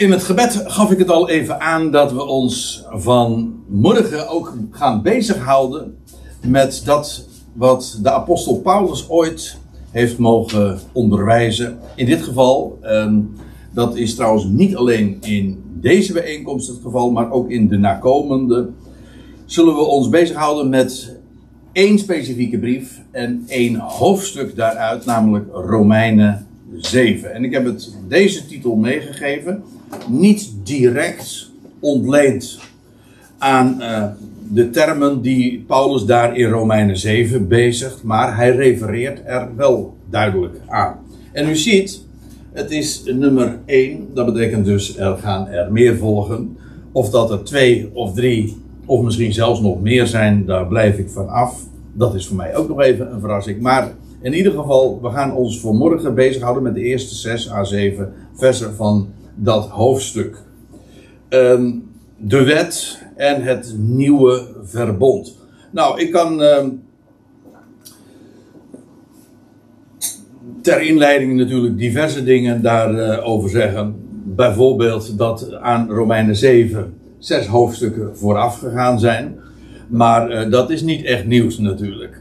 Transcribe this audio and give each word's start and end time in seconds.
In 0.00 0.10
het 0.10 0.22
gebed 0.22 0.62
gaf 0.66 0.90
ik 0.90 0.98
het 0.98 1.10
al 1.10 1.28
even 1.28 1.60
aan 1.60 1.90
dat 1.90 2.12
we 2.12 2.24
ons 2.24 2.84
vanmorgen 2.90 4.28
ook 4.28 4.56
gaan 4.70 5.02
bezighouden 5.02 5.96
met 6.46 6.82
dat 6.84 7.26
wat 7.52 7.98
de 8.02 8.10
apostel 8.10 8.60
Paulus 8.60 9.08
ooit 9.08 9.56
heeft 9.90 10.18
mogen 10.18 10.78
onderwijzen. 10.92 11.78
In 11.94 12.06
dit 12.06 12.22
geval, 12.22 12.78
ehm, 12.82 13.18
dat 13.74 13.96
is 13.96 14.14
trouwens 14.14 14.44
niet 14.44 14.76
alleen 14.76 15.18
in 15.20 15.62
deze 15.80 16.12
bijeenkomst 16.12 16.68
het 16.68 16.78
geval, 16.82 17.10
maar 17.10 17.30
ook 17.30 17.50
in 17.50 17.68
de 17.68 17.78
nakomende, 17.78 18.68
zullen 19.44 19.74
we 19.74 19.80
ons 19.80 20.08
bezighouden 20.08 20.68
met 20.68 21.16
één 21.72 21.98
specifieke 21.98 22.58
brief 22.58 23.00
en 23.10 23.44
één 23.46 23.76
hoofdstuk 23.76 24.56
daaruit, 24.56 25.04
namelijk 25.04 25.46
Romeinen 25.52 26.46
7. 26.76 27.34
En 27.34 27.44
ik 27.44 27.52
heb 27.52 27.64
het 27.64 27.94
deze 28.08 28.46
titel 28.46 28.76
meegegeven, 28.76 29.62
niet 30.08 30.52
direct 30.62 31.50
ontleend 31.80 32.58
aan 33.38 33.76
uh, 33.78 34.04
de 34.52 34.70
termen 34.70 35.22
die 35.22 35.64
Paulus 35.66 36.04
daar 36.04 36.36
in 36.36 36.50
Romeinen 36.50 36.96
7 36.96 37.48
bezigt, 37.48 38.02
maar 38.02 38.36
hij 38.36 38.50
refereert 38.56 39.20
er 39.24 39.48
wel 39.56 39.96
duidelijk 40.10 40.56
aan. 40.66 40.98
En 41.32 41.48
u 41.48 41.56
ziet, 41.56 42.04
het 42.52 42.70
is 42.70 43.02
nummer 43.04 43.58
1, 43.66 44.08
dat 44.14 44.26
betekent 44.26 44.64
dus 44.64 44.98
er 44.98 45.16
gaan 45.16 45.48
er 45.48 45.72
meer 45.72 45.96
volgen. 45.96 46.56
Of 46.92 47.10
dat 47.10 47.30
er 47.30 47.44
twee 47.44 47.90
of 47.92 48.14
drie, 48.14 48.56
of 48.86 49.02
misschien 49.02 49.32
zelfs 49.32 49.60
nog 49.60 49.80
meer 49.80 50.06
zijn, 50.06 50.46
daar 50.46 50.66
blijf 50.66 50.98
ik 50.98 51.08
van 51.08 51.28
af. 51.28 51.62
Dat 51.92 52.14
is 52.14 52.26
voor 52.26 52.36
mij 52.36 52.56
ook 52.56 52.68
nog 52.68 52.80
even 52.80 53.12
een 53.12 53.20
verrassing. 53.20 53.60
Maar 53.60 53.92
in 54.20 54.34
ieder 54.34 54.52
geval, 54.52 54.98
we 55.02 55.10
gaan 55.10 55.34
ons 55.34 55.60
voor 55.60 55.74
morgen 55.74 56.14
bezighouden 56.14 56.62
met 56.62 56.74
de 56.74 56.82
eerste 56.82 57.14
6 57.14 57.50
à 57.50 57.64
7 57.64 58.12
versen 58.34 58.74
van 58.74 59.08
dat 59.42 59.68
hoofdstuk. 59.68 60.36
Um, 61.28 61.90
de 62.16 62.44
wet 62.44 63.02
en 63.16 63.42
het 63.42 63.74
nieuwe 63.76 64.46
verbond. 64.62 65.38
Nou, 65.70 66.00
ik 66.00 66.12
kan 66.12 66.40
um, 66.40 66.82
ter 70.62 70.82
inleiding 70.82 71.36
natuurlijk 71.36 71.78
diverse 71.78 72.24
dingen 72.24 72.62
daarover 72.62 73.50
zeggen. 73.50 73.94
Bijvoorbeeld 74.24 75.18
dat 75.18 75.54
aan 75.54 75.90
Romeinen 75.90 76.36
7 76.36 76.94
zes 77.18 77.46
hoofdstukken 77.46 78.16
vooraf 78.16 78.58
gegaan 78.58 79.00
zijn. 79.00 79.38
Maar 79.88 80.32
uh, 80.32 80.50
dat 80.50 80.70
is 80.70 80.82
niet 80.82 81.04
echt 81.04 81.26
nieuws 81.26 81.58
natuurlijk. 81.58 82.20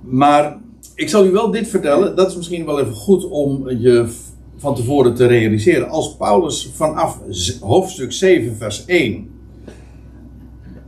Maar 0.00 0.58
ik 0.94 1.08
zal 1.08 1.26
u 1.26 1.30
wel 1.30 1.50
dit 1.50 1.68
vertellen. 1.68 2.16
Dat 2.16 2.30
is 2.30 2.36
misschien 2.36 2.66
wel 2.66 2.80
even 2.80 2.94
goed 2.94 3.28
om 3.28 3.70
je 3.70 4.06
van 4.60 4.74
tevoren 4.74 5.14
te 5.14 5.26
realiseren. 5.26 5.88
Als 5.88 6.16
Paulus 6.16 6.70
vanaf 6.74 7.18
hoofdstuk 7.60 8.12
7, 8.12 8.56
vers 8.56 8.84
1 8.84 9.30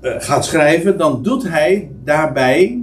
uh, 0.02 0.14
gaat 0.18 0.44
schrijven, 0.44 0.98
dan 0.98 1.22
doet 1.22 1.48
hij 1.48 1.90
daarbij, 2.04 2.82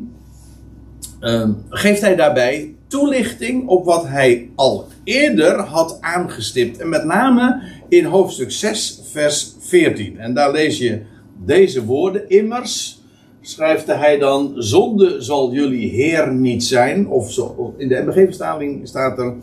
uh, 1.21 1.49
geeft 1.69 2.01
hij 2.01 2.15
daarbij 2.15 2.73
toelichting 2.87 3.67
op 3.67 3.85
wat 3.85 4.07
hij 4.07 4.49
al 4.55 4.87
eerder 5.03 5.59
had 5.59 5.97
aangestipt. 6.01 6.77
En 6.77 6.89
met 6.89 7.03
name 7.03 7.61
in 7.89 8.05
hoofdstuk 8.05 8.51
6, 8.51 9.01
vers 9.11 9.55
14. 9.59 10.19
En 10.19 10.33
daar 10.33 10.51
lees 10.51 10.77
je 10.77 11.01
deze 11.45 11.85
woorden. 11.85 12.29
Immers 12.29 13.01
schrijft 13.41 13.87
hij 13.87 14.17
dan: 14.17 14.53
Zonde 14.55 15.21
zal 15.21 15.51
jullie 15.51 15.89
Heer 15.89 16.33
niet 16.33 16.63
zijn. 16.63 17.07
Of 17.07 17.31
zo, 17.31 17.73
in 17.77 17.87
de 17.87 18.03
MBG-verstaling 18.05 18.87
staat 18.87 19.19
er: 19.19 19.33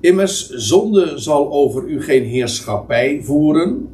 Immers, 0.00 0.48
zonde 0.48 1.12
zal 1.18 1.52
over 1.52 1.88
u 1.88 2.02
geen 2.02 2.24
heerschappij 2.24 3.20
voeren. 3.22 3.88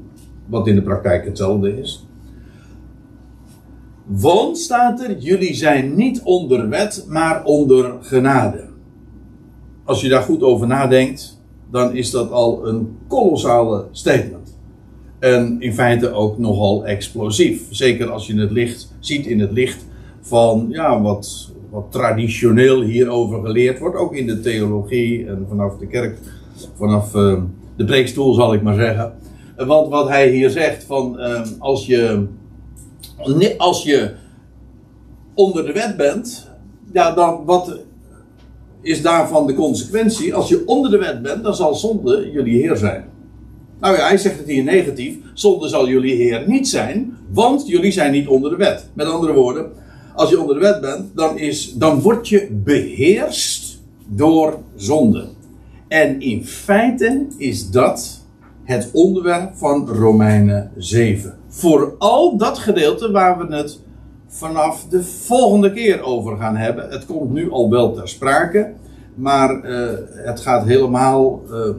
Wat 0.46 0.66
in 0.66 0.74
de 0.74 0.82
praktijk 0.82 1.24
hetzelfde 1.24 1.78
is. 1.80 2.06
Want 4.04 4.58
staat 4.58 5.00
er: 5.00 5.18
Jullie 5.18 5.54
zijn 5.54 5.94
niet 5.94 6.22
onder 6.22 6.68
wet, 6.68 7.04
maar 7.08 7.44
onder 7.44 7.94
genade. 8.00 8.68
Als 9.84 10.00
je 10.00 10.08
daar 10.08 10.22
goed 10.22 10.42
over 10.42 10.66
nadenkt, 10.66 11.40
dan 11.70 11.96
is 11.96 12.10
dat 12.10 12.30
al 12.30 12.66
een 12.66 12.96
kolossale 13.08 13.86
statement. 13.90 14.58
En 15.18 15.60
in 15.60 15.74
feite 15.74 16.12
ook 16.12 16.38
nogal 16.38 16.86
explosief. 16.86 17.62
Zeker 17.70 18.10
als 18.10 18.26
je 18.26 18.40
het 18.40 18.50
licht 18.50 18.94
ziet 19.00 19.26
in 19.26 19.40
het 19.40 19.52
licht 19.52 19.86
van 20.20 20.66
ja, 20.68 21.00
wat, 21.00 21.51
wat 21.72 21.86
traditioneel 21.90 22.82
hierover 22.82 23.40
geleerd 23.40 23.78
wordt. 23.78 23.96
Ook 23.96 24.14
in 24.14 24.26
de 24.26 24.40
theologie 24.40 25.26
en 25.26 25.46
vanaf 25.48 25.76
de 25.76 25.86
kerk, 25.86 26.18
vanaf 26.76 27.14
uh, 27.14 27.42
de 27.76 27.84
preekstoel 27.84 28.34
zal 28.34 28.54
ik 28.54 28.62
maar 28.62 28.74
zeggen. 28.74 29.14
Want 29.56 29.88
wat 29.88 30.08
hij 30.08 30.30
hier 30.30 30.50
zegt 30.50 30.84
van 30.84 31.16
uh, 31.18 31.40
als 31.58 31.86
je, 31.86 32.26
als 33.58 33.82
je 33.82 34.14
onder 35.34 35.66
de 35.66 35.72
wet 35.72 35.96
bent, 35.96 36.50
ja, 36.92 37.14
dan 37.14 37.44
wat 37.44 37.78
is 38.80 39.02
daarvan 39.02 39.46
de 39.46 39.54
consequentie? 39.54 40.34
Als 40.34 40.48
je 40.48 40.62
onder 40.66 40.90
de 40.90 40.98
wet 40.98 41.22
bent, 41.22 41.42
dan 41.42 41.54
zal 41.54 41.74
zonde 41.74 42.30
jullie 42.32 42.60
heer 42.60 42.76
zijn. 42.76 43.04
Nou 43.80 43.96
ja, 43.96 44.06
hij 44.06 44.16
zegt 44.16 44.38
het 44.38 44.48
hier 44.48 44.64
negatief. 44.64 45.16
Zonde 45.34 45.68
zal 45.68 45.88
jullie 45.88 46.14
heer 46.14 46.44
niet 46.46 46.68
zijn, 46.68 47.16
want 47.30 47.66
jullie 47.66 47.92
zijn 47.92 48.12
niet 48.12 48.26
onder 48.28 48.50
de 48.50 48.56
wet. 48.56 48.90
Met 48.94 49.06
andere 49.06 49.32
woorden, 49.32 49.72
als 50.14 50.30
je 50.30 50.40
onder 50.40 50.54
de 50.54 50.60
wet 50.60 50.80
bent, 50.80 51.10
dan, 51.14 51.38
is, 51.38 51.74
dan 51.74 52.00
word 52.00 52.28
je 52.28 52.48
beheerst 52.50 53.82
door 54.06 54.58
zonde. 54.74 55.28
En 55.88 56.20
in 56.20 56.44
feite 56.44 57.26
is 57.36 57.70
dat 57.70 58.20
het 58.64 58.90
onderwerp 58.92 59.54
van 59.54 59.88
Romeinen 59.88 60.70
7. 60.76 61.38
Vooral 61.48 62.36
dat 62.36 62.58
gedeelte 62.58 63.10
waar 63.10 63.38
we 63.38 63.54
het 63.54 63.80
vanaf 64.26 64.86
de 64.88 65.02
volgende 65.02 65.72
keer 65.72 66.02
over 66.02 66.36
gaan 66.36 66.56
hebben. 66.56 66.90
Het 66.90 67.06
komt 67.06 67.30
nu 67.32 67.50
al 67.50 67.70
wel 67.70 67.92
ter 67.92 68.08
sprake, 68.08 68.72
maar 69.14 69.64
uh, 69.64 69.90
het 70.12 70.40
gaat 70.40 70.66
helemaal. 70.66 71.42
Uh, 71.50 71.74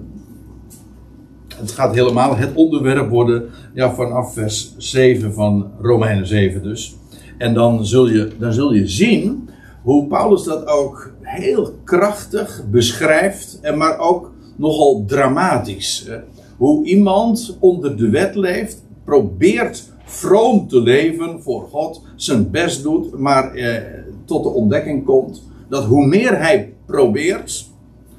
het 1.56 1.72
gaat 1.72 1.94
helemaal 1.94 2.36
het 2.36 2.54
onderwerp 2.54 3.10
worden 3.10 3.50
ja, 3.74 3.94
vanaf 3.94 4.34
vers 4.34 4.76
7 4.78 5.34
van 5.34 5.72
Romeinen 5.82 6.28
7 6.28 6.64
dus. 6.64 6.96
En 7.44 7.54
dan 7.54 7.86
zul, 7.86 8.10
je, 8.10 8.28
dan 8.40 8.54
zul 8.54 8.74
je 8.74 8.88
zien 8.88 9.50
hoe 9.82 10.08
Paulus 10.08 10.44
dat 10.44 10.68
ook 10.68 11.12
heel 11.22 11.74
krachtig 11.84 12.64
beschrijft, 12.72 13.60
en 13.62 13.78
maar 13.78 14.00
ook 14.00 14.32
nogal 14.56 15.04
dramatisch. 15.08 16.10
Hoe 16.58 16.86
iemand 16.86 17.58
onder 17.60 17.98
de 17.98 18.10
wet 18.10 18.36
leeft, 18.36 18.84
probeert 19.04 19.92
vroom 20.04 20.68
te 20.68 20.82
leven 20.82 21.42
voor 21.42 21.62
God, 21.62 22.02
zijn 22.16 22.52
best 22.52 22.84
doet, 22.84 23.18
maar 23.18 23.54
eh, 23.54 23.82
tot 24.26 24.44
de 24.44 24.50
ontdekking 24.50 25.06
komt 25.06 25.44
dat 25.70 25.84
hoe 25.84 26.06
meer 26.06 26.40
hij 26.40 26.74
probeert 26.86 27.66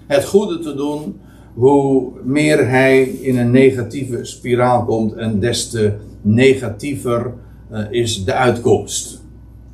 het 0.06 0.24
goede 0.24 0.58
te 0.58 0.74
doen, 0.74 1.20
hoe 1.54 2.12
meer 2.22 2.68
hij 2.68 3.02
in 3.02 3.38
een 3.38 3.50
negatieve 3.50 4.24
spiraal 4.24 4.84
komt 4.84 5.12
en 5.12 5.40
des 5.40 5.70
te 5.70 5.92
negatiever 6.20 7.32
uh, 7.72 7.80
is 7.90 8.24
de 8.24 8.32
uitkomst. 8.32 9.13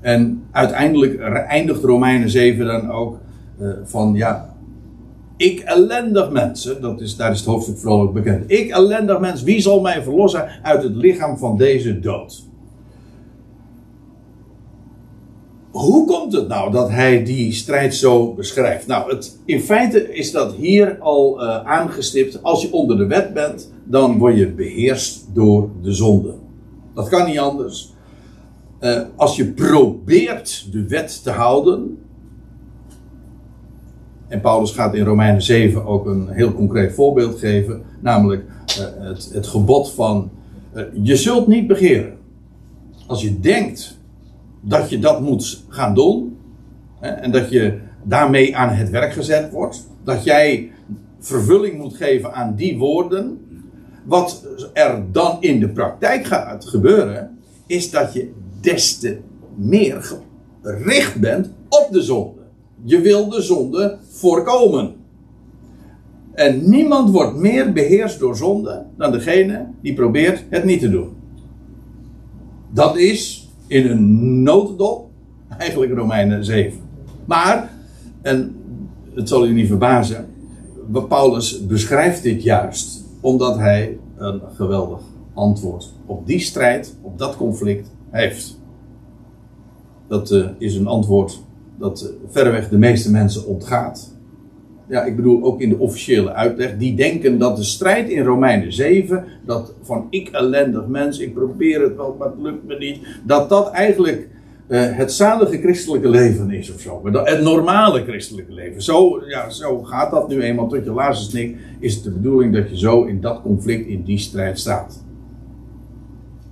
En 0.01 0.43
uiteindelijk 0.51 1.21
eindigt 1.49 1.83
Romeinen 1.83 2.31
7 2.31 2.67
dan 2.67 2.91
ook 2.91 3.19
uh, 3.61 3.73
van 3.85 4.15
ja, 4.15 4.55
ik 5.41 5.61
ellendig 5.61 6.31
mensen, 6.31 6.81
dat 6.81 7.01
is, 7.01 7.17
daar 7.17 7.31
is 7.31 7.39
het 7.39 7.49
hoofdstuk 7.49 7.79
vrolijk 7.79 8.13
bekend. 8.13 8.51
Ik 8.51 8.71
ellendig 8.71 9.21
mens, 9.21 9.43
wie 9.43 9.61
zal 9.61 9.81
mij 9.81 10.03
verlossen 10.03 10.49
uit 10.63 10.83
het 10.83 10.95
lichaam 10.95 11.39
van 11.39 11.57
deze 11.57 12.01
dood? 12.01 12.45
Hoe 15.71 16.07
komt 16.07 16.33
het 16.33 16.49
nou 16.49 16.73
dat 16.73 16.91
hij 16.91 17.25
die 17.25 17.53
strijd 17.53 17.95
zo 17.95 18.35
beschrijft? 18.35 18.87
Nou, 18.87 19.15
het, 19.15 19.39
in 19.45 19.61
feite 19.61 20.15
is 20.15 20.33
dat 20.33 20.55
hier 20.55 20.99
al 20.99 21.43
uh, 21.43 21.65
aangestipt. 21.65 22.43
Als 22.43 22.63
je 22.63 22.73
onder 22.73 22.97
de 22.97 23.07
wet 23.07 23.35
bent, 23.35 23.73
dan 23.85 24.19
word 24.19 24.37
je 24.37 24.49
beheerst 24.49 25.27
door 25.33 25.71
de 25.83 25.93
zonde. 25.93 26.35
Dat 26.95 27.09
kan 27.09 27.27
niet 27.27 27.39
anders. 27.39 27.95
Uh, 28.81 29.01
als 29.17 29.37
je 29.37 29.47
probeert 29.47 30.69
de 30.73 30.89
wet 30.89 31.23
te 31.23 31.31
houden, 31.31 31.99
en 34.29 34.41
Paulus 34.41 34.71
gaat 34.71 34.95
in 34.95 35.05
Romeinen 35.05 35.43
7 35.43 35.85
ook 35.85 36.07
een 36.07 36.29
heel 36.29 36.53
concreet 36.53 36.95
voorbeeld 36.95 37.39
geven, 37.39 37.83
namelijk 38.01 38.45
uh, 38.79 39.09
het, 39.09 39.31
het, 39.33 39.47
gebod 39.47 39.93
van 39.93 40.31
uh, 40.75 40.83
je 41.03 41.17
zult 41.17 41.47
niet 41.47 41.67
begeren. 41.67 42.17
Als 43.07 43.23
je 43.23 43.41
denkt 43.41 43.99
dat 44.61 44.91
je 44.91 44.99
dat 44.99 45.21
moet 45.21 45.65
gaan 45.69 45.95
doen 45.95 46.37
hè, 47.01 47.09
en 47.09 47.31
dat 47.31 47.51
je 47.51 47.79
daarmee 48.03 48.57
aan 48.57 48.69
het 48.69 48.91
werk 48.91 49.13
gezet 49.13 49.51
wordt, 49.51 49.89
dat 50.05 50.25
jij 50.25 50.71
vervulling 51.19 51.79
moet 51.79 51.97
geven 51.97 52.35
aan 52.35 52.55
die 52.55 52.79
woorden, 52.79 53.39
wat 54.05 54.47
er 54.73 55.05
dan 55.13 55.37
in 55.41 55.61
de 55.61 55.69
praktijk 55.69 56.25
gaat 56.25 56.65
gebeuren, 56.65 57.39
is 57.67 57.91
dat 57.91 58.13
je 58.13 58.33
des 58.61 58.99
te 58.99 59.19
meer 59.55 60.21
gericht 60.63 61.21
bent 61.21 61.51
op 61.69 61.89
de 61.91 62.03
zonde. 62.03 62.41
Je 62.83 63.01
wil 63.01 63.29
de 63.29 63.43
zonde 63.43 63.99
voorkomen. 64.09 64.95
En 66.33 66.71
niemand 66.71 67.11
wordt 67.11 67.37
meer 67.37 67.73
beheerst 67.73 68.19
door 68.19 68.37
zonde 68.37 68.85
dan 68.97 69.13
degene 69.13 69.67
die 69.81 69.95
probeert 69.95 70.45
het 70.49 70.65
niet 70.65 70.81
te 70.81 70.91
doen. 70.91 71.09
Dat 72.71 72.97
is 72.97 73.49
in 73.67 73.91
een 73.91 74.43
notendop 74.43 75.09
eigenlijk 75.59 75.93
Romeinen 75.93 76.45
7. 76.45 76.81
Maar, 77.25 77.71
en 78.23 78.57
het 79.15 79.29
zal 79.29 79.47
u 79.47 79.53
niet 79.53 79.67
verbazen, 79.67 80.27
Paulus 81.09 81.67
beschrijft 81.67 82.23
dit 82.23 82.43
juist 82.43 83.05
omdat 83.21 83.57
hij 83.57 83.99
een 84.17 84.41
geweldig 84.55 85.01
antwoord 85.35 85.93
op 86.07 86.27
die 86.27 86.41
strijd, 86.41 86.97
op 87.03 87.19
dat 87.19 87.37
conflict 87.37 87.91
heeft. 88.11 88.61
Dat 90.09 90.31
uh, 90.31 90.47
is 90.59 90.75
een 90.75 90.87
antwoord 90.87 91.41
dat 91.79 92.03
uh, 92.03 92.31
verreweg 92.31 92.69
de 92.69 92.79
meeste 92.79 93.11
mensen 93.11 93.47
ontgaat. 93.47 94.19
Ja, 94.89 95.05
ik 95.05 95.17
bedoel 95.17 95.43
ook 95.43 95.61
in 95.61 95.69
de 95.69 95.79
officiële 95.79 96.33
uitleg. 96.33 96.77
Die 96.77 96.95
denken 96.95 97.39
dat 97.39 97.57
de 97.57 97.65
strijd 97.65 98.09
in 98.09 98.25
Romeinen 98.25 98.73
7, 98.73 99.25
dat 99.47 99.75
van 99.83 100.07
ik 100.11 100.29
ellendig 100.29 100.87
mens, 100.87 101.19
ik 101.19 101.35
probeer 101.35 101.83
het 101.83 101.97
wel, 101.97 102.17
maar 102.19 102.29
het 102.29 102.41
lukt 102.41 102.67
me 102.67 102.77
niet. 102.77 102.99
Dat 103.25 103.49
dat 103.49 103.71
eigenlijk 103.71 104.29
uh, 104.69 104.81
het 104.97 105.13
zalige 105.13 105.59
christelijke 105.59 106.09
leven 106.09 106.51
is 106.51 106.73
of 106.75 106.81
zo. 106.81 107.01
Het 107.13 107.43
normale 107.43 108.03
christelijke 108.03 108.53
leven. 108.53 108.83
Zo, 108.83 109.23
ja, 109.27 109.51
zo 109.51 109.83
gaat 109.83 110.11
dat 110.11 110.29
nu 110.29 110.43
eenmaal 110.43 110.69
tot 110.69 110.85
je 110.85 110.93
laatste 110.93 111.31
snik. 111.31 111.57
Is 111.79 111.95
het 111.95 112.05
de 112.05 112.11
bedoeling 112.11 112.55
dat 112.55 112.71
je 112.71 112.79
zo 112.79 113.05
in 113.05 113.21
dat 113.21 113.43
conflict, 113.43 113.87
in 113.87 114.03
die 114.03 114.19
strijd 114.19 114.59
staat. 114.59 115.05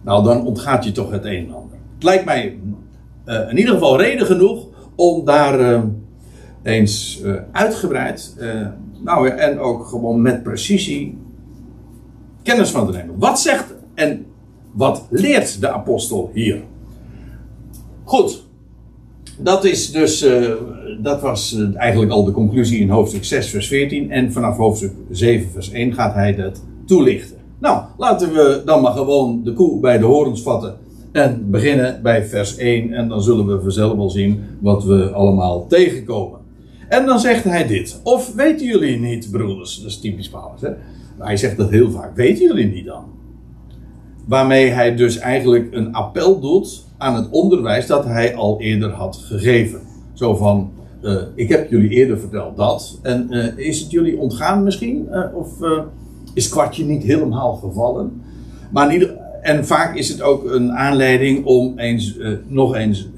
Nou, 0.08 0.24
dan 0.24 0.46
ontgaat 0.46 0.84
je 0.84 0.92
toch 0.92 1.10
het 1.10 1.24
een 1.24 1.46
en 1.46 1.54
ander. 1.54 1.78
Het 1.94 2.02
lijkt 2.02 2.24
mij 2.24 2.58
uh, 3.26 3.50
in 3.50 3.58
ieder 3.58 3.72
geval 3.72 4.00
reden 4.00 4.26
genoeg 4.26 4.66
om 4.94 5.24
daar 5.24 5.60
uh, 5.60 5.82
eens 6.62 7.22
uitgebreid, 7.52 8.36
nou 9.04 9.28
en 9.28 9.58
ook 9.58 9.86
gewoon 9.86 10.22
met 10.22 10.42
precisie 10.42 11.18
kennis 12.42 12.70
van 12.70 12.86
te 12.86 12.92
nemen. 12.92 13.18
Wat 13.18 13.40
zegt 13.40 13.74
en 13.94 14.26
wat 14.72 15.06
leert 15.10 15.60
de 15.60 15.70
apostel 15.70 16.30
hier? 16.34 16.62
Goed. 18.04 18.46
Dat 19.38 19.64
is 19.64 19.90
dus, 19.90 20.26
dat 21.02 21.20
was 21.20 21.58
eigenlijk 21.74 22.12
al 22.12 22.24
de 22.24 22.32
conclusie 22.32 22.80
in 22.80 22.90
hoofdstuk 22.90 23.24
6 23.24 23.50
vers 23.50 23.68
14. 23.68 24.10
En 24.10 24.32
vanaf 24.32 24.56
hoofdstuk 24.56 24.92
7 25.10 25.50
vers 25.50 25.70
1 25.70 25.94
gaat 25.94 26.14
hij 26.14 26.34
dat 26.34 26.62
toelichten. 26.86 27.37
Nou, 27.58 27.82
laten 27.96 28.32
we 28.32 28.62
dan 28.64 28.82
maar 28.82 28.92
gewoon 28.92 29.40
de 29.44 29.52
koe 29.52 29.80
bij 29.80 29.98
de 29.98 30.04
horens 30.04 30.42
vatten. 30.42 30.76
En 31.12 31.50
beginnen 31.50 32.02
bij 32.02 32.24
vers 32.24 32.56
1. 32.56 32.92
En 32.92 33.08
dan 33.08 33.22
zullen 33.22 33.46
we 33.46 33.60
vanzelf 33.60 33.96
wel 33.96 34.10
zien 34.10 34.42
wat 34.60 34.84
we 34.84 35.10
allemaal 35.10 35.66
tegenkomen. 35.66 36.38
En 36.88 37.06
dan 37.06 37.18
zegt 37.18 37.44
hij 37.44 37.66
dit. 37.66 38.00
Of 38.02 38.34
weten 38.34 38.66
jullie 38.66 38.98
niet, 38.98 39.28
broeders? 39.30 39.76
Dat 39.76 39.90
is 39.90 40.00
typisch 40.00 40.28
Paulus. 40.28 40.60
Hè? 40.60 40.70
Hij 41.18 41.36
zegt 41.36 41.56
dat 41.56 41.70
heel 41.70 41.90
vaak. 41.90 42.16
Weten 42.16 42.46
jullie 42.46 42.72
niet 42.72 42.84
dan? 42.84 43.04
Waarmee 44.26 44.70
hij 44.70 44.96
dus 44.96 45.18
eigenlijk 45.18 45.68
een 45.74 45.94
appel 45.94 46.40
doet 46.40 46.84
aan 46.98 47.14
het 47.14 47.30
onderwijs 47.30 47.86
dat 47.86 48.04
hij 48.04 48.34
al 48.34 48.60
eerder 48.60 48.90
had 48.90 49.16
gegeven. 49.16 49.80
Zo 50.12 50.36
van, 50.36 50.70
uh, 51.02 51.22
ik 51.34 51.48
heb 51.48 51.70
jullie 51.70 51.90
eerder 51.90 52.18
verteld 52.18 52.56
dat. 52.56 52.98
En 53.02 53.26
uh, 53.30 53.58
is 53.58 53.80
het 53.80 53.90
jullie 53.90 54.18
ontgaan 54.18 54.62
misschien? 54.62 55.08
Uh, 55.10 55.24
of 55.34 55.50
is 56.34 56.48
kwartje 56.48 56.84
niet 56.84 57.02
helemaal 57.02 57.54
gevallen? 57.54 58.22
Maar 58.72 59.16
en 59.42 59.66
vaak 59.66 59.96
is 59.96 60.08
het 60.08 60.22
ook 60.22 60.44
een 60.44 60.72
aanleiding 60.72 61.44
om 61.44 61.78
eens, 61.78 62.18
nog 62.46 62.74
eens 62.74 63.08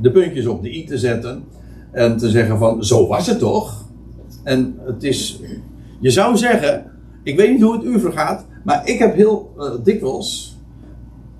de 0.00 0.10
puntjes 0.10 0.46
op 0.46 0.62
de 0.62 0.76
i 0.76 0.84
te 0.84 0.98
zetten. 0.98 1.42
En 1.92 2.16
te 2.16 2.30
zeggen 2.30 2.58
van, 2.58 2.84
zo 2.84 3.06
was 3.06 3.26
het 3.26 3.38
toch? 3.38 3.88
En 4.42 4.74
het 4.86 5.04
is, 5.04 5.40
je 6.00 6.10
zou 6.10 6.36
zeggen, 6.36 6.84
ik 7.22 7.36
weet 7.36 7.50
niet 7.50 7.62
hoe 7.62 7.72
het 7.72 7.84
u 7.84 8.00
vergaat, 8.00 8.44
maar 8.64 8.88
ik 8.88 8.98
heb 8.98 9.14
heel 9.14 9.52
dikwijls 9.82 10.58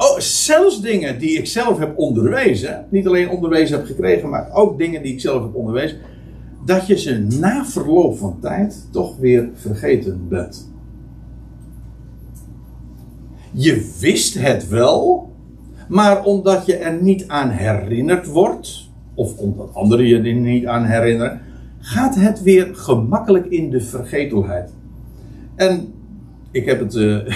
Oh, 0.01 0.19
zelfs 0.19 0.81
dingen 0.81 1.19
die 1.19 1.39
ik 1.39 1.47
zelf 1.47 1.79
heb 1.79 1.99
onderwezen, 1.99 2.87
niet 2.91 3.07
alleen 3.07 3.31
onderwezen 3.31 3.77
heb 3.77 3.87
gekregen, 3.87 4.29
maar 4.29 4.51
ook 4.53 4.79
dingen 4.79 5.03
die 5.03 5.13
ik 5.13 5.21
zelf 5.21 5.43
heb 5.43 5.55
onderwezen, 5.55 5.99
dat 6.65 6.87
je 6.87 6.99
ze 6.99 7.19
na 7.19 7.65
verloop 7.65 8.19
van 8.19 8.39
tijd 8.41 8.87
toch 8.91 9.17
weer 9.17 9.49
vergeten 9.55 10.27
bent. 10.29 10.73
Je 13.53 13.95
wist 14.01 14.35
het 14.35 14.69
wel, 14.69 15.31
maar 15.89 16.25
omdat 16.25 16.67
je 16.67 16.77
er 16.77 17.03
niet 17.03 17.29
aan 17.29 17.51
herinnerd 17.51 18.27
wordt, 18.27 18.91
of 19.15 19.37
omdat 19.37 19.75
anderen 19.75 20.07
je 20.07 20.17
er 20.17 20.35
niet 20.35 20.67
aan 20.67 20.85
herinneren, 20.85 21.41
gaat 21.79 22.15
het 22.15 22.43
weer 22.43 22.69
gemakkelijk 22.73 23.47
in 23.47 23.71
de 23.71 23.81
vergetelheid. 23.81 24.71
En 25.55 25.93
ik 26.51 26.65
heb 26.67 26.81
het. 26.81 26.95
Uh, 26.95 27.17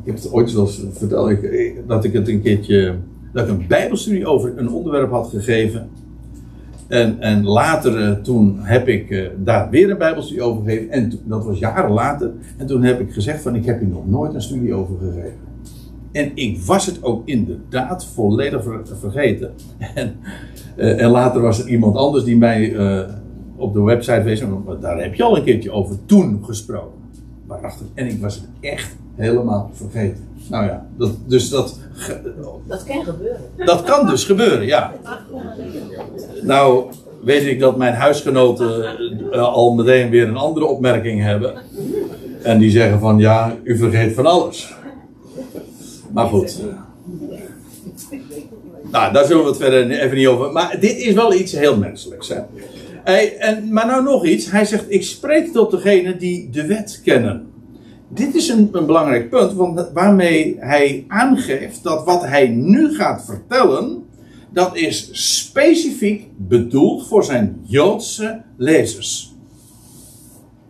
ik 0.00 0.06
heb 0.06 0.14
het 0.14 0.32
ooit 0.32 0.54
eens 0.54 0.82
verteld, 0.92 1.30
ik, 1.30 1.74
dat 1.86 2.04
ik 2.04 2.12
het 2.12 2.28
een 2.28 2.42
keertje, 2.42 2.96
dat 3.32 3.44
ik 3.44 3.50
een 3.50 3.66
bijbelstudie 3.66 4.26
over 4.26 4.58
een 4.58 4.70
onderwerp 4.70 5.10
had 5.10 5.28
gegeven. 5.28 5.88
En, 6.90 7.20
en 7.20 7.44
later, 7.44 7.98
uh, 7.98 8.10
toen 8.10 8.58
heb 8.60 8.88
ik 8.88 9.10
uh, 9.10 9.28
daar 9.36 9.70
weer 9.70 9.90
een 9.90 9.98
bijbelstudie 9.98 10.42
over 10.42 10.64
gegeven. 10.64 10.90
En 10.90 11.12
dat 11.24 11.44
was 11.44 11.58
jaren 11.58 11.90
later. 11.90 12.32
En 12.56 12.66
toen 12.66 12.82
heb 12.82 13.00
ik 13.00 13.12
gezegd 13.12 13.42
van, 13.42 13.54
ik 13.54 13.64
heb 13.64 13.80
hier 13.80 13.88
nog 13.88 14.08
nooit 14.08 14.34
een 14.34 14.42
studie 14.42 14.74
over 14.74 14.96
gegeven. 14.98 15.38
En 16.12 16.30
ik 16.34 16.60
was 16.60 16.86
het 16.86 17.02
ook 17.02 17.28
inderdaad 17.28 18.06
volledig 18.06 18.62
ver, 18.62 18.80
vergeten. 18.98 19.50
En, 19.94 20.14
uh, 20.76 21.02
en, 21.02 21.10
later 21.10 21.40
was 21.40 21.62
er 21.62 21.68
iemand 21.68 21.96
anders 21.96 22.24
die 22.24 22.36
mij 22.36 22.76
op 23.56 23.72
de 23.72 23.82
website 23.82 24.22
wees. 24.22 24.42
Daar 24.80 25.02
heb 25.02 25.14
je 25.14 25.22
al 25.22 25.36
een 25.36 25.44
keertje 25.44 25.70
over 25.70 25.96
toen 26.06 26.40
gesproken. 26.44 26.99
Waarachtig. 27.50 27.86
En 27.94 28.06
ik 28.06 28.20
was 28.20 28.34
het 28.34 28.44
echt 28.60 28.96
helemaal 29.16 29.70
vergeten. 29.74 30.28
Nou 30.48 30.64
ja, 30.64 30.86
dat, 30.96 31.10
dus 31.26 31.48
dat. 31.48 31.78
Dat 32.66 32.84
kan 32.84 33.04
gebeuren. 33.04 33.40
Dat 33.56 33.82
kan 33.82 34.06
dus 34.06 34.24
gebeuren, 34.24 34.66
ja. 34.66 34.92
Nou, 36.42 36.84
weet 37.24 37.46
ik 37.46 37.60
dat 37.60 37.76
mijn 37.76 37.94
huisgenoten 37.94 38.96
uh, 39.32 39.42
al 39.42 39.74
meteen 39.74 40.10
weer 40.10 40.28
een 40.28 40.36
andere 40.36 40.66
opmerking 40.66 41.22
hebben. 41.22 41.54
En 42.42 42.58
die 42.58 42.70
zeggen 42.70 43.00
van 43.00 43.18
ja, 43.18 43.56
u 43.62 43.76
vergeet 43.76 44.14
van 44.14 44.26
alles. 44.26 44.74
Maar 46.12 46.26
goed. 46.26 46.60
Nou, 48.90 49.12
daar 49.12 49.24
zullen 49.24 49.42
we 49.42 49.48
het 49.48 49.58
verder 49.58 49.90
even 49.90 50.16
niet 50.16 50.26
over. 50.26 50.52
Maar 50.52 50.76
dit 50.80 50.96
is 50.96 51.14
wel 51.14 51.34
iets 51.34 51.52
heel 51.52 51.76
menselijks. 51.76 52.28
Hè? 52.28 52.40
En, 53.04 53.72
maar 53.72 53.86
nou 53.86 54.02
nog 54.02 54.26
iets. 54.26 54.50
Hij 54.50 54.64
zegt: 54.64 54.84
Ik 54.88 55.04
spreek 55.04 55.52
tot 55.52 55.70
degenen 55.70 56.18
die 56.18 56.50
de 56.50 56.66
wet 56.66 57.00
kennen 57.04 57.50
dit 58.12 58.34
is 58.34 58.48
een, 58.48 58.68
een, 58.72 58.86
belangrijk 58.86 59.30
punt, 59.30 59.52
want 59.52 59.90
waarmee 59.92 60.56
hij 60.58 61.04
aangeeft 61.08 61.82
dat 61.82 62.04
wat 62.04 62.24
hij 62.24 62.48
nu 62.48 62.94
gaat 62.94 63.24
vertellen, 63.24 64.04
dat 64.52 64.76
is 64.76 65.08
specifiek 65.12 66.26
bedoeld 66.36 67.06
voor 67.06 67.24
zijn 67.24 67.60
Joodse 67.62 68.42
lezers. 68.56 69.34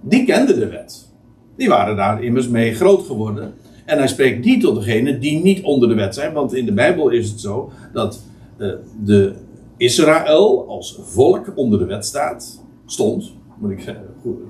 Die 0.00 0.24
kenden 0.24 0.58
de 0.58 0.68
wet. 0.68 1.08
Die 1.56 1.68
waren 1.68 1.96
daar 1.96 2.22
immers 2.22 2.48
mee 2.48 2.74
groot 2.74 3.06
geworden. 3.06 3.54
En 3.84 3.98
hij 3.98 4.08
spreekt 4.08 4.44
niet 4.44 4.60
tot 4.60 4.74
degenen 4.74 5.20
die 5.20 5.42
niet 5.42 5.62
onder 5.62 5.88
de 5.88 5.94
wet 5.94 6.14
zijn, 6.14 6.32
want 6.32 6.54
in 6.54 6.64
de 6.64 6.72
Bijbel 6.72 7.08
is 7.08 7.30
het 7.30 7.40
zo 7.40 7.72
dat 7.92 8.22
uh, 8.58 8.72
de 9.04 9.34
Israël 9.80 10.64
als 10.68 10.98
volk 11.02 11.52
onder 11.54 11.78
de 11.78 11.84
wet 11.84 12.04
staat, 12.04 12.62
stond, 12.86 13.32
moet 13.58 13.70
ik 13.70 13.94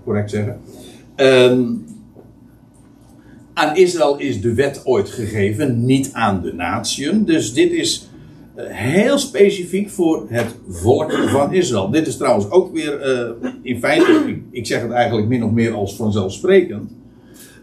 correct 0.04 0.30
zeggen. 0.30 0.60
Um, 1.16 1.84
aan 3.54 3.76
Israël 3.76 4.18
is 4.18 4.40
de 4.40 4.54
wet 4.54 4.80
ooit 4.84 5.08
gegeven, 5.08 5.84
niet 5.84 6.10
aan 6.12 6.42
de 6.42 6.52
natieën. 6.52 7.24
Dus 7.24 7.52
dit 7.52 7.72
is 7.72 8.08
eh, 8.54 8.64
heel 8.68 9.18
specifiek 9.18 9.90
voor 9.90 10.26
het 10.28 10.54
volk 10.68 11.12
van 11.12 11.52
Israël. 11.52 11.90
Dit 11.90 12.06
is 12.06 12.16
trouwens 12.16 12.50
ook 12.50 12.72
weer 12.72 13.16
uh, 13.42 13.50
in 13.62 13.78
feite, 13.78 14.38
ik, 14.50 14.66
zeg 14.66 14.82
het 14.82 14.90
eigenlijk 14.90 15.28
min 15.28 15.44
of 15.44 15.50
meer 15.50 15.72
als 15.72 15.96
vanzelfsprekend. 15.96 16.90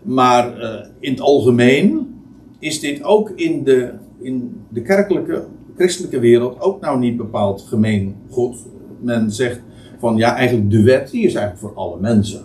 Maar 0.04 0.62
uh, 0.62 0.86
in 1.00 1.12
het 1.12 1.22
algemeen 1.22 2.16
is 2.60 2.80
dit 2.80 3.04
ook 3.04 3.30
in 3.30 3.64
de, 3.64 3.94
in 4.22 4.62
de 4.70 4.82
kerkelijke, 4.82 5.46
christelijke 5.78 6.20
wereld 6.20 6.60
ook 6.62 6.82
nou 6.82 7.00
niet 7.00 7.18
bepaald 7.18 7.62
gemeen 7.62 8.16
goed. 8.30 8.58
Men 9.00 9.32
zegt 9.32 9.62
van 10.00 10.18
ja, 10.18 10.36
eigenlijk 10.36 10.72
de 10.72 10.84
wet 10.84 11.12
die 11.12 11.26
is 11.26 11.34
eigenlijk 11.34 11.60
voor 11.60 11.84
alle 11.84 12.00
mensen. 12.00 12.42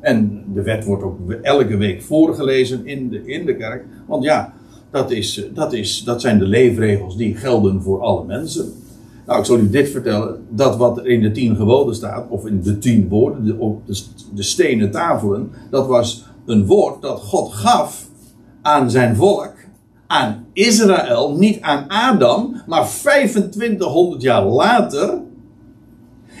En 0.00 0.44
de 0.54 0.62
wet 0.62 0.84
wordt 0.84 1.02
ook 1.02 1.30
elke 1.42 1.76
week 1.76 2.02
voorgelezen 2.02 2.86
in 2.86 3.08
de, 3.08 3.26
in 3.26 3.46
de 3.46 3.56
kerk. 3.56 3.84
Want 4.06 4.24
ja, 4.24 4.52
dat, 4.90 5.10
is, 5.10 5.48
dat, 5.54 5.72
is, 5.72 6.04
dat 6.04 6.20
zijn 6.20 6.38
de 6.38 6.46
leefregels 6.46 7.16
die 7.16 7.36
gelden 7.36 7.82
voor 7.82 8.00
alle 8.00 8.24
mensen. 8.24 8.72
Nou, 9.26 9.38
ik 9.38 9.44
zal 9.44 9.58
u 9.58 9.70
dit 9.70 9.88
vertellen. 9.88 10.46
Dat 10.48 10.76
wat 10.76 10.98
er 10.98 11.06
in 11.06 11.20
de 11.20 11.30
tien 11.30 11.56
geboden 11.56 11.94
staat, 11.94 12.28
of 12.28 12.46
in 12.46 12.62
de 12.62 12.78
tien 12.78 13.08
woorden, 13.08 13.44
de, 13.44 13.58
op 13.58 13.86
de, 13.86 14.02
de 14.34 14.42
stenen 14.42 14.90
tafelen, 14.90 15.50
dat 15.70 15.86
was 15.86 16.24
een 16.46 16.66
woord 16.66 17.02
dat 17.02 17.20
God 17.20 17.52
gaf 17.52 18.08
aan 18.62 18.90
zijn 18.90 19.16
volk, 19.16 19.53
aan 20.14 20.46
Israël, 20.52 21.36
niet 21.38 21.60
aan 21.60 21.84
Adam, 21.88 22.62
maar 22.66 22.86
2500 22.86 24.22
jaar 24.22 24.44
later. 24.44 25.18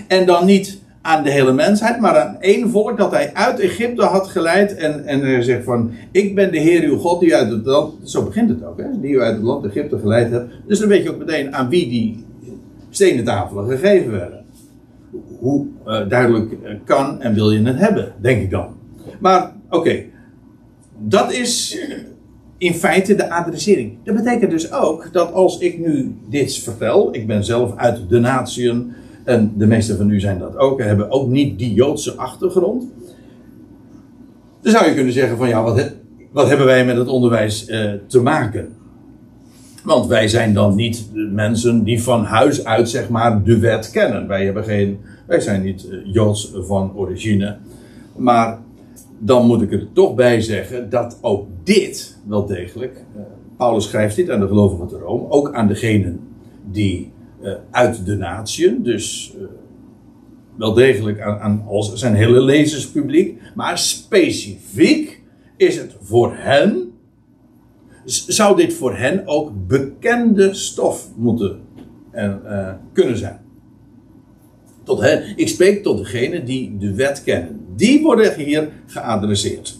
En 0.08 0.26
dan 0.26 0.46
niet 0.46 0.82
aan 1.02 1.22
de 1.22 1.30
hele 1.30 1.52
mensheid, 1.52 2.00
maar 2.00 2.18
aan 2.18 2.40
één 2.40 2.70
volk 2.70 2.98
dat 2.98 3.10
hij 3.10 3.34
uit 3.34 3.60
Egypte 3.60 4.02
had 4.02 4.28
geleid. 4.28 4.74
En, 4.74 5.04
en 5.04 5.20
hij 5.20 5.42
zegt 5.42 5.64
van, 5.64 5.90
ik 6.10 6.34
ben 6.34 6.52
de 6.52 6.58
Heer 6.58 6.82
uw 6.82 6.98
God 6.98 7.20
die 7.20 7.36
uit 7.36 7.50
het 7.50 7.66
land, 7.66 8.10
zo 8.10 8.24
begint 8.24 8.48
het 8.48 8.64
ook, 8.64 8.78
hè, 8.78 9.00
die 9.00 9.10
u 9.10 9.20
uit 9.20 9.34
het 9.34 9.44
land 9.44 9.64
Egypte 9.64 9.98
geleid 9.98 10.30
hebt. 10.30 10.52
Dus 10.66 10.78
dan 10.78 10.88
weet 10.88 11.02
je 11.02 11.10
ook 11.10 11.18
meteen 11.18 11.54
aan 11.54 11.68
wie 11.68 11.88
die 11.88 12.24
stenen 12.90 13.24
tafelen 13.24 13.68
gegeven 13.68 14.10
werden. 14.10 14.44
Hoe 15.38 15.66
uh, 15.86 16.08
duidelijk 16.08 16.56
kan 16.84 17.20
en 17.20 17.34
wil 17.34 17.50
je 17.50 17.62
het 17.62 17.78
hebben, 17.78 18.12
denk 18.20 18.42
ik 18.42 18.50
dan. 18.50 18.68
Maar 19.18 19.52
oké, 19.70 20.02
dat 20.98 21.32
is 21.32 21.78
in 22.58 22.74
feite 22.74 23.14
de 23.14 23.30
adressering. 23.30 23.92
Dat 24.04 24.14
betekent 24.14 24.50
dus 24.50 24.72
ook 24.72 25.12
dat 25.12 25.32
als 25.32 25.58
ik 25.58 25.78
nu 25.78 26.16
dit 26.28 26.58
vertel, 26.58 27.14
ik 27.14 27.26
ben 27.26 27.44
zelf 27.44 27.76
uit 27.76 28.08
de 28.08 28.18
natieën, 28.18 28.92
en 29.24 29.52
de 29.56 29.66
meeste 29.66 29.96
van 29.96 30.10
u 30.10 30.20
zijn 30.20 30.38
dat 30.38 30.56
ook, 30.56 30.82
hebben 30.82 31.10
ook 31.10 31.28
niet 31.28 31.58
die 31.58 31.74
Joodse 31.74 32.14
achtergrond. 32.14 32.84
Dan 34.60 34.72
zou 34.72 34.86
je 34.86 34.94
kunnen 34.94 35.12
zeggen 35.12 35.36
van 35.36 35.48
ja, 35.48 35.62
wat, 35.62 35.92
wat 36.32 36.48
hebben 36.48 36.66
wij 36.66 36.84
met 36.84 36.96
het 36.96 37.08
onderwijs 37.08 37.66
eh, 37.66 37.92
te 38.06 38.20
maken? 38.20 38.68
Want 39.84 40.06
wij 40.06 40.28
zijn 40.28 40.52
dan 40.52 40.74
niet 40.74 41.08
mensen 41.32 41.84
die 41.84 42.02
van 42.02 42.24
huis 42.24 42.64
uit 42.64 42.88
zeg 42.88 43.08
maar 43.08 43.42
de 43.42 43.58
wet 43.58 43.90
kennen. 43.90 44.26
Wij, 44.26 44.44
hebben 44.44 44.64
geen, 44.64 44.98
wij 45.26 45.40
zijn 45.40 45.62
niet 45.62 45.86
uh, 45.90 45.98
Joods 46.12 46.52
van 46.54 46.92
origine. 46.96 47.56
Maar 48.16 48.58
dan 49.18 49.46
moet 49.46 49.62
ik 49.62 49.72
er 49.72 49.92
toch 49.92 50.14
bij 50.14 50.40
zeggen 50.40 50.90
dat 50.90 51.18
ook 51.20 51.46
dit 51.62 52.18
wel 52.26 52.46
degelijk, 52.46 53.04
uh, 53.16 53.22
Paulus 53.56 53.84
schrijft 53.84 54.16
dit 54.16 54.30
aan 54.30 54.40
de 54.40 54.46
gelovigen 54.46 54.90
van 54.90 54.98
Rome, 54.98 55.30
ook 55.30 55.52
aan 55.52 55.68
degenen 55.68 56.20
die 56.70 57.12
uh, 57.42 57.52
uit 57.70 58.06
de 58.06 58.16
natie, 58.16 58.82
dus 58.82 59.34
uh, 59.38 59.44
wel 60.56 60.72
degelijk 60.72 61.20
aan, 61.20 61.40
aan 61.40 61.82
zijn 61.94 62.14
hele 62.14 62.40
lezerspubliek, 62.40 63.40
maar 63.54 63.78
specifiek 63.78 65.22
is 65.56 65.76
het 65.76 65.96
voor 66.00 66.34
hen, 66.36 66.92
zou 68.04 68.56
dit 68.56 68.74
voor 68.74 68.96
hen 68.96 69.26
ook 69.26 69.66
bekende 69.66 70.54
stof 70.54 71.08
moeten 71.16 71.60
en, 72.10 72.42
kunnen 72.92 73.16
zijn. 73.16 73.40
Tot 74.82 75.00
hen, 75.00 75.22
ik 75.36 75.48
spreek 75.48 75.82
tot 75.82 75.98
degenen 75.98 76.44
die 76.44 76.76
de 76.78 76.94
wet 76.94 77.22
kennen. 77.22 77.63
Die 77.76 78.02
worden 78.02 78.34
hier 78.34 78.68
geadresseerd. 78.86 79.78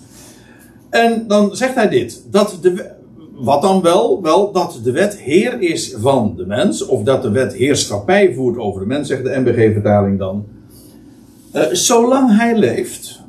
En 0.91 1.25
dan 1.29 1.57
zegt 1.57 1.75
hij 1.75 1.89
dit: 1.89 2.27
dat 2.31 2.59
de, 2.61 2.91
wat 3.33 3.63
dan 3.63 3.83
wel? 3.83 4.23
Wel 4.23 4.53
dat 4.53 4.81
de 4.83 4.93
wet 4.93 5.19
heer 5.19 5.61
is 5.61 5.95
van 5.99 6.35
de 6.37 6.47
mens, 6.47 6.87
of 6.87 7.03
dat 7.03 7.23
de 7.23 7.31
wet 7.31 7.55
heerschappij 7.55 8.35
voert 8.35 8.59
over 8.59 8.81
de 8.81 8.87
mens, 8.87 9.09
zegt 9.09 9.25
de 9.25 9.41
NBG-vertaling 9.41 10.19
dan. 10.19 10.47
Uh, 11.55 11.63
zolang 11.73 12.37
hij 12.37 12.57
leeft. 12.57 13.23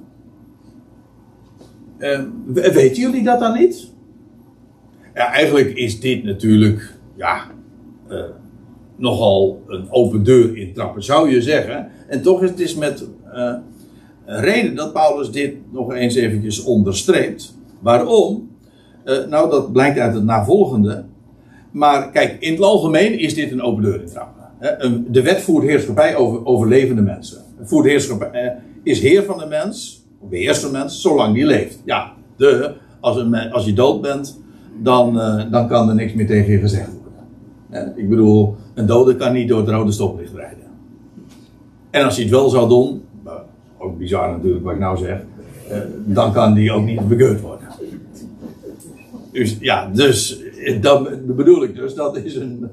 Uh, 1.99 2.19
weten 2.53 3.01
jullie 3.01 3.23
dat 3.23 3.39
dan 3.39 3.53
niet? 3.59 3.91
Ja, 5.13 5.31
eigenlijk 5.31 5.73
is 5.73 5.99
dit 5.99 6.23
natuurlijk, 6.23 6.93
ja, 7.15 7.51
uh, 8.09 8.23
nogal 8.95 9.63
een 9.67 9.87
open 9.89 10.23
deur 10.23 10.57
intrappen, 10.57 11.03
zou 11.03 11.29
je 11.29 11.41
zeggen. 11.41 11.89
En 12.07 12.21
toch 12.21 12.43
is 12.43 12.69
het 12.69 12.79
met 12.79 13.05
reden 14.25 14.75
dat 14.75 14.93
Paulus 14.93 15.31
dit 15.31 15.53
nog 15.71 15.93
eens 15.93 16.15
eventjes 16.15 16.63
onderstreept. 16.63 17.55
Waarom? 17.79 18.49
Uh, 19.05 19.25
nou, 19.25 19.49
dat 19.49 19.71
blijkt 19.71 19.99
uit 19.99 20.13
het 20.13 20.23
navolgende. 20.23 21.03
Maar 21.71 22.11
kijk, 22.11 22.37
in 22.39 22.51
het 22.51 22.61
algemeen 22.61 23.19
is 23.19 23.33
dit 23.33 23.51
een 23.51 23.61
open 23.61 23.83
deur 23.83 24.01
intrappen. 24.01 24.43
De 25.11 25.21
wet 25.21 25.41
voert 25.41 25.63
heerschappij 25.63 26.15
over, 26.15 26.45
over 26.45 26.67
levende 26.67 27.01
mensen. 27.01 27.37
Voert 27.61 27.85
heerschappij, 27.85 28.29
eh, 28.31 28.51
is 28.83 29.01
heer 29.01 29.23
van 29.23 29.37
de 29.37 29.45
mens, 29.45 30.03
beheerst 30.29 30.61
de 30.61 30.71
mens, 30.71 31.01
zolang 31.01 31.33
die 31.33 31.45
leeft. 31.45 31.81
Ja, 31.85 32.13
de, 32.37 32.73
als, 32.99 33.17
een, 33.17 33.51
als 33.51 33.65
je 33.65 33.73
dood 33.73 34.01
bent, 34.01 34.39
dan, 34.81 35.17
uh, 35.17 35.51
dan 35.51 35.67
kan 35.67 35.89
er 35.89 35.95
niks 35.95 36.13
meer 36.13 36.27
tegen 36.27 36.51
je 36.51 36.59
gezegd 36.59 36.89
worden. 37.01 37.93
ik 37.97 38.09
bedoel, 38.09 38.55
een 38.73 38.85
dode 38.85 39.15
kan 39.15 39.33
niet 39.33 39.47
door 39.47 39.59
het 39.59 39.69
rode 39.69 39.91
stoplicht 39.91 40.33
rijden. 40.33 40.67
En 41.89 42.03
als 42.03 42.15
hij 42.15 42.23
het 42.23 42.33
wel 42.33 42.49
zou 42.49 42.69
doen, 42.69 43.01
ook 43.85 43.97
bizar 43.97 44.31
natuurlijk 44.31 44.63
wat 44.63 44.73
ik 44.73 44.79
nou 44.79 44.97
zeg, 44.97 45.21
uh, 45.71 45.77
dan 46.05 46.33
kan 46.33 46.53
die 46.53 46.71
ook 46.71 46.85
niet 46.85 47.07
bekeurd 47.07 47.41
worden. 47.41 47.67
Dus 49.31 49.57
ja, 49.59 49.89
dus 49.93 50.41
dat 50.81 51.25
bedoel 51.35 51.63
ik 51.63 51.75
dus, 51.75 51.93
dat 51.93 52.17
is 52.17 52.35
een, 52.35 52.69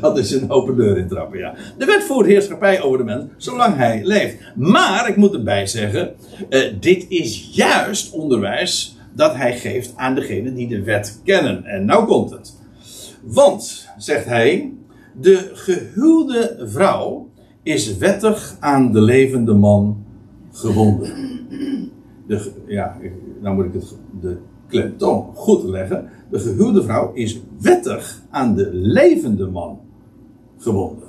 dat 0.00 0.18
is 0.18 0.32
een 0.32 0.50
open 0.50 0.76
deur 0.76 0.98
intrappen, 0.98 1.38
ja. 1.38 1.54
De 1.78 1.84
wet 1.84 2.02
voert 2.02 2.26
heerschappij 2.26 2.82
over 2.82 2.98
de 2.98 3.04
mens, 3.04 3.24
zolang 3.36 3.76
hij 3.76 4.00
leeft. 4.04 4.36
Maar, 4.54 5.08
ik 5.08 5.16
moet 5.16 5.34
erbij 5.34 5.66
zeggen, 5.66 6.14
uh, 6.50 6.72
dit 6.80 7.06
is 7.08 7.50
juist 7.52 8.12
onderwijs 8.12 8.96
dat 9.14 9.34
hij 9.34 9.56
geeft 9.56 9.92
aan 9.96 10.14
degenen 10.14 10.54
die 10.54 10.68
de 10.68 10.82
wet 10.82 11.20
kennen. 11.24 11.64
En 11.64 11.84
nou 11.84 12.06
komt 12.06 12.30
het. 12.30 12.54
Want, 13.22 13.88
zegt 13.96 14.24
hij, 14.24 14.72
de 15.20 15.50
gehuwde 15.52 16.64
vrouw 16.66 17.28
is 17.62 17.96
wettig 17.96 18.56
aan 18.60 18.92
de 18.92 19.00
levende 19.00 19.54
man 19.54 20.05
gebonden. 20.56 21.08
De, 22.26 22.50
ja, 22.66 22.96
nou 23.40 23.54
moet 23.54 23.64
ik 23.64 23.72
het, 23.72 23.94
de 24.20 24.36
klemtoon 24.68 25.30
goed 25.34 25.64
leggen. 25.64 26.08
De 26.30 26.38
gehuwde 26.38 26.82
vrouw 26.82 27.12
is 27.12 27.40
wettig 27.60 28.22
aan 28.30 28.54
de 28.54 28.68
levende 28.72 29.46
man 29.46 29.80
gebonden. 30.58 31.08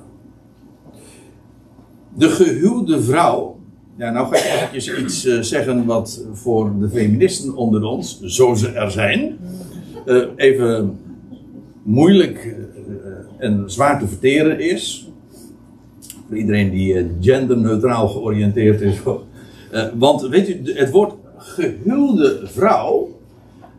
De 2.14 2.30
gehuwde 2.30 3.02
vrouw. 3.02 3.56
Ja, 3.96 4.12
nou 4.12 4.28
ga 4.28 4.36
ik 4.36 4.44
eventjes 4.44 4.98
iets 4.98 5.26
uh, 5.26 5.42
zeggen 5.42 5.86
wat 5.86 6.26
voor 6.32 6.80
de 6.80 6.90
feministen 6.90 7.56
onder 7.56 7.84
ons, 7.84 8.22
zo 8.22 8.54
ze 8.54 8.70
er 8.70 8.92
zijn, 8.92 9.38
uh, 10.06 10.24
even 10.36 11.00
moeilijk 11.84 12.46
uh, 12.46 13.46
en 13.46 13.64
zwaar 13.66 14.00
te 14.00 14.08
verteren 14.08 14.60
is. 14.60 15.12
Voor 16.28 16.38
iedereen 16.38 16.70
die 16.70 17.12
genderneutraal 17.20 18.08
georiënteerd 18.08 18.82
is. 18.82 19.00
Want 19.94 20.22
weet 20.22 20.50
u, 20.50 20.74
het 20.74 20.92
woord 20.92 21.14
gehuwde 21.38 22.42
vrouw 22.44 23.18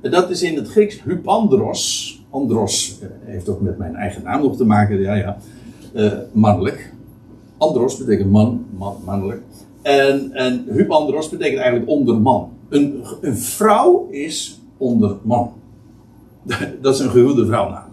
dat 0.00 0.30
is 0.30 0.42
in 0.42 0.56
het 0.56 0.68
Grieks 0.68 1.02
hypandros. 1.02 2.14
Andros 2.30 2.98
eh, 3.00 3.08
heeft 3.24 3.48
ook 3.48 3.60
met 3.60 3.78
mijn 3.78 3.94
eigen 3.94 4.22
naam 4.22 4.42
nog 4.42 4.56
te 4.56 4.64
maken, 4.64 5.00
ja, 5.00 5.14
ja. 5.14 5.36
Uh, 5.94 6.12
mannelijk. 6.32 6.92
Andros 7.56 7.98
betekent 7.98 8.30
man, 8.30 8.66
man 8.78 8.96
mannelijk. 9.04 9.42
En, 9.82 10.32
en 10.32 10.64
hypandros 10.70 11.28
betekent 11.28 11.60
eigenlijk 11.60 11.90
onderman. 11.90 12.50
Een, 12.68 13.04
een 13.20 13.36
vrouw 13.36 14.08
is 14.10 14.60
onderman. 14.76 15.52
Dat 16.82 16.94
is 16.94 17.00
een 17.00 17.10
gehuwde 17.10 17.46
vrouw 17.46 17.70
namelijk. 17.70 17.86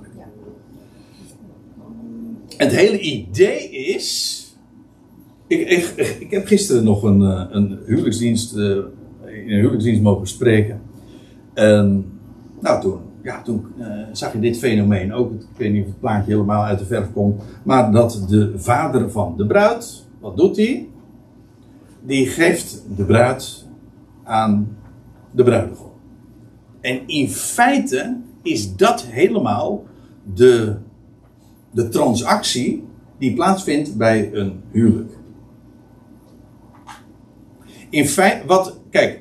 En 2.57 2.67
het 2.67 2.75
hele 2.75 2.99
idee 2.99 3.69
is. 3.69 4.39
Ik, 5.47 5.69
ik, 5.69 6.17
ik 6.19 6.31
heb 6.31 6.45
gisteren 6.45 6.83
nog 6.83 7.03
een, 7.03 7.21
eh, 7.21 7.45
een 7.49 7.79
huwelijksdienst. 7.85 8.55
in 8.55 9.51
een 9.51 9.59
huwelijksdienst 9.59 10.01
mogen 10.01 10.27
spreken. 10.27 10.81
En 11.53 12.05
nou, 12.59 12.81
toen, 12.81 12.99
ja, 13.23 13.41
toen 13.41 13.65
uh, 13.79 13.85
zag 14.11 14.33
je 14.33 14.39
dit 14.39 14.57
fenomeen 14.57 15.13
ook. 15.13 15.31
Ik 15.31 15.47
weet 15.57 15.71
niet 15.71 15.81
of 15.81 15.87
het 15.87 15.99
plaatje 15.99 16.31
helemaal 16.31 16.63
uit 16.63 16.79
de 16.79 16.85
verf 16.85 17.13
komt. 17.13 17.43
Maar 17.63 17.91
dat 17.91 18.25
de 18.29 18.53
vader 18.55 19.11
van 19.11 19.33
de 19.37 19.45
bruid, 19.45 20.05
wat 20.19 20.37
doet 20.37 20.57
hij? 20.57 20.87
Die 22.01 22.27
geeft 22.27 22.83
de 22.95 23.03
bruid 23.03 23.65
aan 24.23 24.77
de 25.31 25.43
bruidegom. 25.43 25.91
En 26.81 27.07
in 27.07 27.29
feite 27.29 28.17
is 28.41 28.75
dat 28.75 29.03
helemaal 29.03 29.83
de, 30.33 30.75
de 31.71 31.89
transactie 31.89 32.83
die 33.17 33.33
plaatsvindt 33.33 33.97
bij 33.97 34.33
een 34.33 34.61
huwelijk. 34.71 35.14
In 37.95 38.07
feite, 38.07 38.45
wat, 38.45 38.79
kijk, 38.89 39.19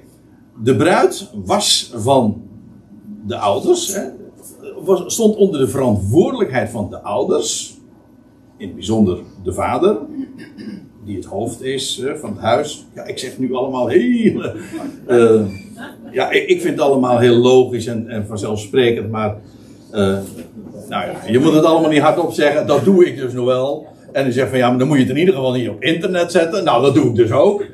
de 0.63 0.77
bruid 0.77 1.31
was 1.45 1.93
van 1.95 2.43
de 3.27 3.37
ouders, 3.37 3.95
hè, 3.95 4.03
stond 5.07 5.37
onder 5.37 5.61
de 5.61 5.69
verantwoordelijkheid 5.69 6.71
van 6.71 6.91
de 6.91 7.01
ouders, 7.01 7.79
in 8.57 8.67
het 8.67 8.75
bijzonder 8.75 9.19
de 9.43 9.53
vader, 9.53 9.97
die 11.05 11.17
het 11.17 11.25
hoofd 11.25 11.63
is 11.63 12.01
hè, 12.03 12.17
van 12.17 12.31
het 12.31 12.41
huis. 12.41 12.87
Ja, 12.95 13.05
ik 13.05 13.19
zeg 13.19 13.39
nu 13.39 13.55
allemaal 13.55 13.89
heel. 13.89 14.53
Uh, 15.09 15.43
ja, 16.13 16.31
ik, 16.31 16.61
vind 16.61 16.75
het 16.75 16.81
allemaal 16.81 17.19
heel 17.19 17.37
logisch 17.37 17.87
en, 17.87 18.09
en 18.09 18.27
vanzelfsprekend, 18.27 19.11
maar. 19.11 19.37
Uh, 19.93 20.19
nou 20.89 21.07
ja, 21.07 21.15
je 21.27 21.39
moet 21.39 21.53
het 21.53 21.65
allemaal 21.65 21.91
niet 21.91 22.01
hardop 22.01 22.33
zeggen, 22.33 22.67
dat 22.67 22.85
doe 22.85 23.07
ik 23.07 23.17
dus 23.17 23.33
nog 23.33 23.45
wel. 23.45 23.87
En 24.13 24.23
dan 24.23 24.33
zeg 24.33 24.49
van 24.49 24.59
ja, 24.59 24.69
maar 24.69 24.79
dan 24.79 24.89
moet 24.89 24.97
je 24.97 25.03
het 25.03 25.13
in 25.13 25.19
ieder 25.19 25.35
geval 25.35 25.53
niet 25.53 25.69
op 25.69 25.83
internet 25.83 26.33
zetten. 26.33 26.65
Nou, 26.65 26.83
dat 26.83 26.95
doe 26.95 27.05
ik 27.05 27.15
dus 27.15 27.31
ook. 27.31 27.65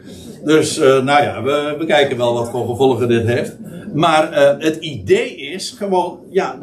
Dus 0.44 0.78
uh, 0.78 0.84
nou 0.84 1.22
ja, 1.22 1.42
we, 1.42 1.74
we, 1.78 1.86
kijken 1.86 2.16
wel 2.16 2.34
wat 2.34 2.50
voor 2.50 2.66
gevolgen 2.66 3.08
dit 3.08 3.26
heeft. 3.26 3.56
Maar 3.94 4.32
uh, 4.32 4.64
het 4.64 4.76
idee 4.76 5.36
is 5.36 5.70
gewoon, 5.70 6.18
ja, 6.30 6.58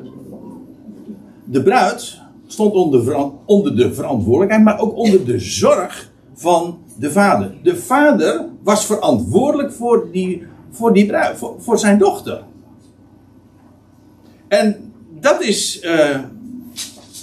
de 1.44 1.64
bruid 1.64 2.20
stond 2.48 2.74
onder, 2.74 3.32
onder 3.46 3.76
de 3.76 3.94
verantwoordelijkheid, 3.94 4.64
maar 4.64 4.80
ook 4.80 4.96
onder 4.96 5.26
de 5.26 5.40
zorg 5.40 6.12
van 6.34 6.80
de 7.00 7.12
vader. 7.12 7.54
De 7.64 7.76
vader 7.76 8.46
was 8.64 8.86
verantwoordelijk 8.86 9.74
voor, 9.74 10.08
die, 10.12 10.44
voor, 10.72 10.94
die 10.94 11.12
voor, 11.36 11.56
voor 11.60 11.80
zijn 11.80 11.98
dochter. 11.98 12.44
En 14.48 14.92
dat 15.20 15.42
is 15.42 15.84
uh, 15.84 16.20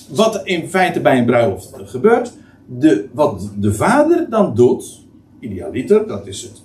wat 0.08 0.40
in 0.44 0.68
feite 0.68 1.00
bij 1.00 1.18
een 1.18 1.24
bruiloft 1.24 1.70
gebeurt. 1.84 2.32
De, 2.66 3.08
wat 3.12 3.50
de 3.56 3.74
vader 3.74 4.26
dan 4.30 4.54
doet, 4.54 5.03
idealiter, 5.44 6.06
dat 6.06 6.26
is 6.26 6.42
het, 6.42 6.62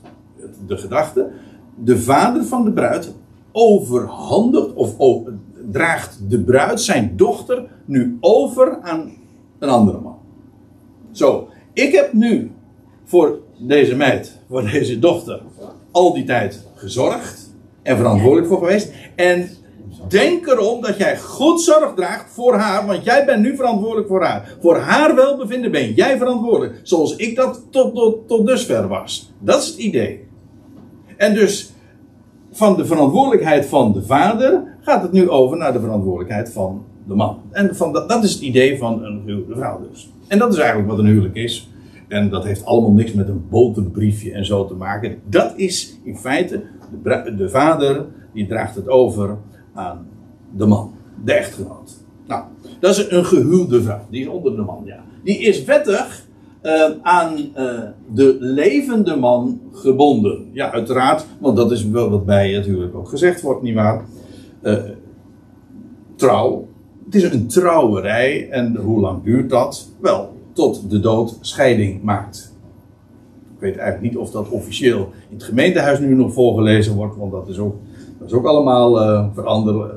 de 0.67 0.77
gedachte. 0.77 1.29
De 1.75 1.99
vader 1.99 2.45
van 2.45 2.63
de 2.63 2.71
bruid 2.71 3.13
overhandigt 3.51 4.73
of 4.73 4.95
draagt 5.71 6.19
de 6.29 6.39
bruid, 6.39 6.81
zijn 6.81 7.13
dochter, 7.15 7.65
nu 7.85 8.17
over 8.19 8.79
aan 8.81 9.11
een 9.59 9.69
andere 9.69 9.99
man. 9.99 10.17
Zo, 11.11 11.49
ik 11.73 11.91
heb 11.91 12.13
nu 12.13 12.51
voor 13.03 13.39
deze 13.57 13.95
meid, 13.95 14.39
voor 14.49 14.61
deze 14.71 14.99
dochter, 14.99 15.41
al 15.91 16.13
die 16.13 16.23
tijd 16.23 16.67
gezorgd 16.75 17.53
en 17.81 17.97
verantwoordelijk 17.97 18.47
voor 18.47 18.57
geweest. 18.57 18.93
En 19.15 19.49
denk 20.09 20.47
erom 20.47 20.81
dat 20.81 20.97
jij 20.97 21.19
goed 21.19 21.61
zorg 21.61 21.93
draagt 21.95 22.33
voor 22.33 22.53
haar, 22.53 22.85
want 22.85 23.03
jij 23.03 23.25
bent 23.25 23.41
nu 23.41 23.55
verantwoordelijk 23.55 24.07
voor 24.07 24.23
haar. 24.23 24.55
Voor 24.61 24.77
haar 24.77 25.15
welbevinden 25.15 25.71
ben 25.71 25.93
jij 25.93 26.17
verantwoordelijk, 26.17 26.79
zoals 26.83 27.15
ik 27.15 27.35
dat 27.35 27.61
tot, 27.69 28.27
tot, 28.27 28.47
dusver 28.47 28.87
was. 28.87 29.31
Dat 29.39 29.61
is 29.61 29.67
het 29.67 29.77
idee. 29.77 30.27
En 31.17 31.33
dus 31.33 31.73
van 32.51 32.77
de 32.77 32.85
verantwoordelijkheid 32.85 33.65
van 33.65 33.93
de 33.93 34.03
vader 34.03 34.77
gaat 34.81 35.01
het 35.01 35.11
nu 35.11 35.29
over 35.29 35.57
naar 35.57 35.73
de 35.73 35.79
verantwoordelijkheid 35.79 36.51
van 36.51 36.85
de 37.07 37.15
man. 37.15 37.41
En 37.51 37.75
van 37.75 37.93
dat, 37.93 38.09
dat 38.09 38.23
is 38.23 38.33
het 38.33 38.41
idee 38.41 38.77
van 38.77 39.03
een 39.03 39.21
gehuwde 39.25 39.55
vrouw 39.55 39.87
dus. 39.91 40.09
En 40.27 40.39
dat 40.39 40.53
is 40.53 40.57
eigenlijk 40.57 40.89
wat 40.89 40.99
een 40.99 41.05
huwelijk 41.05 41.35
is. 41.35 41.69
En 42.07 42.29
dat 42.29 42.43
heeft 42.43 42.65
allemaal 42.65 42.91
niks 42.91 43.13
met 43.13 43.27
een 43.27 43.45
boterbriefje 43.49 44.31
en 44.31 44.45
zo 44.45 44.65
te 44.65 44.73
maken. 44.73 45.17
Dat 45.25 45.53
is 45.55 45.99
in 46.03 46.17
feite 46.17 46.61
de 47.37 47.49
vader 47.49 48.05
die 48.33 48.47
draagt 48.47 48.75
het 48.75 48.87
over 48.87 49.37
aan 49.73 50.07
de 50.55 50.65
man, 50.65 50.91
de 51.23 51.33
echtgenoot. 51.33 51.97
Nou, 52.27 52.43
dat 52.79 52.97
is 52.97 53.11
een 53.11 53.25
gehuwde 53.25 53.81
vrouw. 53.81 54.05
Die 54.09 54.21
is 54.21 54.27
onder 54.27 54.55
de 54.55 54.61
man, 54.61 54.81
ja. 54.85 55.03
Die 55.23 55.37
is 55.37 55.63
wettig 55.63 56.27
uh, 56.63 56.89
aan 57.01 57.37
uh, 57.37 57.81
de 58.13 58.37
levende 58.39 59.15
man 59.15 59.61
gebonden. 59.73 60.49
Ja, 60.51 60.71
uiteraard, 60.71 61.25
want 61.39 61.57
dat 61.57 61.71
is 61.71 61.85
wel 61.85 62.09
wat 62.09 62.25
bij 62.25 62.51
natuurlijk 62.51 62.95
ook 62.95 63.09
gezegd 63.09 63.41
wordt, 63.41 63.61
nietwaar? 63.61 64.05
Uh, 64.61 64.77
trouw. 66.15 66.67
Het 67.05 67.15
is 67.15 67.23
een 67.23 67.47
trouwerij 67.47 68.49
en 68.49 68.75
hoe 68.75 68.99
lang 68.99 69.23
duurt 69.23 69.49
dat? 69.49 69.89
Wel, 69.99 70.33
tot 70.53 70.89
de 70.89 70.99
dood 70.99 71.37
scheiding 71.41 72.03
maakt. 72.03 72.53
Ik 73.55 73.59
weet 73.59 73.77
eigenlijk 73.77 74.13
niet 74.13 74.21
of 74.21 74.31
dat 74.31 74.49
officieel 74.49 75.09
in 75.29 75.35
het 75.35 75.43
gemeentehuis 75.43 75.99
nu 75.99 76.15
nog 76.15 76.33
voorgelezen 76.33 76.95
wordt, 76.95 77.17
want 77.17 77.31
dat 77.31 77.47
is 77.47 77.57
ook, 77.57 77.75
dat 78.19 78.27
is 78.27 78.33
ook 78.33 78.45
allemaal 78.45 78.93
verander, 79.33 79.91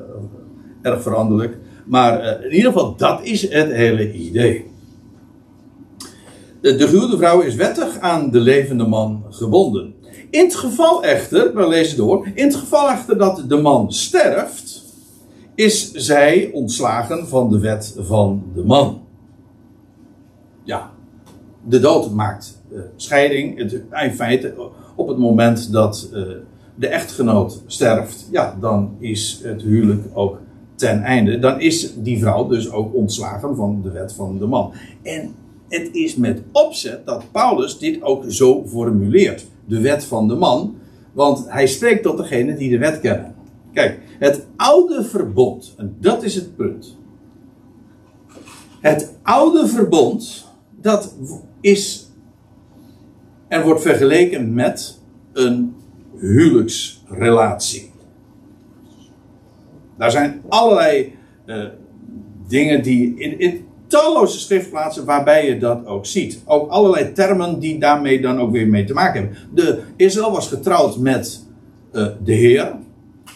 erg 0.81 1.01
veranderlijk. 1.01 1.57
Maar 1.85 2.43
in 2.43 2.53
ieder 2.53 2.71
geval, 2.71 2.95
dat 2.95 3.23
is 3.23 3.49
het 3.49 3.71
hele 3.71 4.13
idee. 4.13 4.71
De, 6.61 6.75
de 6.75 6.87
gehuwde 6.87 7.17
vrouw 7.17 7.41
is 7.41 7.55
wettig 7.55 7.99
aan 7.99 8.31
de 8.31 8.39
levende 8.39 8.87
man 8.87 9.23
gebonden. 9.29 9.93
In 10.29 10.43
het 10.43 10.55
geval 10.55 11.03
echter, 11.03 11.55
we 11.55 11.67
lezen 11.67 11.97
door, 11.97 12.27
in 12.33 12.45
het 12.45 12.55
geval 12.55 12.89
echter 12.89 13.17
dat 13.17 13.43
de 13.47 13.57
man 13.57 13.91
sterft, 13.91 14.83
is 15.55 15.91
zij 15.91 16.49
ontslagen 16.53 17.27
van 17.27 17.49
de 17.49 17.59
wet 17.59 17.95
van 17.99 18.43
de 18.55 18.63
man. 18.63 19.01
Ja, 20.63 20.91
de 21.63 21.79
dood 21.79 22.11
maakt 22.11 22.61
uh, 22.71 22.81
scheiding. 22.95 23.59
In 23.91 24.11
feite, 24.11 24.53
op 24.95 25.07
het 25.07 25.17
moment 25.17 25.71
dat 25.71 26.09
uh, 26.13 26.27
de 26.75 26.87
echtgenoot 26.87 27.61
sterft, 27.65 28.27
ja, 28.31 28.57
dan 28.61 28.95
is 28.99 29.39
het 29.43 29.61
huwelijk 29.61 30.05
ook 30.13 30.39
ten 30.75 31.01
einde. 31.01 31.39
Dan 31.39 31.59
is 31.59 31.93
die 31.97 32.19
vrouw 32.19 32.47
dus 32.47 32.71
ook 32.71 32.95
ontslagen 32.95 33.55
van 33.55 33.81
de 33.81 33.91
wet 33.91 34.13
van 34.13 34.37
de 34.37 34.45
man. 34.45 34.73
En 35.01 35.35
het 35.69 35.89
is 35.91 36.15
met 36.15 36.41
opzet 36.51 37.05
dat 37.05 37.23
Paulus 37.31 37.77
dit 37.77 38.01
ook 38.01 38.23
zo 38.27 38.63
formuleert. 38.67 39.45
De 39.65 39.79
wet 39.79 40.05
van 40.05 40.27
de 40.27 40.35
man. 40.35 40.75
Want 41.11 41.45
hij 41.47 41.67
spreekt 41.67 42.03
tot 42.03 42.17
degene 42.17 42.55
die 42.55 42.69
de 42.69 42.77
wet 42.77 42.99
kennen. 42.99 43.35
Kijk, 43.73 43.99
het 44.19 44.45
oude 44.55 45.03
verbond, 45.03 45.73
en 45.77 45.95
dat 45.99 46.23
is 46.23 46.35
het 46.35 46.55
punt. 46.55 46.97
Het 48.79 49.13
oude 49.21 49.67
verbond, 49.67 50.47
dat 50.81 51.15
is 51.61 52.07
en 53.53 53.63
wordt 53.63 53.81
vergeleken 53.81 54.53
met 54.53 54.99
een 55.33 55.75
huwelijksrelatie. 56.19 57.91
Daar 59.97 60.11
zijn 60.11 60.41
allerlei 60.49 61.15
uh, 61.45 61.65
dingen 62.47 62.83
die 62.83 63.19
in, 63.19 63.39
in, 63.39 63.65
talloze 63.87 64.39
schriftplaatsen 64.39 65.05
waarbij 65.05 65.47
je 65.47 65.57
dat 65.57 65.85
ook 65.85 66.05
ziet. 66.05 66.41
Ook 66.45 66.69
allerlei 66.69 67.11
termen 67.11 67.59
die 67.59 67.79
daarmee 67.79 68.21
dan 68.21 68.39
ook 68.39 68.51
weer 68.51 68.67
mee 68.67 68.83
te 68.83 68.93
maken 68.93 69.21
hebben. 69.21 69.37
De, 69.53 69.81
Israël 69.95 70.31
was 70.31 70.47
getrouwd 70.47 70.97
met 70.97 71.45
uh, 71.91 72.07
de 72.23 72.33
Heer. 72.33 72.75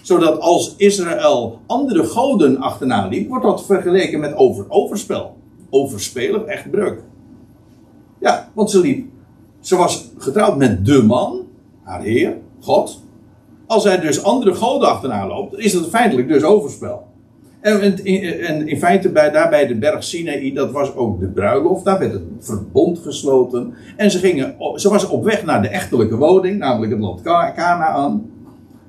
Zodat 0.01 0.39
als 0.39 0.73
Israël 0.77 1.61
andere 1.67 2.03
goden 2.03 2.57
achterna 2.57 3.07
liep, 3.07 3.27
wordt 3.29 3.43
dat 3.43 3.65
vergeleken 3.65 4.19
met 4.19 4.35
over, 4.35 4.65
overspel. 4.69 5.37
Overspelig, 5.69 6.43
echt 6.43 6.71
breuk. 6.71 7.01
Ja, 8.19 8.51
want 8.53 8.71
ze 8.71 8.79
liep. 8.79 9.05
Ze 9.59 9.75
was 9.75 10.09
getrouwd 10.17 10.57
met 10.57 10.85
de 10.85 11.03
man, 11.03 11.47
haar 11.83 12.01
Heer, 12.01 12.37
Als 13.67 13.83
hij 13.83 13.99
dus 13.99 14.23
andere 14.23 14.53
goden 14.53 14.89
achterna 14.89 15.27
loopt, 15.27 15.57
is 15.57 15.73
dat 15.73 15.89
feitelijk 15.89 16.27
dus 16.27 16.43
overspel. 16.43 17.05
En 17.61 18.05
in, 18.67 18.77
feite 18.77 19.09
bij, 19.09 19.31
daar 19.31 19.49
bij 19.49 19.67
de 19.67 19.75
berg 19.75 20.03
Sinaï, 20.03 20.53
dat 20.53 20.71
was 20.71 20.95
ook 20.95 21.19
de 21.19 21.27
bruiloft. 21.27 21.85
Daar 21.85 21.99
werd 21.99 22.13
het 22.13 22.23
verbond 22.39 22.99
gesloten. 22.99 23.73
En 23.95 24.11
ze, 24.11 24.17
gingen, 24.17 24.55
ze 24.75 24.89
was 24.89 25.07
op 25.07 25.23
weg 25.23 25.45
naar 25.45 25.61
de 25.61 25.67
echtelijke 25.67 26.15
woning, 26.15 26.57
namelijk 26.57 26.91
het 26.91 27.01
land 27.01 27.21
Canaan. 27.21 28.31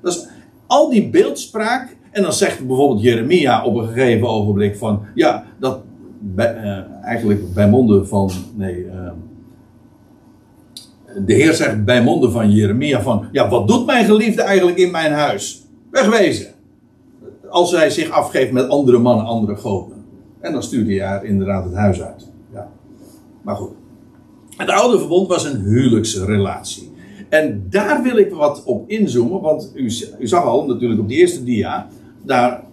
Dus 0.01 0.27
al 0.67 0.89
die 0.89 1.09
beeldspraak. 1.09 1.97
En 2.11 2.21
dan 2.21 2.33
zegt 2.33 2.67
bijvoorbeeld 2.67 3.01
Jeremia 3.01 3.65
op 3.65 3.75
een 3.75 3.87
gegeven 3.87 4.27
ogenblik 4.27 4.77
van... 4.77 5.01
Ja, 5.15 5.43
dat 5.59 5.79
uh, 6.37 6.77
eigenlijk 7.03 7.53
bij 7.53 7.69
monden 7.69 8.07
van... 8.07 8.31
Nee, 8.55 8.85
uh, 8.85 9.11
de 11.25 11.33
Heer 11.33 11.53
zegt 11.53 11.85
bij 11.85 12.03
monden 12.03 12.31
van 12.31 12.51
Jeremia 12.51 13.01
van... 13.01 13.27
Ja, 13.31 13.49
wat 13.49 13.67
doet 13.67 13.85
mijn 13.85 14.05
geliefde 14.05 14.41
eigenlijk 14.41 14.77
in 14.77 14.91
mijn 14.91 15.11
huis? 15.11 15.67
Wegwezen 15.91 16.47
als 17.49 17.69
zij 17.69 17.89
zich 17.89 18.09
afgeeft 18.09 18.51
met 18.51 18.69
andere 18.69 18.97
mannen, 18.97 19.25
andere 19.25 19.55
goden. 19.55 19.97
En 20.39 20.51
dan 20.51 20.63
stuurde 20.63 20.93
je 20.93 21.01
haar 21.01 21.25
inderdaad 21.25 21.63
het 21.63 21.73
huis 21.73 22.01
uit. 22.01 22.31
Ja. 22.53 22.69
Maar 23.41 23.55
goed. 23.55 23.71
Het 24.57 24.69
oude 24.69 24.99
verbond 24.99 25.27
was 25.27 25.45
een 25.45 25.61
huwelijksrelatie. 25.61 26.91
En 27.29 27.65
daar 27.69 28.03
wil 28.03 28.17
ik 28.17 28.33
wat 28.33 28.63
op 28.63 28.89
inzoomen, 28.89 29.41
want 29.41 29.71
u, 29.75 29.91
u 30.19 30.27
zag 30.27 30.43
al 30.43 30.65
natuurlijk 30.65 30.99
op 30.99 31.07
die 31.07 31.17
eerste 31.17 31.43
dia, 31.43 31.87
daar 32.23 32.63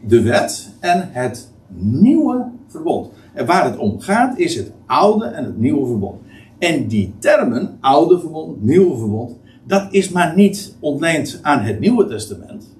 de 0.00 0.22
wet 0.22 0.72
en 0.80 1.08
het 1.12 1.52
nieuwe 1.76 2.44
verbond. 2.66 3.10
En 3.34 3.46
waar 3.46 3.64
het 3.64 3.76
om 3.76 4.00
gaat 4.00 4.38
is 4.38 4.56
het 4.56 4.72
oude 4.86 5.24
en 5.24 5.44
het 5.44 5.58
nieuwe 5.58 5.86
verbond. 5.86 6.20
En 6.58 6.86
die 6.86 7.14
termen, 7.18 7.76
oude 7.80 8.20
verbond, 8.20 8.62
nieuwe 8.62 8.96
verbond, 8.96 9.36
dat 9.64 9.86
is 9.90 10.10
maar 10.10 10.36
niet 10.36 10.76
ontleend 10.80 11.38
aan 11.42 11.60
het 11.60 11.80
Nieuwe 11.80 12.06
Testament 12.06 12.76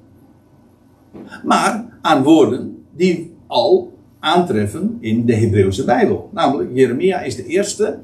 maar 1.44 1.84
aan 2.00 2.22
woorden 2.22 2.84
die 2.96 3.34
al 3.46 3.92
aantreffen 4.20 4.96
in 5.00 5.26
de 5.26 5.34
Hebreeuwse 5.34 5.84
Bijbel. 5.84 6.30
Namelijk, 6.32 6.70
Jeremia 6.72 7.20
is 7.20 7.36
de 7.36 7.46
eerste, 7.46 7.98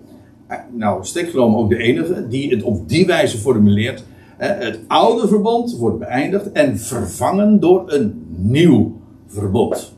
eh, 0.47 0.59
nou 0.73 1.05
stekgenomen 1.05 1.59
ook 1.59 1.69
de 1.69 1.77
enige, 1.77 2.29
die 2.29 2.51
het 2.51 2.63
op 2.63 2.89
die 2.89 3.07
wijze 3.07 3.39
formuleert. 3.39 4.05
Het 4.37 4.81
oude 4.87 5.29
verbond 5.29 5.77
wordt 5.77 5.99
beëindigd 5.99 6.53
en 6.53 6.79
vervangen 6.79 7.61
door 7.61 7.93
een 7.93 8.25
nieuw 8.37 8.97
verbond. 9.27 9.93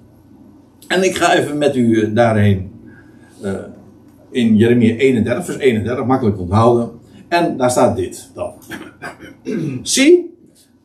En 0.89 1.03
ik 1.03 1.17
ga 1.17 1.35
even 1.35 1.59
met 1.59 1.77
u 1.77 2.03
eh, 2.03 2.15
daarheen 2.15 2.71
in 4.37 4.57
Jeremia 4.57 4.97
31, 4.97 5.45
vers 5.45 5.59
31, 5.59 6.05
makkelijk 6.07 6.39
onthouden. 6.39 6.91
En 7.29 7.57
daar 7.57 7.71
staat 7.71 7.97
dit 7.97 8.31
dan. 8.35 8.53
Zie, 9.83 10.35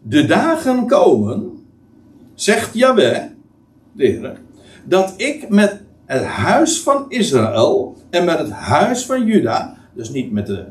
de 0.02 0.26
dagen 0.26 0.88
komen 0.88 1.52
zegt 2.34 2.74
Heer, 3.96 4.38
dat 4.86 5.14
ik 5.18 5.50
met 5.50 5.82
het 6.06 6.24
huis 6.24 6.82
van 6.82 7.06
Israël 7.08 7.96
en 8.10 8.26
met 8.26 8.40
het 8.40 8.50
huis 8.50 9.06
van 9.06 9.26
Juda, 9.26 9.78
dus 9.94 10.10
niet 10.10 10.32
met, 10.32 10.48
de, 10.48 10.66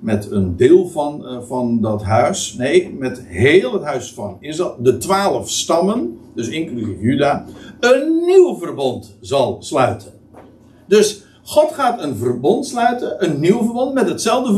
met 0.00 0.30
een 0.30 0.56
deel 0.56 0.88
van, 0.88 1.22
uh, 1.24 1.42
van 1.42 1.80
dat 1.80 2.02
huis, 2.02 2.54
nee, 2.58 2.94
met 2.98 3.22
heel 3.24 3.72
het 3.72 3.82
huis 3.82 4.12
van 4.12 4.36
Israël, 4.40 4.76
de 4.78 4.96
twaalf 4.96 5.50
stammen, 5.50 6.18
dus 6.34 6.48
inclusief 6.48 7.00
Juda, 7.00 7.44
een 7.80 8.22
nieuw 8.26 8.58
verbond 8.58 9.16
zal 9.20 9.56
sluiten. 9.60 10.12
Dus 10.86 11.25
God 11.46 11.72
gaat 11.72 12.02
een 12.02 12.16
verbond 12.16 12.66
sluiten, 12.66 13.24
een 13.24 13.40
nieuw 13.40 13.64
verbond, 13.64 13.94
met 13.94 14.08
hetzelfde 14.08 14.52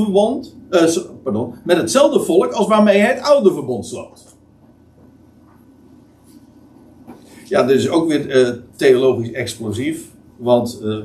eh, 0.70 1.44
met 1.64 1.76
hetzelfde 1.76 2.20
volk 2.20 2.52
als 2.52 2.66
waarmee 2.66 2.98
hij 2.98 3.14
het 3.14 3.22
oude 3.22 3.52
verbond 3.52 3.86
sloot. 3.86 4.24
Ja, 7.44 7.62
dit 7.62 7.78
is 7.78 7.88
ook 7.88 8.08
weer 8.08 8.48
uh, 8.48 8.54
theologisch 8.76 9.32
explosief, 9.32 10.10
want 10.36 10.80
uh, 10.82 10.98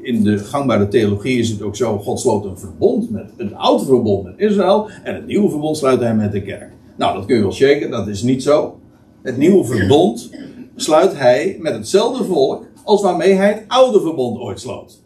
in 0.00 0.22
de 0.22 0.38
gangbare 0.38 0.88
theologie 0.88 1.38
is 1.38 1.48
het 1.48 1.62
ook 1.62 1.76
zo: 1.76 1.98
God 1.98 2.20
sloot 2.20 2.44
een 2.44 2.58
verbond 2.58 3.10
met 3.10 3.30
een 3.36 3.56
oud 3.56 3.84
verbond 3.84 4.24
met 4.24 4.34
Israël 4.36 4.88
en 5.02 5.14
het 5.14 5.26
nieuwe 5.26 5.50
verbond 5.50 5.76
sluit 5.76 6.00
hij 6.00 6.14
met 6.14 6.32
de 6.32 6.42
kerk. 6.42 6.72
Nou, 6.96 7.14
dat 7.14 7.24
kun 7.24 7.36
je 7.36 7.42
wel 7.42 7.52
shaken, 7.52 7.90
dat 7.90 8.08
is 8.08 8.22
niet 8.22 8.42
zo. 8.42 8.78
Het 9.22 9.36
nieuwe 9.36 9.64
verbond 9.64 10.30
sluit 10.74 11.18
hij 11.18 11.56
met 11.60 11.72
hetzelfde 11.72 12.24
volk 12.24 12.64
als 12.86 13.02
waarmee 13.02 13.32
hij 13.32 13.48
het 13.48 13.64
oude 13.68 14.00
verbond 14.00 14.38
ooit 14.38 14.60
sloot. 14.60 15.02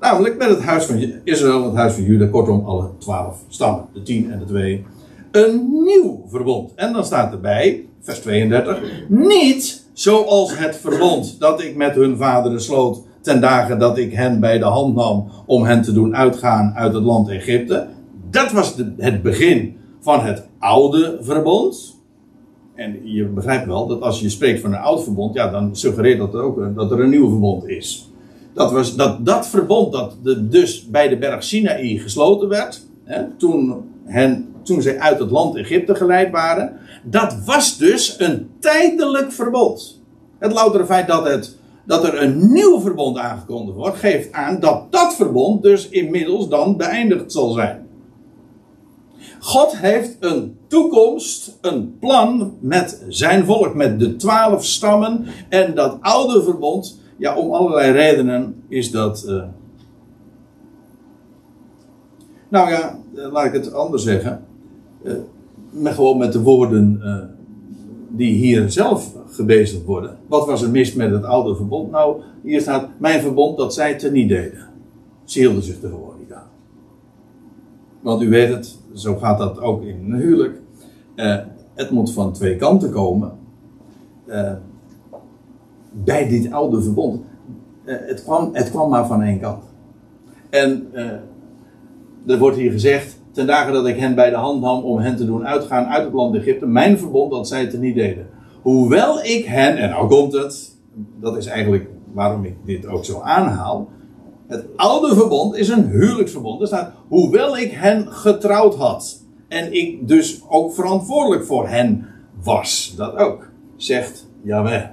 Namelijk 0.00 0.38
met 0.38 0.48
het 0.48 0.60
huis 0.60 0.84
van 0.84 1.12
Israël, 1.24 1.64
het 1.64 1.74
huis 1.74 1.92
van 1.92 2.02
Juda, 2.02 2.26
kortom 2.26 2.64
alle 2.66 2.90
twaalf 2.98 3.38
stammen, 3.48 3.84
de 3.92 4.02
tien 4.02 4.32
en 4.32 4.38
de 4.38 4.44
twee. 4.44 4.84
Een 5.30 5.82
nieuw 5.84 6.24
verbond. 6.28 6.74
En 6.74 6.92
dan 6.92 7.04
staat 7.04 7.32
erbij, 7.32 7.86
vers 8.00 8.20
32, 8.20 8.82
niet 9.08 9.86
zoals 9.92 10.58
het 10.58 10.76
verbond 10.76 11.40
dat 11.40 11.62
ik 11.62 11.76
met 11.76 11.94
hun 11.94 12.16
vaderen 12.16 12.60
sloot 12.60 13.00
ten 13.20 13.40
dagen 13.40 13.78
dat 13.78 13.98
ik 13.98 14.12
hen 14.12 14.40
bij 14.40 14.58
de 14.58 14.64
hand 14.64 14.94
nam 14.94 15.28
om 15.46 15.64
hen 15.64 15.82
te 15.82 15.92
doen 15.92 16.16
uitgaan 16.16 16.72
uit 16.74 16.94
het 16.94 17.02
land 17.02 17.28
Egypte. 17.28 17.88
Dat 18.30 18.52
was 18.52 18.74
het 18.96 19.22
begin 19.22 19.76
van 20.00 20.20
het 20.20 20.46
oude 20.58 21.18
verbond. 21.20 21.91
En 22.74 23.00
je 23.04 23.24
begrijpt 23.24 23.66
wel 23.66 23.86
dat 23.86 24.00
als 24.00 24.20
je 24.20 24.28
spreekt 24.28 24.60
van 24.60 24.72
een 24.72 24.78
oud 24.78 25.02
verbond, 25.04 25.34
ja, 25.34 25.50
dan 25.50 25.76
suggereert 25.76 26.18
dat 26.18 26.34
ook 26.34 26.74
dat 26.74 26.90
er 26.90 27.00
een 27.00 27.10
nieuw 27.10 27.28
verbond 27.28 27.68
is. 27.68 28.10
Dat, 28.52 28.72
was, 28.72 28.96
dat, 28.96 29.26
dat 29.26 29.48
verbond 29.48 29.92
dat 29.92 30.16
dus 30.38 30.86
bij 30.86 31.08
de 31.08 31.18
berg 31.18 31.42
Sinaï 31.42 31.98
gesloten 31.98 32.48
werd, 32.48 32.86
hè, 33.04 33.30
toen, 33.36 33.84
hen, 34.04 34.54
toen 34.62 34.82
zij 34.82 34.98
uit 34.98 35.18
het 35.18 35.30
land 35.30 35.56
Egypte 35.56 35.94
geleid 35.94 36.30
waren, 36.30 36.76
dat 37.04 37.44
was 37.44 37.78
dus 37.78 38.18
een 38.18 38.50
tijdelijk 38.58 39.32
verbond. 39.32 40.00
Het 40.38 40.52
loutere 40.52 40.86
feit 40.86 41.06
dat, 41.06 41.26
het, 41.26 41.56
dat 41.86 42.04
er 42.04 42.22
een 42.22 42.52
nieuw 42.52 42.80
verbond 42.80 43.18
aangekondigd 43.18 43.76
wordt, 43.76 43.98
geeft 43.98 44.32
aan 44.32 44.60
dat 44.60 44.92
dat 44.92 45.14
verbond 45.14 45.62
dus 45.62 45.88
inmiddels 45.88 46.48
dan 46.48 46.76
beëindigd 46.76 47.32
zal 47.32 47.52
zijn. 47.52 47.86
God 49.40 49.76
heeft 49.76 50.16
een 50.20 50.56
toekomst, 50.72 51.58
een 51.60 51.98
plan 51.98 52.54
met 52.60 53.04
zijn 53.08 53.44
volk, 53.44 53.74
met 53.74 54.00
de 54.00 54.16
twaalf 54.16 54.64
stammen 54.64 55.24
en 55.48 55.74
dat 55.74 55.98
oude 56.00 56.42
verbond. 56.42 57.00
Ja, 57.18 57.36
om 57.36 57.52
allerlei 57.52 57.92
redenen 57.92 58.62
is 58.68 58.90
dat. 58.90 59.24
Uh... 59.28 59.44
Nou 62.48 62.70
ja, 62.70 62.98
eh, 63.14 63.32
laat 63.32 63.44
ik 63.44 63.52
het 63.52 63.72
anders 63.72 64.02
zeggen. 64.02 64.44
Uh, 65.02 65.92
gewoon 65.92 66.18
met 66.18 66.32
de 66.32 66.42
woorden 66.42 67.00
die 68.08 68.34
hier 68.34 68.70
zelf 68.70 69.12
gebezigd 69.28 69.84
worden. 69.84 70.18
Wat 70.26 70.46
was 70.46 70.62
er 70.62 70.70
mis 70.70 70.94
met 70.94 71.10
het 71.10 71.24
oude 71.24 71.56
verbond? 71.56 71.90
Nou, 71.90 72.22
hier 72.42 72.60
staat: 72.60 72.88
Mijn 72.98 73.20
verbond 73.20 73.56
dat 73.56 73.74
zij 73.74 73.98
te 73.98 74.10
niet 74.10 74.28
deden. 74.28 74.68
Ze 75.24 75.38
hielden 75.38 75.62
zich 75.62 75.82
er 75.82 75.88
gewoon 75.88 76.14
niet 76.18 76.32
aan. 76.32 76.50
Want 78.00 78.22
u 78.22 78.28
weet 78.28 78.48
het, 78.48 78.78
zo 78.94 79.16
gaat 79.16 79.38
dat 79.38 79.60
ook 79.60 79.82
in 79.82 80.04
een 80.04 80.20
huwelijk. 80.20 80.60
Uh, 81.16 81.36
het 81.74 81.90
moet 81.90 82.12
van 82.12 82.32
twee 82.32 82.56
kanten 82.56 82.90
komen. 82.90 83.32
Uh, 84.26 84.52
bij 85.92 86.28
dit 86.28 86.52
oude 86.52 86.82
verbond. 86.82 87.20
Uh, 87.84 87.96
het, 87.98 88.22
kwam, 88.22 88.50
het 88.52 88.70
kwam 88.70 88.90
maar 88.90 89.06
van 89.06 89.22
één 89.22 89.40
kant. 89.40 89.64
En 90.50 90.86
er 92.26 92.38
wordt 92.38 92.56
hier 92.56 92.70
gezegd. 92.70 93.20
Ten 93.32 93.46
dagen 93.46 93.72
dat 93.72 93.86
ik 93.86 93.96
hen 93.96 94.14
bij 94.14 94.30
de 94.30 94.36
hand 94.36 94.60
nam 94.60 94.82
om 94.82 94.98
hen 94.98 95.16
te 95.16 95.26
doen 95.26 95.46
uitgaan 95.46 95.86
uit 95.86 96.04
het 96.04 96.12
land 96.12 96.34
Egypte. 96.34 96.66
Mijn 96.66 96.98
verbond 96.98 97.30
dat 97.30 97.48
zij 97.48 97.60
het 97.60 97.72
er 97.72 97.78
niet 97.78 97.94
deden. 97.94 98.26
Hoewel 98.62 99.22
ik 99.22 99.44
hen, 99.44 99.76
en 99.76 99.90
nou 99.90 100.08
komt 100.08 100.32
het. 100.32 100.76
Dat 101.20 101.36
is 101.36 101.46
eigenlijk 101.46 101.88
waarom 102.12 102.44
ik 102.44 102.56
dit 102.64 102.86
ook 102.86 103.04
zo 103.04 103.20
aanhaal. 103.20 103.88
Het 104.52 104.66
oude 104.76 105.14
verbond 105.14 105.56
is 105.56 105.68
een 105.68 105.88
huwelijksverbond. 105.88 106.60
Er 106.60 106.66
staat, 106.66 106.92
hoewel 107.08 107.58
ik 107.58 107.70
hen 107.70 108.12
getrouwd 108.12 108.74
had. 108.74 109.22
En 109.48 109.72
ik 109.72 110.08
dus 110.08 110.42
ook 110.48 110.74
verantwoordelijk 110.74 111.44
voor 111.44 111.68
hen 111.68 112.06
was. 112.42 112.94
Dat 112.96 113.16
ook, 113.16 113.48
zegt 113.76 114.28
Yahweh. 114.42 114.84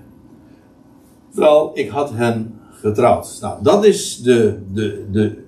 Vooral, 1.30 1.72
ik 1.74 1.90
had 1.90 2.12
hen 2.14 2.60
getrouwd. 2.72 3.38
Nou, 3.42 3.64
dat 3.64 3.86
is 3.86 4.22
de, 4.22 4.60
de, 4.74 5.06
de 5.12 5.44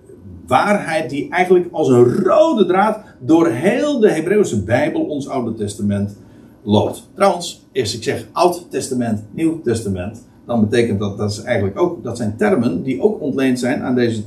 waarheid 0.48 1.10
die 1.10 1.30
eigenlijk 1.30 1.68
als 1.72 1.88
een 1.88 2.14
rode 2.14 2.66
draad 2.66 3.04
door 3.20 3.48
heel 3.48 4.00
de 4.00 4.12
Hebreeuwse 4.12 4.64
Bijbel, 4.64 5.02
ons 5.02 5.28
Oude 5.28 5.54
Testament, 5.54 6.18
loopt. 6.64 7.10
Trouwens, 7.16 7.66
eerst 7.72 7.94
ik 7.94 8.04
zeg 8.04 8.28
Oud 8.32 8.66
Testament, 8.70 9.24
Nieuw 9.32 9.62
Testament, 9.62 10.30
dan 10.46 10.60
betekent 10.60 11.00
dat 11.00 11.18
dat 11.18 11.32
is 11.32 11.42
eigenlijk 11.42 11.80
ook, 11.80 12.04
dat 12.04 12.18
zijn 12.18 12.38
termen 12.38 12.84
die 12.84 13.02
ook 13.02 13.22
ontleend 13.22 13.60
zijn 13.60 13.82
aan 13.82 13.96
deze 13.96 14.24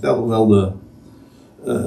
uh, 1.67 1.85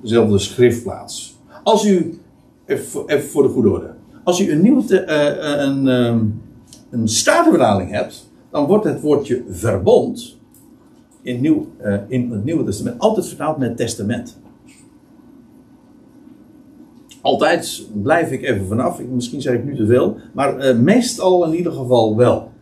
dezelfde 0.00 0.38
schriftplaats. 0.38 1.38
Als 1.62 1.86
u, 1.86 2.18
even, 2.66 3.22
voor 3.22 3.42
de 3.42 3.48
goede 3.48 3.70
orde, 3.70 3.90
als 4.24 4.40
u 4.40 4.52
een 4.52 4.60
nieuwe, 4.60 5.06
uh, 5.06 5.64
een, 5.66 5.86
um, 5.86 6.42
een 6.90 7.08
statenvertaling 7.08 7.90
hebt, 7.90 8.30
dan 8.50 8.66
wordt 8.66 8.84
het 8.84 9.00
woordje 9.00 9.42
verbond 9.48 10.38
in, 11.22 11.40
nieuw, 11.40 11.66
in 12.08 12.30
het 12.30 12.44
Nieuwe 12.44 12.64
Testament 12.64 12.98
altijd 12.98 13.26
vertaald 13.26 13.58
met 13.58 13.76
testament. 13.76 14.38
Altijd 17.20 17.86
blijf 18.02 18.30
ik 18.30 18.42
even 18.42 18.66
vanaf, 18.66 19.00
misschien 19.12 19.40
zeg 19.40 19.54
ik 19.54 19.64
nu 19.64 19.76
te 19.76 19.86
veel, 19.86 20.16
maar 20.32 20.76
meestal 20.76 21.44
in 21.44 21.54
ieder 21.54 21.72
geval 21.72 22.16
wel. 22.16 22.52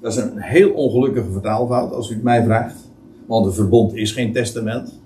Dat 0.00 0.12
is 0.12 0.18
een 0.18 0.40
heel 0.40 0.70
ongelukkige 0.70 1.30
vertaalfout, 1.30 1.92
als 1.92 2.10
u 2.10 2.14
het 2.14 2.22
mij 2.22 2.44
vraagt. 2.44 2.90
Want 3.26 3.46
een 3.46 3.52
verbond 3.52 3.94
is 3.94 4.12
geen 4.12 4.32
testament. 4.32 5.00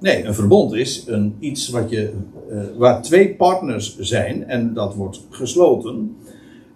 Nee, 0.00 0.24
een 0.24 0.34
verbond 0.34 0.72
is 0.74 1.04
een, 1.06 1.34
iets 1.38 1.68
wat 1.68 1.90
je, 1.90 2.12
uh, 2.50 2.62
waar 2.76 3.02
twee 3.02 3.34
partners 3.34 3.98
zijn 3.98 4.44
en 4.44 4.74
dat 4.74 4.94
wordt 4.94 5.26
gesloten. 5.30 6.16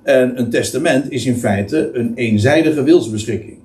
En 0.03 0.39
een 0.39 0.51
testament 0.51 1.11
is 1.11 1.27
in 1.27 1.37
feite 1.37 1.91
een 1.93 2.15
eenzijdige 2.15 2.83
wilsbeschikking. 2.83 3.59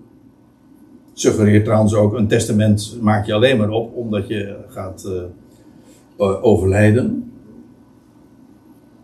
Suggereert 1.14 1.66
trouwens 1.66 1.94
ook, 1.94 2.14
een 2.14 2.28
testament 2.28 2.98
maak 3.02 3.26
je 3.26 3.34
alleen 3.34 3.58
maar 3.58 3.70
op 3.70 3.96
omdat 3.96 4.28
je 4.28 4.56
gaat 4.68 5.12
uh, 6.18 6.44
overlijden. 6.44 7.32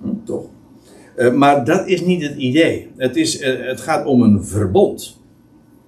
Hm, 0.02 0.10
toch? 0.24 0.46
Uh, 1.18 1.32
maar 1.32 1.66
dat 1.66 1.88
is 1.88 2.02
niet 2.02 2.22
het 2.22 2.36
idee. 2.36 2.88
Het, 2.98 3.16
is, 3.16 3.44
het 3.44 3.82
gaat 3.82 4.06
om 4.06 4.22
een 4.22 4.46
verbond. 4.46 5.20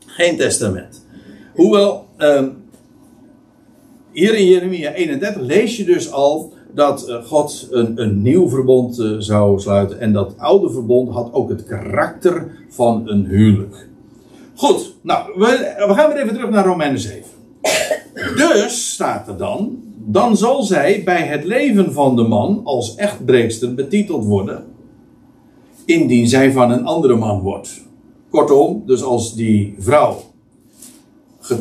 Geen 0.06 0.38
testament. 0.38 1.06
Hoewel, 1.54 2.06
ehm, 2.18 2.50
hier 4.12 4.36
in 4.36 4.46
Jeremia 4.46 4.94
31 4.94 5.42
lees 5.42 5.78
je 5.78 5.84
dus 5.84 6.12
al 6.12 6.54
dat 6.74 7.10
uh, 7.10 7.24
God 7.24 7.68
een, 7.72 8.02
een 8.02 8.22
nieuw 8.22 8.50
verbond 8.50 9.04
zou 9.18 9.60
sluiten. 9.60 10.00
En 10.00 10.14
dat 10.14 10.34
oude 10.38 10.70
verbond 10.70 11.10
had 11.10 11.34
ook 11.34 11.50
het 11.50 11.64
karakter 11.64 12.52
van 12.70 13.04
een 13.06 13.26
huwelijk. 13.26 13.88
Goed, 14.56 14.96
nou, 15.02 15.40
we, 15.40 15.76
we 15.88 15.94
gaan 15.94 16.10
weer 16.10 16.22
even 16.22 16.34
terug 16.34 16.50
naar 16.50 16.66
Romeinen 16.66 17.00
7. 17.00 17.24
Dus 18.36 18.94
staat 18.94 19.28
er 19.28 19.38
dan, 19.38 19.84
dan 20.06 20.38
zal 20.38 20.64
zij 20.64 21.02
bij 21.04 21.22
het 21.22 21.44
leven 21.44 21.94
van 21.94 22.16
de 22.16 22.24
man 22.24 22.62
als 22.64 22.96
echtbreekster 22.96 23.74
betiteld 23.74 24.26
worden, 24.26 24.64
indien 25.86 26.28
zij 26.28 26.52
van 26.52 26.72
een 26.72 26.86
andere 26.86 27.16
man 27.16 27.40
wordt. 27.40 27.84
Kortom, 28.30 28.84
dus 28.86 29.04
als 29.04 29.36
die 29.36 29.76
vrouw, 29.80 30.22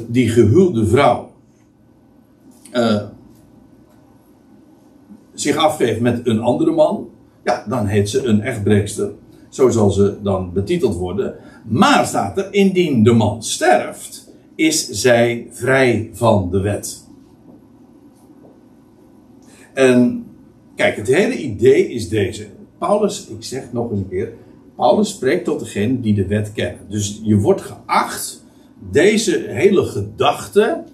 die 0.06 0.28
gehuwde 0.28 0.86
vrouw, 0.86 1.30
uh, 2.72 3.02
zich 5.34 5.56
afgeeft 5.56 6.00
met 6.00 6.26
een 6.26 6.40
andere 6.40 6.70
man, 6.70 7.08
ja, 7.44 7.64
dan 7.68 7.86
heet 7.86 8.08
ze 8.10 8.24
een 8.24 8.40
echtbreekster. 8.40 9.12
Zo 9.48 9.68
zal 9.68 9.90
ze 9.90 10.16
dan 10.22 10.52
betiteld 10.52 10.96
worden. 10.96 11.34
Maar 11.68 12.06
staat 12.06 12.38
er, 12.38 12.52
indien 12.52 13.02
de 13.02 13.12
man 13.12 13.42
sterft, 13.42 14.32
is 14.54 14.88
zij 14.88 15.46
vrij 15.50 16.10
van 16.12 16.50
de 16.50 16.60
wet. 16.60 17.08
En 19.72 20.26
kijk, 20.74 20.96
het 20.96 21.06
hele 21.06 21.36
idee 21.36 21.88
is 21.88 22.08
deze. 22.08 22.46
Paulus, 22.78 23.26
ik 23.26 23.44
zeg 23.44 23.72
nog 23.72 23.90
een 23.90 24.08
keer, 24.08 24.32
Paulus 24.76 25.08
spreekt 25.08 25.44
tot 25.44 25.58
degene 25.58 26.00
die 26.00 26.14
de 26.14 26.26
wet 26.26 26.52
kennen. 26.52 26.80
Dus 26.88 27.20
je 27.22 27.36
wordt 27.36 27.60
geacht 27.60 28.44
deze 28.90 29.44
hele 29.48 29.84
gedachte 29.84 30.84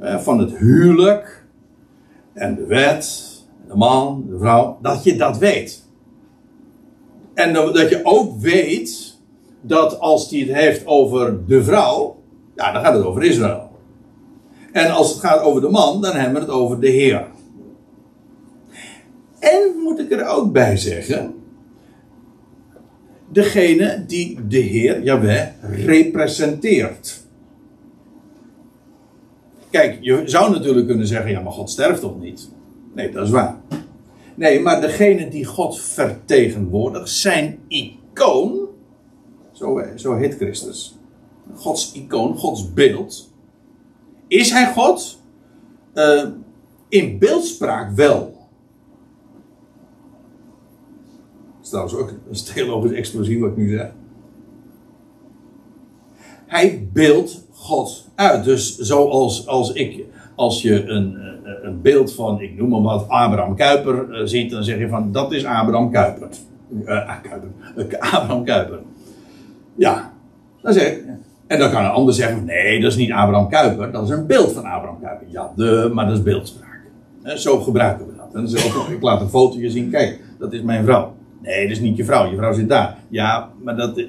van 0.00 0.38
het 0.38 0.56
huwelijk 0.56 1.46
en 2.32 2.54
de 2.54 2.66
wet, 2.66 3.30
de 3.68 3.76
man, 3.76 4.24
de 4.28 4.38
vrouw, 4.38 4.78
dat 4.82 5.04
je 5.04 5.16
dat 5.16 5.38
weet. 5.38 5.82
En 7.34 7.52
dat 7.52 7.88
je 7.88 8.00
ook 8.02 8.40
weet 8.40 9.18
dat 9.60 10.00
als 10.00 10.30
hij 10.30 10.40
het 10.40 10.52
heeft 10.52 10.86
over 10.86 11.46
de 11.46 11.64
vrouw, 11.64 12.22
ja, 12.56 12.72
dan 12.72 12.82
gaat 12.82 12.94
het 12.94 13.04
over 13.04 13.22
Israël. 13.22 13.70
En 14.72 14.90
als 14.90 15.10
het 15.10 15.20
gaat 15.20 15.40
over 15.40 15.60
de 15.60 15.68
man, 15.68 16.00
dan 16.00 16.16
hebben 16.16 16.34
we 16.34 16.40
het 16.40 16.50
over 16.50 16.80
de 16.80 16.88
Heer. 16.88 17.26
En 19.42 19.72
moet 19.82 19.98
ik 19.98 20.10
er 20.10 20.26
ook 20.26 20.52
bij 20.52 20.76
zeggen, 20.76 21.34
degene 23.28 24.04
die 24.06 24.46
de 24.46 24.58
Heer, 24.58 25.02
Jaweh, 25.02 25.48
representeert. 25.60 27.20
Kijk, 29.70 29.98
je 30.00 30.22
zou 30.24 30.50
natuurlijk 30.50 30.86
kunnen 30.86 31.06
zeggen, 31.06 31.30
ja, 31.30 31.40
maar 31.40 31.52
God 31.52 31.70
sterft 31.70 32.00
toch 32.00 32.20
niet? 32.20 32.48
Nee, 32.94 33.10
dat 33.10 33.26
is 33.26 33.30
waar. 33.30 33.60
Nee, 34.34 34.60
maar 34.60 34.80
degene 34.80 35.28
die 35.28 35.44
God 35.44 35.80
vertegenwoordigt, 35.80 37.08
zijn 37.08 37.58
icoon, 37.68 38.68
zo, 39.52 39.82
zo 39.96 40.14
heet 40.16 40.34
Christus, 40.34 40.98
Gods 41.54 41.92
icoon, 41.92 42.36
Gods 42.36 42.72
beeld, 42.72 43.32
is 44.26 44.50
hij 44.50 44.72
God? 44.72 45.20
Uh, 45.94 46.28
in 46.88 47.18
beeldspraak 47.18 47.90
wel. 47.94 48.40
Dat 51.56 51.61
is 51.61 51.61
trouwens 51.72 51.96
ook 51.96 52.10
een 52.10 52.54
theologisch 52.54 52.92
explosief 52.92 53.40
wat 53.40 53.50
ik 53.50 53.56
nu 53.56 53.70
zeg. 53.70 53.90
Hij 56.46 56.88
beeldt 56.92 57.44
God 57.52 58.08
uit. 58.14 58.44
Dus 58.44 58.78
zoals 58.78 59.46
als 59.46 59.72
ik, 59.72 60.04
als 60.34 60.62
je 60.62 60.84
een, 60.84 61.16
eh, 61.16 61.52
een 61.62 61.82
beeld 61.82 62.14
van, 62.14 62.40
ik 62.40 62.56
noem 62.56 62.68
maar 62.68 62.80
wat, 62.80 63.08
Abraham 63.08 63.56
Kuyper 63.56 64.08
uh, 64.10 64.26
ziet, 64.26 64.50
dan 64.50 64.64
zeg 64.64 64.78
je 64.78 64.88
van 64.88 65.12
dat 65.12 65.32
is 65.32 65.44
Abraham 65.44 65.90
Kuyper. 65.90 66.28
Uh, 66.84 67.10
Kuyper. 67.22 67.98
Abraham 67.98 68.44
Kuyper. 68.44 68.78
Ja, 69.74 70.12
dan 70.62 70.72
zeg 70.72 70.92
ik. 70.92 71.04
En 71.46 71.58
dan 71.58 71.70
kan 71.70 71.84
een 71.84 71.90
ander 71.90 72.14
zeggen: 72.14 72.44
nee, 72.44 72.80
dat 72.80 72.90
is 72.90 72.96
niet 72.96 73.12
Abraham 73.12 73.48
Kuyper, 73.48 73.92
dat 73.92 74.02
is 74.04 74.10
een 74.10 74.26
beeld 74.26 74.52
van 74.52 74.64
Abraham 74.64 75.00
Kuyper. 75.00 75.26
Ja, 75.30 75.52
de, 75.56 75.90
maar 75.92 76.06
dat 76.06 76.16
is 76.16 76.22
beeldspraak. 76.22 76.80
zo 77.22 77.58
gebruiken 77.58 78.06
we 78.06 78.12
dat. 78.16 78.34
En 78.34 78.66
ik 78.96 79.02
laat 79.02 79.20
een 79.20 79.28
fotootje 79.28 79.70
zien: 79.70 79.90
kijk, 79.90 80.20
dat 80.38 80.52
is 80.52 80.62
mijn 80.62 80.84
vrouw. 80.84 81.14
Nee, 81.42 81.62
dat 81.62 81.76
is 81.76 81.80
niet 81.80 81.96
je 81.96 82.04
vrouw, 82.04 82.30
je 82.30 82.36
vrouw 82.36 82.52
zit 82.52 82.68
daar. 82.68 82.98
Ja, 83.08 83.52
maar 83.62 83.76
dat, 83.76 84.04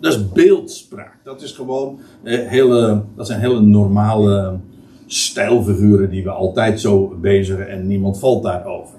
dat 0.00 0.12
is 0.12 0.32
beeldspraak. 0.32 1.18
Dat 1.24 1.42
is 1.42 1.52
gewoon 1.52 2.00
eh, 2.22 2.48
hele, 2.48 3.04
dat 3.16 3.26
zijn 3.26 3.40
hele 3.40 3.60
normale 3.60 4.58
stijlfiguren 5.06 6.10
die 6.10 6.22
we 6.22 6.30
altijd 6.30 6.80
zo 6.80 7.16
bezigen 7.20 7.68
en 7.68 7.86
niemand 7.86 8.18
valt 8.18 8.42
daarover. 8.42 8.94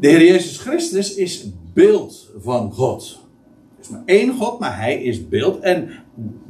De 0.00 0.08
Heer 0.08 0.24
Jezus 0.24 0.58
Christus 0.58 1.14
is 1.14 1.50
beeld 1.72 2.30
van 2.38 2.72
God. 2.72 3.20
Er 3.76 3.82
is 3.82 3.88
maar 3.88 4.02
één 4.04 4.34
God, 4.34 4.58
maar 4.58 4.78
hij 4.78 5.02
is 5.02 5.28
beeld. 5.28 5.60
En 5.60 5.88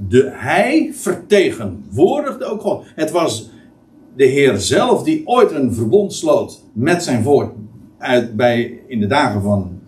de, 0.09 0.31
hij 0.33 0.91
vertegenwoordigde 0.93 2.45
ook 2.45 2.61
God. 2.61 2.85
Het 2.95 3.11
was 3.11 3.51
de 4.17 4.25
Heer 4.25 4.59
zelf 4.59 5.03
die 5.03 5.27
ooit 5.27 5.53
een 5.53 5.75
verbond 5.75 6.15
sloot 6.15 6.63
met 6.73 7.03
zijn 7.03 7.23
volk 7.23 7.53
uit, 7.99 8.37
bij, 8.37 8.81
in 8.87 9.01
de 9.01 9.07
dagen 9.07 9.43
van 9.43 9.81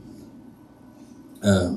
uh, 1.41 1.71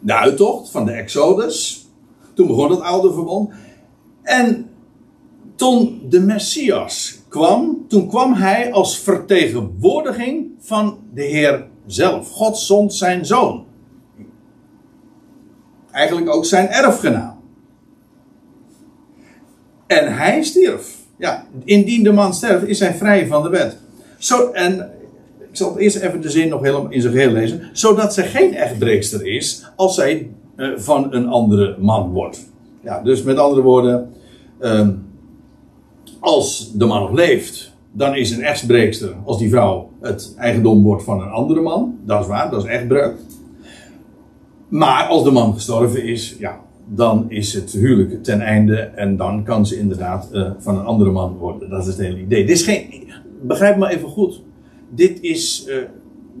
de 0.00 0.14
uittocht, 0.14 0.70
van 0.70 0.84
de 0.84 0.92
Exodus. 0.92 1.86
Toen 2.34 2.46
begon 2.46 2.70
het 2.70 2.80
oude 2.80 3.12
verbond. 3.12 3.52
En 4.22 4.70
toen 5.54 6.06
de 6.08 6.20
Messias 6.20 7.22
kwam, 7.28 7.84
toen 7.88 8.08
kwam 8.08 8.34
hij 8.34 8.72
als 8.72 8.98
vertegenwoordiging 8.98 10.50
van 10.58 10.98
de 11.14 11.22
Heer 11.22 11.66
zelf. 11.86 12.30
God 12.30 12.58
zond 12.58 12.94
zijn 12.94 13.26
zoon. 13.26 13.64
Eigenlijk 15.90 16.30
ook 16.30 16.44
zijn 16.44 16.68
erfgenaam. 16.68 17.40
En 19.86 20.16
hij 20.16 20.42
stierf. 20.42 21.00
Ja, 21.16 21.46
indien 21.64 22.02
de 22.02 22.12
man 22.12 22.34
sterft, 22.34 22.66
is 22.66 22.78
hij 22.78 22.94
vrij 22.94 23.26
van 23.26 23.42
de 23.42 23.48
wet. 23.48 23.76
Zo, 24.18 24.50
en 24.50 24.90
ik 25.52 25.58
zal 25.58 25.78
eerst 25.78 25.96
even 25.96 26.20
de 26.20 26.30
zin 26.30 26.48
nog 26.48 26.62
helemaal 26.62 26.90
in 26.90 27.00
zijn 27.00 27.12
geheel 27.12 27.30
lezen. 27.30 27.62
Zodat 27.72 28.14
zij 28.14 28.26
geen 28.26 28.54
echtbreekster 28.54 29.26
is 29.26 29.64
als 29.76 29.94
zij 29.94 30.30
uh, 30.56 30.78
van 30.78 31.14
een 31.14 31.26
andere 31.26 31.76
man 31.78 32.10
wordt. 32.10 32.50
Ja, 32.80 33.02
dus 33.02 33.22
met 33.22 33.38
andere 33.38 33.62
woorden, 33.62 34.10
uh, 34.60 34.88
als 36.20 36.72
de 36.74 36.84
man 36.84 37.00
nog 37.00 37.12
leeft, 37.12 37.72
dan 37.92 38.16
is 38.16 38.30
een 38.30 38.42
echtbreekster 38.42 39.14
als 39.24 39.38
die 39.38 39.50
vrouw 39.50 39.90
het 40.00 40.34
eigendom 40.38 40.82
wordt 40.82 41.04
van 41.04 41.20
een 41.20 41.30
andere 41.30 41.60
man. 41.60 41.98
Dat 42.04 42.20
is 42.20 42.26
waar, 42.26 42.50
dat 42.50 42.64
is 42.64 42.70
echtbreuk. 42.70 43.14
Maar 44.68 45.06
als 45.06 45.24
de 45.24 45.30
man 45.30 45.54
gestorven 45.54 46.04
is, 46.04 46.36
ja, 46.38 46.60
dan 46.86 47.24
is 47.28 47.54
het 47.54 47.72
huwelijk 47.72 48.24
ten 48.24 48.40
einde 48.40 48.76
en 48.76 49.16
dan 49.16 49.44
kan 49.44 49.66
ze 49.66 49.78
inderdaad 49.78 50.28
uh, 50.32 50.50
van 50.58 50.78
een 50.78 50.84
andere 50.84 51.10
man 51.10 51.36
worden. 51.36 51.70
Dat 51.70 51.80
is 51.80 51.86
het 51.86 51.98
hele 51.98 52.20
idee. 52.20 52.46
Dit 52.46 52.56
is 52.58 52.64
geen, 52.64 53.12
begrijp 53.42 53.76
me 53.76 53.88
even 53.88 54.08
goed 54.08 54.42
dit, 54.94 55.18
is, 55.20 55.64
uh, 55.68 55.76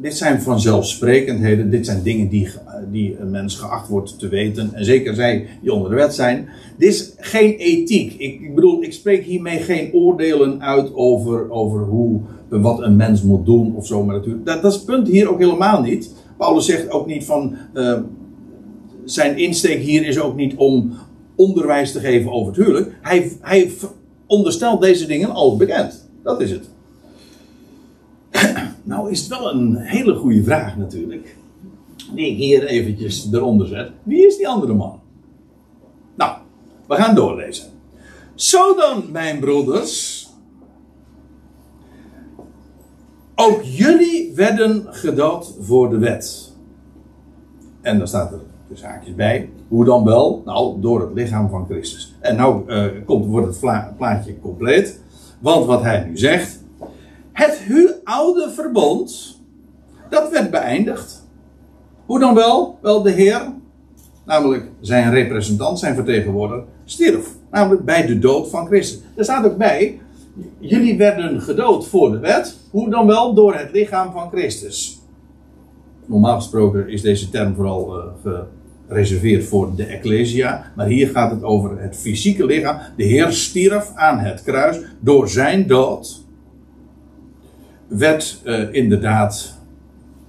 dit 0.00 0.16
zijn 0.16 0.42
vanzelfsprekendheden. 0.42 1.70
Dit 1.70 1.86
zijn 1.86 2.02
dingen 2.02 2.28
die, 2.28 2.48
die 2.90 3.18
een 3.18 3.30
mens 3.30 3.56
geacht 3.56 3.88
wordt 3.88 4.18
te 4.18 4.28
weten. 4.28 4.74
En 4.74 4.84
zeker 4.84 5.14
zij 5.14 5.46
die 5.62 5.72
onder 5.72 5.90
de 5.90 5.96
wet 5.96 6.14
zijn. 6.14 6.48
Dit 6.78 6.88
is 6.88 7.12
geen 7.16 7.56
ethiek. 7.56 8.12
Ik, 8.12 8.40
ik 8.40 8.54
bedoel, 8.54 8.82
ik 8.82 8.92
spreek 8.92 9.24
hiermee 9.24 9.58
geen 9.58 9.92
oordelen 9.92 10.62
uit 10.62 10.94
over, 10.94 11.50
over 11.50 11.80
hoe, 11.80 12.20
wat 12.48 12.82
een 12.82 12.96
mens 12.96 13.22
moet 13.22 13.46
doen 13.46 13.76
of 13.76 13.86
zo. 13.86 14.04
Maar 14.04 14.16
natuurlijk, 14.16 14.46
dat, 14.46 14.62
dat 14.62 14.72
is 14.72 14.76
het 14.76 14.86
punt 14.86 15.08
hier 15.08 15.30
ook 15.30 15.38
helemaal 15.38 15.82
niet. 15.82 16.12
Paulus 16.38 16.66
zegt 16.66 16.90
ook 16.90 17.06
niet 17.06 17.24
van. 17.24 17.56
Uh, 17.74 17.98
zijn 19.04 19.38
insteek 19.38 19.80
hier 19.80 20.06
is 20.06 20.20
ook 20.20 20.36
niet 20.36 20.54
om 20.54 20.92
onderwijs 21.36 21.92
te 21.92 22.00
geven 22.00 22.32
over 22.32 22.52
het 22.52 22.64
huwelijk. 22.64 22.98
Hij, 23.02 23.32
hij 23.40 23.70
onderstelt 24.26 24.80
deze 24.80 25.06
dingen 25.06 25.30
al 25.30 25.56
bekend. 25.56 26.08
Dat 26.22 26.40
is 26.40 26.50
het. 26.50 26.71
Nou 28.82 29.10
is 29.10 29.20
het 29.20 29.28
wel 29.28 29.50
een 29.50 29.76
hele 29.76 30.14
goede 30.14 30.42
vraag 30.42 30.76
natuurlijk. 30.76 31.36
Die 32.14 32.26
ik 32.26 32.36
hier 32.36 32.66
eventjes 32.66 33.28
eronder 33.32 33.66
zet. 33.66 33.90
Wie 34.02 34.26
is 34.26 34.36
die 34.36 34.48
andere 34.48 34.74
man? 34.74 35.00
Nou, 36.14 36.36
we 36.88 36.94
gaan 36.94 37.14
doorlezen. 37.14 37.66
Zo 38.34 38.76
dan, 38.76 39.04
mijn 39.12 39.40
broeders. 39.40 40.20
Ook 43.34 43.62
jullie 43.62 44.32
werden 44.34 44.86
gedood 44.88 45.54
voor 45.60 45.90
de 45.90 45.98
wet. 45.98 46.52
En 47.80 47.98
dan 47.98 48.08
staat 48.08 48.32
er 48.32 48.40
de 48.68 48.76
zaakjes 48.76 49.14
bij. 49.14 49.50
Hoe 49.68 49.84
dan 49.84 50.04
wel? 50.04 50.42
Nou, 50.44 50.80
door 50.80 51.00
het 51.00 51.12
lichaam 51.14 51.48
van 51.48 51.66
Christus. 51.66 52.14
En 52.20 52.36
nou 52.36 52.70
uh, 52.72 52.86
komt, 53.04 53.26
wordt 53.26 53.46
het 53.46 53.96
plaatje 53.96 54.40
compleet. 54.40 55.00
Want 55.38 55.66
wat 55.66 55.82
hij 55.82 56.04
nu 56.04 56.18
zegt. 56.18 56.61
Het 57.32 58.00
oude 58.04 58.50
verbond, 58.50 59.40
dat 60.10 60.30
werd 60.30 60.50
beëindigd. 60.50 61.26
Hoe 62.06 62.18
dan 62.18 62.34
wel? 62.34 62.78
Wel, 62.82 63.02
de 63.02 63.10
Heer, 63.10 63.52
namelijk 64.24 64.68
zijn 64.80 65.10
representant, 65.10 65.78
zijn 65.78 65.94
vertegenwoordiger, 65.94 66.64
stierf. 66.84 67.28
Namelijk 67.50 67.84
bij 67.84 68.06
de 68.06 68.18
dood 68.18 68.50
van 68.50 68.66
Christus. 68.66 69.00
Er 69.14 69.24
staat 69.24 69.46
ook 69.46 69.56
bij, 69.56 70.00
jullie 70.58 70.98
werden 70.98 71.40
gedood 71.40 71.86
voor 71.86 72.10
de 72.10 72.18
wet. 72.18 72.58
Hoe 72.70 72.90
dan 72.90 73.06
wel? 73.06 73.34
Door 73.34 73.54
het 73.54 73.70
lichaam 73.72 74.12
van 74.12 74.30
Christus. 74.30 75.00
Normaal 76.06 76.36
gesproken 76.36 76.88
is 76.88 77.02
deze 77.02 77.30
term 77.30 77.54
vooral 77.54 78.02
uh, 78.26 78.32
gereserveerd 78.88 79.44
voor 79.44 79.76
de 79.76 79.84
Ecclesia. 79.84 80.72
Maar 80.76 80.86
hier 80.86 81.08
gaat 81.08 81.30
het 81.30 81.42
over 81.42 81.80
het 81.80 81.96
fysieke 81.96 82.46
lichaam. 82.46 82.78
De 82.96 83.04
Heer 83.04 83.32
stierf 83.32 83.92
aan 83.94 84.18
het 84.18 84.42
kruis 84.42 84.80
door 85.00 85.28
zijn 85.28 85.66
dood 85.66 86.21
werd 87.96 88.40
uh, 88.44 88.74
inderdaad 88.74 89.58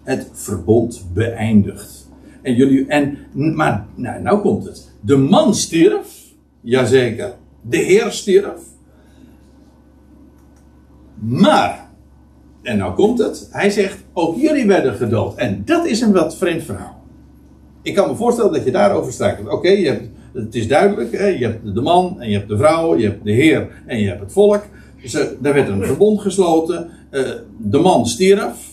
het 0.03 0.29
verbond 0.33 1.05
beëindigd. 1.13 2.09
En 2.41 2.55
jullie, 2.55 2.87
en, 2.87 3.17
maar 3.33 3.85
nou, 3.95 4.21
nou 4.21 4.41
komt 4.41 4.65
het. 4.65 4.91
De 5.01 5.17
man 5.17 5.55
stierf, 5.55 6.23
jazeker. 6.61 7.33
De 7.61 7.77
Heer 7.77 8.11
stierf. 8.11 8.61
Maar, 11.19 11.89
en 12.61 12.77
nou 12.77 12.93
komt 12.93 13.19
het, 13.19 13.47
hij 13.51 13.69
zegt, 13.69 14.03
ook 14.13 14.37
jullie 14.37 14.67
werden 14.67 14.93
gedood. 14.93 15.37
En 15.37 15.61
dat 15.65 15.85
is 15.85 16.01
een 16.01 16.11
wat 16.11 16.37
vreemd 16.37 16.63
verhaal. 16.63 17.01
Ik 17.81 17.95
kan 17.95 18.09
me 18.09 18.15
voorstellen 18.15 18.53
dat 18.53 18.63
je 18.63 18.71
daarover 18.71 19.13
strijkt. 19.13 19.41
Oké, 19.41 19.53
okay, 19.53 20.09
het 20.33 20.55
is 20.55 20.67
duidelijk, 20.67 21.17
hè, 21.17 21.25
je 21.27 21.45
hebt 21.45 21.73
de 21.75 21.81
man 21.81 22.21
en 22.21 22.29
je 22.29 22.37
hebt 22.37 22.49
de 22.49 22.57
vrouw, 22.57 22.97
je 22.97 23.05
hebt 23.05 23.23
de 23.23 23.31
Heer 23.31 23.67
en 23.85 23.99
je 23.99 24.07
hebt 24.07 24.19
het 24.19 24.31
volk. 24.31 24.63
Dus, 25.03 25.15
uh, 25.15 25.21
daar 25.39 25.53
werd 25.53 25.67
een 25.67 25.85
verbond 25.85 26.21
gesloten. 26.21 26.89
Uh, 27.11 27.29
de 27.57 27.79
man 27.79 28.05
stierf. 28.05 28.71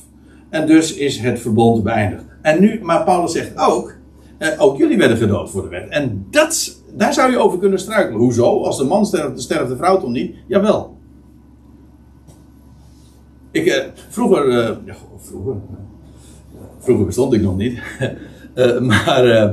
En 0.49 0.66
dus 0.66 0.95
is 0.95 1.19
het 1.19 1.40
verbond 1.40 1.83
beëindigd. 1.83 2.25
En 2.43 2.61
nu, 2.61 2.81
maar 2.83 3.05
Paulus 3.05 3.33
zegt 3.33 3.57
ook. 3.57 3.95
Uh, 4.38 4.49
ook 4.59 4.79
jullie 4.79 4.99
werden 4.99 5.16
gedood 5.16 5.51
voor 5.51 5.62
de 5.62 5.69
wet. 5.69 5.88
En 5.88 6.27
dat, 6.31 6.83
daar 6.97 7.14
zou 7.14 7.31
je 7.31 7.38
over 7.38 7.59
kunnen 7.59 7.79
struikelen. 7.79 8.19
Hoezo? 8.19 8.62
Als 8.62 8.79
de 8.79 8.85
man 8.85 9.07
sterft, 9.07 9.43
sterft 9.43 9.69
de 9.69 9.77
vrouw 9.77 10.01
toch 10.01 10.11
niet? 10.11 10.35
Jawel. 10.47 10.97
Ik, 13.51 13.90
vroeger, 14.09 14.53
ja, 14.85 14.95
vroeger. 15.16 15.57
Vroeger 16.79 17.07
bestond 17.07 17.33
ik 17.33 17.43
nog 17.43 17.57
niet. 17.57 17.81
Maar. 18.81 19.27
Uh, 19.27 19.51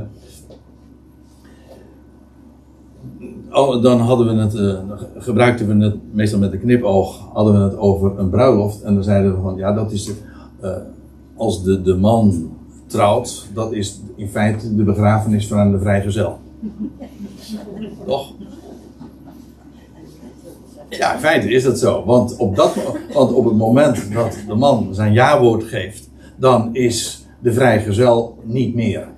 oh, 3.52 3.82
dan 3.82 4.00
hadden 4.00 4.36
we 4.36 4.42
het. 4.42 4.54
Uh, 4.54 4.78
gebruikten 5.18 5.78
we 5.78 5.84
het 5.84 5.96
meestal 6.12 6.38
met 6.38 6.52
een 6.52 6.60
knipoog. 6.60 7.28
Hadden 7.32 7.54
we 7.54 7.60
het 7.60 7.76
over 7.76 8.18
een 8.18 8.30
bruiloft. 8.30 8.82
En 8.82 8.94
dan 8.94 9.04
zeiden 9.04 9.34
we 9.34 9.40
van 9.40 9.56
ja, 9.56 9.72
dat 9.72 9.92
is. 9.92 10.04
De, 10.04 10.14
als 11.36 11.62
de, 11.62 11.82
de 11.82 11.94
man 11.94 12.50
trouwt, 12.86 13.46
dat 13.54 13.72
is 13.72 14.00
in 14.16 14.28
feite 14.28 14.74
de 14.74 14.82
begrafenis 14.82 15.46
van 15.46 15.72
de 15.72 15.78
vrijgezel. 15.78 16.38
Toch? 18.06 18.32
Ja, 20.88 21.14
in 21.14 21.20
feite 21.20 21.50
is 21.50 21.62
dat 21.62 21.78
zo. 21.78 22.04
Want 22.04 22.36
op, 22.36 22.56
dat, 22.56 22.74
want 23.12 23.32
op 23.32 23.44
het 23.44 23.56
moment 23.56 24.12
dat 24.12 24.38
de 24.46 24.54
man 24.54 24.94
zijn 24.94 25.12
ja-woord 25.12 25.64
geeft, 25.64 26.10
dan 26.36 26.74
is 26.74 27.26
de 27.40 27.52
vrijgezel 27.52 28.38
niet 28.44 28.74
meer. 28.74 29.08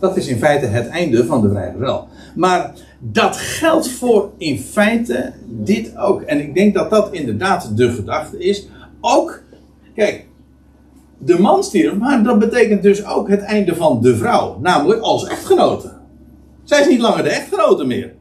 Dat 0.00 0.16
is 0.16 0.28
in 0.28 0.38
feite 0.38 0.66
het 0.66 0.88
einde 0.88 1.26
van 1.26 1.42
de 1.42 1.48
vrijgezel. 1.48 2.06
Maar 2.38 2.72
dat 2.98 3.36
geldt 3.36 3.90
voor 3.90 4.30
in 4.36 4.58
feite 4.58 5.32
dit 5.44 5.96
ook. 5.96 6.22
En 6.22 6.40
ik 6.40 6.54
denk 6.54 6.74
dat 6.74 6.90
dat 6.90 7.12
inderdaad 7.12 7.76
de 7.76 7.90
gedachte 7.90 8.38
is. 8.38 8.68
Ook, 9.00 9.42
kijk, 9.94 10.26
de 11.18 11.38
man 11.38 11.64
stierf, 11.64 11.94
maar 11.94 12.22
dat 12.22 12.38
betekent 12.38 12.82
dus 12.82 13.06
ook 13.06 13.28
het 13.28 13.40
einde 13.40 13.74
van 13.74 14.02
de 14.02 14.16
vrouw. 14.16 14.58
Namelijk 14.60 15.00
als 15.00 15.26
echtgenote. 15.26 15.92
Zij 16.64 16.80
is 16.80 16.88
niet 16.88 17.00
langer 17.00 17.22
de 17.22 17.28
echtgenote 17.28 17.84
meer. 17.84 18.14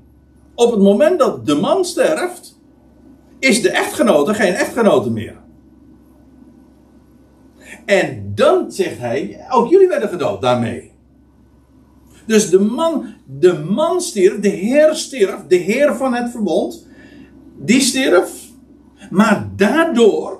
Op 0.55 0.71
het 0.71 0.81
moment 0.81 1.19
dat 1.19 1.45
de 1.45 1.55
man 1.55 1.85
sterft, 1.85 2.59
is 3.39 3.61
de 3.61 3.69
echtgenote 3.69 4.33
geen 4.33 4.53
echtgenote 4.53 5.11
meer. 5.11 5.35
En 7.85 8.31
dan 8.35 8.71
zegt 8.71 8.97
hij, 8.99 9.45
ook 9.49 9.69
jullie 9.69 9.87
werden 9.87 10.09
gedood 10.09 10.41
daarmee. 10.41 10.86
Dus 12.27 12.49
de 12.49 12.59
man, 12.59 13.05
de 13.39 13.63
man 13.69 14.01
stierf, 14.01 14.39
de 14.39 14.49
Heer 14.49 14.95
stierf, 14.95 15.47
de 15.47 15.55
Heer 15.55 15.95
van 15.95 16.13
het 16.13 16.31
verbond, 16.31 16.87
die 17.57 17.81
stierf. 17.81 18.45
Maar 19.09 19.49
daardoor 19.55 20.39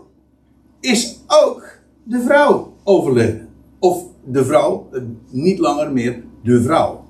is 0.80 1.20
ook 1.28 1.80
de 2.04 2.22
vrouw 2.22 2.74
overleden. 2.84 3.48
Of 3.80 4.04
de 4.26 4.46
vrouw, 4.46 4.88
eh, 4.92 5.02
niet 5.30 5.60
langer 5.60 5.92
meer 5.92 6.24
de 6.44 6.62
vrouw. 6.62 7.06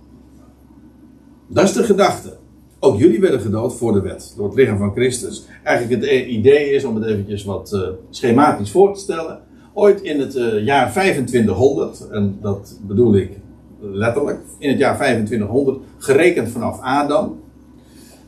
Dat 1.47 1.63
is 1.63 1.73
de 1.73 1.83
gedachte. 1.83 2.37
Ook 2.79 2.99
jullie 2.99 3.19
werden 3.19 3.39
gedood 3.39 3.75
voor 3.75 3.93
de 3.93 4.01
wet, 4.01 4.33
door 4.37 4.45
het 4.45 4.55
lichaam 4.55 4.77
van 4.77 4.91
Christus. 4.91 5.45
Eigenlijk 5.63 6.01
het 6.01 6.27
idee 6.27 6.69
is, 6.69 6.83
om 6.83 6.95
het 6.95 7.05
eventjes 7.05 7.43
wat 7.43 7.71
uh, 7.73 7.89
schematisch 8.09 8.71
voor 8.71 8.93
te 8.93 8.99
stellen. 8.99 9.39
Ooit 9.73 10.01
in 10.01 10.19
het 10.19 10.35
uh, 10.35 10.65
jaar 10.65 10.91
2500, 10.91 12.09
en 12.09 12.37
dat 12.41 12.79
bedoel 12.87 13.15
ik 13.15 13.31
letterlijk, 13.79 14.39
in 14.57 14.69
het 14.69 14.77
jaar 14.77 14.95
2500, 14.95 15.79
gerekend 15.97 16.49
vanaf 16.49 16.81
Adam. 16.81 17.39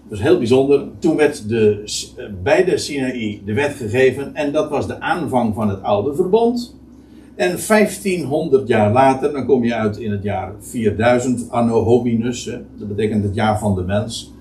Dus 0.10 0.22
heel 0.22 0.38
bijzonder. 0.38 0.88
Toen 1.00 1.16
werd 1.16 1.50
de, 1.50 1.84
bij 2.44 2.64
de 2.64 2.78
Sinaï 2.78 3.42
de 3.46 3.54
wet 3.54 3.74
gegeven 3.74 4.36
en 4.36 4.52
dat 4.52 4.70
was 4.70 4.88
de 4.88 5.00
aanvang 5.00 5.54
van 5.54 5.70
het 5.70 5.84
oude 5.84 6.16
verbond. 6.16 6.78
En 7.36 7.58
1500 7.68 8.68
jaar 8.68 8.92
later, 8.92 9.32
dan 9.32 9.46
kom 9.46 9.64
je 9.64 9.76
uit 9.76 9.98
in 9.98 10.12
het 10.12 10.24
jaar 10.24 10.52
4000, 10.60 11.52
anno 11.52 11.84
hominus, 11.84 12.44
dat 12.78 12.88
betekent 12.88 13.24
het 13.24 13.36
jaar 13.36 13.60
van 13.60 13.76
de 13.76 13.82
mens. 13.82 14.34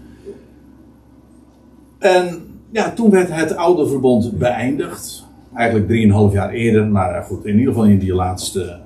En 1.98 2.40
ja, 2.70 2.92
toen 2.92 3.10
werd 3.10 3.34
het 3.34 3.56
oude 3.56 3.88
verbond 3.88 4.38
beëindigd. 4.38 5.26
Eigenlijk 5.54 5.88
3,5 6.30 6.34
jaar 6.34 6.50
eerder, 6.50 6.86
maar 6.86 7.22
goed, 7.22 7.44
in 7.44 7.58
ieder 7.58 7.72
geval 7.72 7.88
in 7.88 7.98
die 7.98 8.14
laatste 8.14 8.78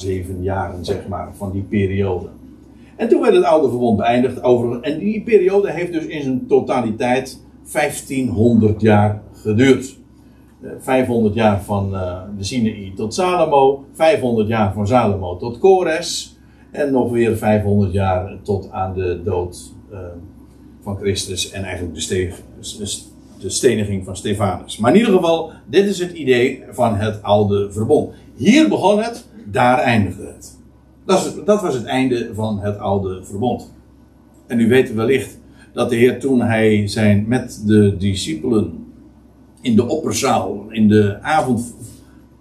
zeven 0.00 0.42
jaren, 0.42 0.84
zeg 0.84 1.08
maar, 1.08 1.28
van 1.36 1.52
die 1.52 1.62
periode. 1.62 2.28
En 2.96 3.08
toen 3.08 3.20
werd 3.20 3.34
het 3.34 3.44
oude 3.44 3.68
verbond 3.68 3.96
beëindigd. 3.96 4.42
Over, 4.42 4.80
en 4.80 4.98
die 4.98 5.22
periode 5.22 5.72
heeft 5.72 5.92
dus 5.92 6.06
in 6.06 6.22
zijn 6.22 6.46
totaliteit 6.46 7.40
1500 7.72 8.80
jaar 8.80 9.22
geduurd. 9.32 9.98
500 10.80 11.34
eh, 11.34 11.40
jaar 11.40 11.62
van 11.62 11.94
uh, 11.94 12.18
de 12.38 12.44
Sinaï 12.44 12.92
tot 12.96 13.14
Salomo, 13.14 13.84
500 13.92 14.48
jaar 14.48 14.72
van 14.72 14.86
Salomo 14.86 15.36
tot 15.36 15.58
Kores 15.58 16.36
en 16.70 16.92
nog 16.92 17.10
weer 17.10 17.36
500 17.36 17.92
jaar 17.92 18.36
tot 18.42 18.70
aan 18.70 18.94
de 18.94 19.20
dood 19.24 19.72
uh, 19.92 19.98
van 20.82 20.96
Christus 20.96 21.50
en 21.50 21.64
eigenlijk 21.64 21.94
de, 21.94 22.32
de 23.40 23.50
steniging 23.50 24.04
van 24.04 24.16
Stefanus. 24.16 24.78
Maar 24.78 24.92
in 24.92 24.98
ieder 24.98 25.14
geval, 25.14 25.50
dit 25.66 25.86
is 25.86 25.98
het 25.98 26.12
idee 26.12 26.62
van 26.70 26.96
het 26.96 27.22
oude 27.22 27.72
verbond. 27.72 28.14
Hier 28.36 28.68
begon 28.68 29.02
het, 29.02 29.28
daar 29.46 29.78
eindigde 29.78 30.26
het. 30.26 30.58
Dat, 31.44 31.60
was 31.60 31.74
het 31.74 31.84
einde 31.84 32.30
van 32.34 32.60
het 32.60 32.78
oude 32.78 33.24
verbond. 33.24 33.72
En 34.46 34.60
u 34.60 34.68
weet 34.68 34.94
wellicht 34.94 35.38
dat 35.72 35.90
de 35.90 35.96
Heer 35.96 36.20
toen 36.20 36.40
hij 36.40 36.88
zijn 36.88 37.24
met 37.28 37.62
de 37.66 37.96
discipelen 37.98 38.86
in 39.60 39.76
de 39.76 39.88
opperzaal, 39.88 40.64
in 40.68 40.88
de 40.88 41.18
avond 41.22 41.74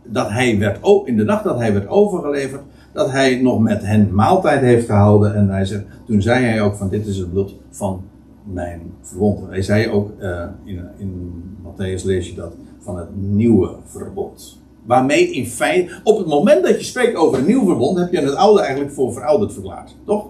dat 0.04 0.30
hij 0.30 0.60
werd, 0.60 0.80
in 1.06 1.18
de 1.18 1.24
nacht 1.24 1.44
dat 1.44 1.58
hij 1.58 1.74
werd 1.74 1.88
overgeleverd, 1.88 2.62
dat 2.94 3.12
hij 3.12 3.42
nog 3.42 3.60
met 3.60 3.86
hen 3.86 4.14
maaltijd 4.14 4.62
heeft 4.62 4.86
gehouden. 4.86 5.36
En 5.36 5.50
hij 5.50 5.66
zegt, 5.66 5.84
toen 6.06 6.22
zei 6.22 6.46
hij 6.46 6.62
ook 6.62 6.76
van 6.76 6.90
dit 6.90 7.08
is 7.08 7.18
het 7.18 7.32
bloed 7.32 7.56
van 7.70 8.02
mijn 8.44 8.82
verbond. 9.02 9.50
Hij 9.50 9.62
zei 9.62 9.90
ook, 9.90 10.12
uh, 10.20 10.46
in, 10.64 10.82
in 10.98 11.44
Matthäus 11.64 12.04
lees 12.04 12.30
je 12.30 12.36
dat, 12.36 12.54
van 12.80 12.98
het 12.98 13.08
nieuwe 13.16 13.76
verbond. 13.86 14.62
Waarmee 14.90 15.32
in 15.32 15.48
feite, 15.48 15.92
op 16.04 16.18
het 16.18 16.28
moment 16.28 16.64
dat 16.64 16.80
je 16.80 16.86
spreekt 16.86 17.16
over 17.16 17.40
een 17.40 17.46
nieuw 17.46 17.66
verbond, 17.66 17.98
heb 17.98 18.12
je 18.12 18.20
het 18.20 18.36
oude 18.36 18.62
eigenlijk 18.62 18.92
voor 18.92 19.14
verouderd 19.14 19.54
verklaard. 19.54 19.96
Toch? 20.06 20.28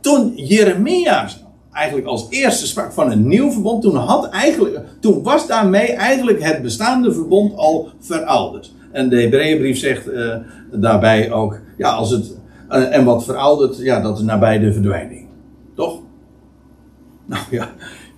Toen 0.00 0.32
Jeremia 0.36 1.28
eigenlijk 1.72 2.06
als 2.06 2.26
eerste 2.30 2.66
sprak 2.66 2.92
van 2.92 3.10
een 3.10 3.28
nieuw 3.28 3.50
verbond, 3.50 3.82
toen, 3.82 3.96
had 3.96 4.28
eigenlijk, 4.28 4.80
toen 5.00 5.22
was 5.22 5.46
daarmee 5.46 5.92
eigenlijk 5.92 6.42
het 6.42 6.62
bestaande 6.62 7.12
verbond 7.12 7.56
al 7.56 7.88
verouderd. 8.00 8.72
En 8.92 9.08
de 9.08 9.20
Hebreeënbrief 9.20 9.78
zegt 9.78 10.08
uh, 10.08 10.36
daarbij 10.72 11.32
ook, 11.32 11.60
ja, 11.76 11.90
als 11.90 12.10
het, 12.10 12.36
uh, 12.70 12.96
en 12.96 13.04
wat 13.04 13.24
verouderd, 13.24 13.78
ja, 13.78 14.00
dat 14.00 14.18
is 14.18 14.24
nabij 14.24 14.58
de 14.58 14.72
verdwijning. 14.72 15.26
Toch? 15.74 16.00
Nou 17.26 17.42
ja, 17.50 17.70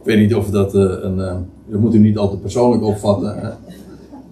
weet 0.07 0.19
niet 0.19 0.35
of 0.35 0.51
dat 0.51 0.75
uh, 0.75 0.83
een, 0.83 1.17
dat 1.67 1.81
moet 1.81 1.95
u 1.95 1.99
niet 1.99 2.19
altijd 2.19 2.41
persoonlijk 2.41 2.83
opvatten. 2.83 3.59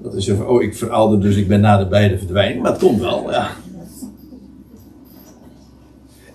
Dat 0.03 0.15
is 0.15 0.31
van, 0.31 0.47
oh, 0.47 0.63
ik 0.63 0.77
verouder, 0.77 1.21
dus 1.21 1.37
ik 1.37 1.49
ben 1.49 1.61
naderbij 1.61 2.09
de 2.09 2.19
verdwijning. 2.19 2.63
Maar 2.63 2.73
het 2.73 2.81
komt 2.81 3.01
wel, 3.01 3.31
ja. 3.31 3.51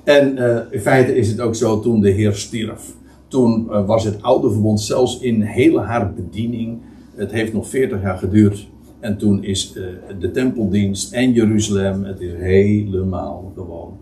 En 0.03 0.37
uh, 0.37 0.57
in 0.69 0.79
feite 0.79 1.15
is 1.15 1.29
het 1.29 1.39
ook 1.39 1.55
zo 1.55 1.79
toen 1.79 2.01
de 2.01 2.09
Heer 2.09 2.33
stierf. 2.33 2.93
Toen 3.27 3.65
was 3.85 4.03
het 4.03 4.21
oude 4.21 4.51
verbond 4.51 4.81
zelfs 4.81 5.19
in 5.19 5.41
hele 5.41 5.81
haar 5.81 6.13
bediening. 6.13 6.81
Het 7.15 7.31
heeft 7.31 7.53
nog 7.53 7.69
40 7.69 8.01
jaar 8.01 8.17
geduurd. 8.17 8.67
En 8.99 9.17
toen 9.17 9.43
is 9.43 9.73
de 10.19 10.31
tempeldienst 10.31 11.13
en 11.13 11.33
Jeruzalem, 11.33 12.03
het 12.03 12.19
is 12.19 12.31
helemaal 12.33 13.51
gewoon 13.55 13.97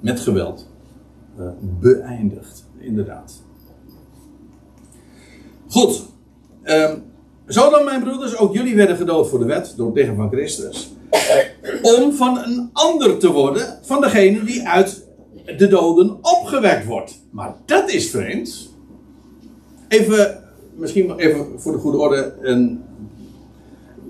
met 0.00 0.20
geweld 0.20 0.68
beëindigd. 1.80 2.63
Inderdaad. 2.84 3.42
Goed. 5.68 6.02
Um, 6.64 7.02
zo 7.48 7.70
dan, 7.70 7.84
mijn 7.84 8.02
broeders, 8.02 8.36
ook 8.36 8.54
jullie 8.54 8.74
werden 8.74 8.96
gedood 8.96 9.28
voor 9.28 9.38
de 9.38 9.44
wet 9.44 9.74
door 9.76 9.86
het 9.86 9.96
lichaam 9.96 10.16
van 10.16 10.30
Christus 10.30 10.92
om 11.82 12.12
van 12.12 12.38
een 12.38 12.70
ander 12.72 13.18
te 13.18 13.32
worden, 13.32 13.78
van 13.82 14.00
degene 14.00 14.44
die 14.44 14.68
uit 14.68 15.06
de 15.56 15.66
doden 15.66 16.18
opgewekt 16.20 16.86
wordt. 16.86 17.20
Maar 17.30 17.54
dat 17.64 17.90
is 17.90 18.10
vreemd. 18.10 18.72
Even, 19.88 20.42
misschien 20.74 21.16
even 21.16 21.46
voor 21.56 21.72
de 21.72 21.78
goede 21.78 21.98
orde, 21.98 22.34
en 22.42 22.84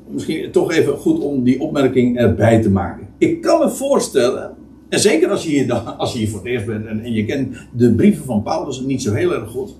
misschien 0.08 0.50
toch 0.50 0.72
even 0.72 0.98
goed 0.98 1.20
om 1.20 1.42
die 1.42 1.60
opmerking 1.60 2.18
erbij 2.18 2.62
te 2.62 2.70
maken. 2.70 3.08
Ik 3.18 3.42
kan 3.42 3.58
me 3.58 3.70
voorstellen, 3.70 4.54
en 4.94 5.00
zeker 5.00 5.30
als 5.30 5.44
je 5.44 5.72
als 5.74 6.12
je 6.12 6.18
hier 6.18 6.28
voor 6.28 6.38
het 6.38 6.48
eerst 6.48 6.66
bent 6.66 6.86
en, 6.86 7.00
en 7.00 7.12
je 7.12 7.24
kent 7.24 7.56
de 7.72 7.94
brieven 7.94 8.24
van 8.24 8.42
Paulus 8.42 8.80
niet 8.80 9.02
zo 9.02 9.12
heel 9.12 9.34
erg 9.34 9.50
goed, 9.50 9.74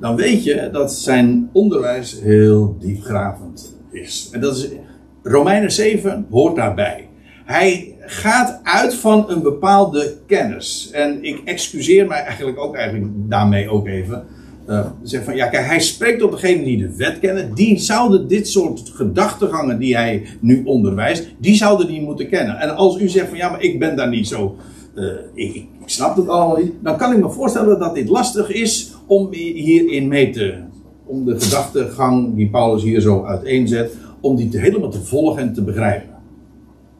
dan 0.00 0.16
weet 0.16 0.44
je 0.44 0.68
dat 0.72 0.92
zijn 0.92 1.50
onderwijs 1.52 2.20
heel 2.22 2.76
diepgravend 2.80 3.76
is. 3.90 4.28
En 4.32 4.40
dat 4.40 4.56
is 4.56 4.68
Romeinen 5.22 5.72
7 5.72 6.26
hoort 6.30 6.56
daarbij. 6.56 7.08
Hij 7.44 7.94
gaat 8.00 8.60
uit 8.62 8.94
van 8.94 9.30
een 9.30 9.42
bepaalde 9.42 10.16
kennis. 10.26 10.90
En 10.92 11.24
ik 11.24 11.40
excuseer 11.44 12.06
mij 12.06 12.22
eigenlijk 12.22 12.58
ook 12.58 12.76
eigenlijk 12.76 13.12
daarmee 13.14 13.68
ook 13.68 13.86
even. 13.86 14.24
Uh, 14.70 14.86
zeg 15.02 15.24
van, 15.24 15.36
ja, 15.36 15.46
kijk, 15.46 15.66
hij 15.66 15.80
spreekt 15.80 16.22
op 16.22 16.30
degene 16.30 16.64
die 16.64 16.78
de 16.78 16.96
wet 16.96 17.18
kennen. 17.18 17.54
Die 17.54 17.78
zouden 17.78 18.28
dit 18.28 18.48
soort 18.48 18.90
gedachtegangen 18.94 19.78
die 19.78 19.96
hij 19.96 20.26
nu 20.40 20.62
onderwijst, 20.64 21.28
die 21.38 21.54
zouden 21.54 21.86
die 21.86 22.02
moeten 22.02 22.28
kennen. 22.28 22.58
En 22.58 22.76
als 22.76 23.00
u 23.00 23.08
zegt 23.08 23.28
van, 23.28 23.36
ja, 23.36 23.50
maar 23.50 23.62
ik 23.62 23.78
ben 23.78 23.96
daar 23.96 24.08
niet 24.08 24.28
zo, 24.28 24.56
uh, 24.94 25.04
ik, 25.34 25.54
ik, 25.54 25.66
snap 25.84 26.16
het 26.16 26.28
allemaal 26.28 26.56
niet. 26.56 26.72
Dan 26.82 26.96
kan 26.96 27.12
ik 27.12 27.18
me 27.18 27.30
voorstellen 27.30 27.78
dat 27.78 27.94
dit 27.94 28.08
lastig 28.08 28.50
is 28.50 28.92
om 29.06 29.32
hierin 29.32 30.08
mee 30.08 30.30
te, 30.30 30.54
om 31.06 31.24
de 31.24 31.40
gedachtegang 31.40 32.34
die 32.36 32.50
Paulus 32.50 32.82
hier 32.82 33.00
zo 33.00 33.24
uiteenzet, 33.24 33.96
om 34.20 34.36
die 34.36 34.48
te, 34.48 34.58
helemaal 34.58 34.90
te 34.90 35.02
volgen 35.02 35.42
en 35.42 35.52
te 35.52 35.62
begrijpen. 35.62 36.14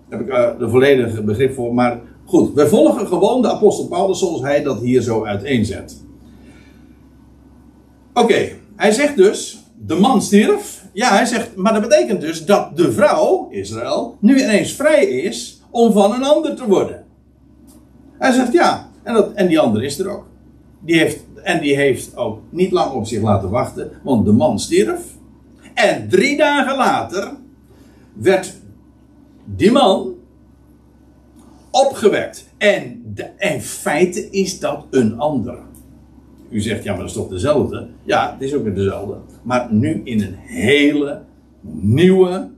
Daar 0.08 0.18
heb 0.18 0.28
ik 0.28 0.34
uh, 0.34 0.58
de 0.58 0.68
volledige 0.68 1.22
begrip 1.22 1.54
voor. 1.54 1.74
Maar 1.74 2.00
goed, 2.24 2.54
we 2.54 2.68
volgen 2.68 3.06
gewoon 3.06 3.42
de 3.42 3.50
apostel 3.50 3.86
Paulus 3.86 4.18
zoals 4.18 4.40
hij 4.40 4.62
dat 4.62 4.80
hier 4.80 5.02
zo 5.02 5.24
uiteenzet. 5.24 6.08
Oké, 8.20 8.48
hij 8.76 8.92
zegt 8.92 9.16
dus, 9.16 9.64
de 9.78 9.94
man 9.94 10.22
stierf. 10.22 10.84
Ja, 10.92 11.10
hij 11.10 11.24
zegt, 11.24 11.56
maar 11.56 11.72
dat 11.72 11.82
betekent 11.82 12.20
dus 12.20 12.44
dat 12.44 12.76
de 12.76 12.92
vrouw, 12.92 13.48
Israël, 13.50 14.16
nu 14.20 14.42
ineens 14.42 14.72
vrij 14.72 15.04
is 15.04 15.62
om 15.70 15.92
van 15.92 16.12
een 16.12 16.24
ander 16.24 16.54
te 16.54 16.66
worden. 16.66 17.04
Hij 18.18 18.32
zegt 18.32 18.52
ja, 18.52 18.90
en, 19.02 19.14
dat, 19.14 19.32
en 19.32 19.46
die 19.46 19.60
ander 19.60 19.82
is 19.82 19.98
er 19.98 20.08
ook. 20.08 20.26
Die 20.80 20.98
heeft, 20.98 21.18
en 21.42 21.60
die 21.60 21.76
heeft 21.76 22.16
ook 22.16 22.38
niet 22.50 22.70
lang 22.70 22.92
op 22.92 23.06
zich 23.06 23.22
laten 23.22 23.50
wachten, 23.50 23.90
want 24.02 24.24
de 24.24 24.32
man 24.32 24.58
stierf. 24.58 25.00
En 25.74 26.08
drie 26.08 26.36
dagen 26.36 26.76
later 26.76 27.32
werd 28.12 28.54
die 29.44 29.72
man 29.72 30.14
opgewekt. 31.70 32.48
En 32.58 33.02
de, 33.14 33.30
in 33.38 33.60
feite 33.60 34.30
is 34.30 34.58
dat 34.58 34.86
een 34.90 35.18
ander. 35.18 35.58
U 36.50 36.60
zegt, 36.60 36.84
ja, 36.84 36.90
maar 36.90 37.00
dat 37.00 37.08
is 37.08 37.16
toch 37.16 37.28
dezelfde? 37.28 37.86
Ja, 38.04 38.36
het 38.38 38.48
is 38.48 38.54
ook 38.54 38.62
weer 38.62 38.74
dezelfde. 38.74 39.14
Maar 39.42 39.68
nu 39.70 40.00
in 40.04 40.22
een 40.22 40.34
hele 40.36 41.20
nieuwe 41.62 42.48